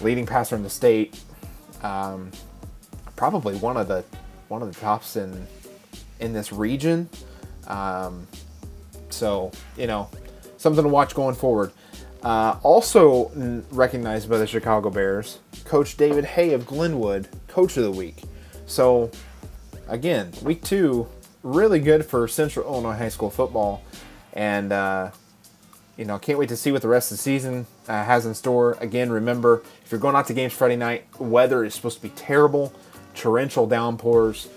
leading 0.00 0.24
passer 0.24 0.56
in 0.56 0.62
the 0.62 0.70
state. 0.70 1.20
Um, 1.86 2.32
probably 3.14 3.56
one 3.56 3.76
of 3.76 3.88
the 3.88 4.04
one 4.48 4.62
of 4.62 4.72
the 4.72 4.80
tops 4.80 5.16
in 5.16 5.46
in 6.20 6.32
this 6.32 6.52
region. 6.52 7.08
Um, 7.66 8.26
so 9.10 9.52
you 9.76 9.86
know, 9.86 10.08
something 10.56 10.82
to 10.82 10.88
watch 10.88 11.14
going 11.14 11.34
forward. 11.34 11.72
Uh, 12.22 12.58
also 12.62 13.30
recognized 13.70 14.28
by 14.28 14.38
the 14.38 14.46
Chicago 14.46 14.90
Bears, 14.90 15.38
Coach 15.64 15.96
David 15.96 16.24
Hay 16.24 16.54
of 16.54 16.66
Glenwood, 16.66 17.28
Coach 17.46 17.76
of 17.76 17.84
the 17.84 17.90
Week. 17.90 18.22
So 18.66 19.12
again, 19.86 20.32
week 20.42 20.64
two, 20.64 21.06
really 21.44 21.78
good 21.78 22.04
for 22.04 22.26
Central 22.26 22.66
Illinois 22.66 22.96
high 22.96 23.10
school 23.10 23.30
football, 23.30 23.84
and 24.32 24.72
uh, 24.72 25.10
you 25.96 26.04
know, 26.04 26.18
can't 26.18 26.38
wait 26.38 26.48
to 26.50 26.56
see 26.56 26.72
what 26.72 26.82
the 26.82 26.88
rest 26.88 27.10
of 27.10 27.16
the 27.16 27.22
season 27.22 27.66
uh, 27.88 28.04
has 28.04 28.26
in 28.26 28.34
store. 28.34 28.76
Again, 28.80 29.10
remember 29.10 29.62
if 29.84 29.90
you're 29.90 30.00
going 30.00 30.14
out 30.14 30.26
to 30.26 30.34
games 30.34 30.52
Friday 30.52 30.76
night, 30.76 31.04
weather 31.18 31.64
is 31.64 31.74
supposed 31.74 31.96
to 31.96 32.02
be 32.02 32.10
terrible, 32.10 32.72
torrential 33.14 33.66
downpours. 33.66 34.48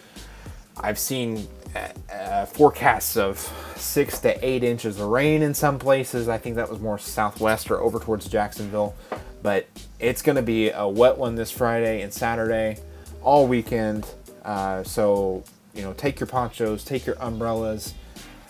I've 0.77 0.99
seen 0.99 1.47
uh, 1.75 2.13
uh, 2.13 2.45
forecasts 2.45 3.15
of 3.15 3.37
six 3.75 4.19
to 4.19 4.45
eight 4.45 4.63
inches 4.63 4.99
of 4.99 5.07
rain 5.07 5.41
in 5.41 5.53
some 5.53 5.79
places. 5.79 6.27
I 6.27 6.37
think 6.37 6.55
that 6.55 6.69
was 6.69 6.79
more 6.79 6.99
southwest 6.99 7.71
or 7.71 7.79
over 7.79 7.99
towards 7.99 8.27
Jacksonville, 8.27 8.95
but 9.41 9.67
it's 9.99 10.21
going 10.21 10.35
to 10.35 10.41
be 10.41 10.71
a 10.71 10.87
wet 10.87 11.17
one 11.17 11.35
this 11.35 11.51
Friday 11.51 12.01
and 12.01 12.13
Saturday, 12.13 12.79
all 13.21 13.47
weekend. 13.47 14.07
Uh, 14.43 14.83
so 14.83 15.43
you 15.73 15.83
know, 15.83 15.93
take 15.93 16.19
your 16.19 16.27
ponchos, 16.27 16.83
take 16.83 17.05
your 17.05 17.15
umbrellas 17.21 17.93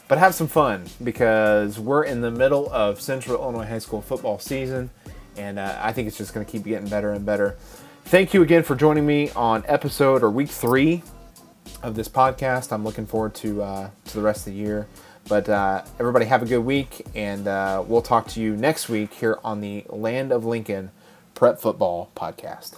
but 0.09 0.17
have 0.17 0.35
some 0.35 0.47
fun 0.47 0.83
because 1.03 1.79
we're 1.79 2.03
in 2.03 2.19
the 2.19 2.31
middle 2.31 2.69
of 2.73 2.99
Central 2.99 3.41
Illinois 3.41 3.65
High 3.65 3.79
School 3.79 4.01
football 4.01 4.39
season, 4.39 4.89
and 5.37 5.57
uh, 5.57 5.79
I 5.79 5.93
think 5.93 6.09
it's 6.09 6.17
just 6.17 6.33
going 6.33 6.45
to 6.45 6.51
keep 6.51 6.65
getting 6.65 6.89
better 6.89 7.11
and 7.11 7.25
better. 7.25 7.55
Thank 8.05 8.33
you 8.33 8.41
again 8.41 8.63
for 8.63 8.75
joining 8.75 9.05
me 9.05 9.29
on 9.35 9.63
episode 9.67 10.23
or 10.23 10.31
week 10.31 10.49
three 10.49 11.03
of 11.83 11.95
this 11.95 12.09
podcast. 12.09 12.73
I'm 12.73 12.83
looking 12.83 13.05
forward 13.05 13.35
to 13.35 13.61
uh, 13.61 13.89
to 14.05 14.13
the 14.17 14.23
rest 14.23 14.47
of 14.47 14.53
the 14.53 14.59
year. 14.59 14.87
But 15.27 15.47
uh, 15.47 15.83
everybody 15.99 16.25
have 16.25 16.41
a 16.41 16.45
good 16.45 16.65
week, 16.65 17.05
and 17.13 17.47
uh, 17.47 17.83
we'll 17.85 18.01
talk 18.01 18.27
to 18.29 18.41
you 18.41 18.57
next 18.57 18.89
week 18.89 19.13
here 19.13 19.37
on 19.43 19.61
the 19.61 19.85
Land 19.89 20.31
of 20.31 20.43
Lincoln 20.43 20.89
Prep 21.35 21.59
Football 21.61 22.09
Podcast. 22.15 22.77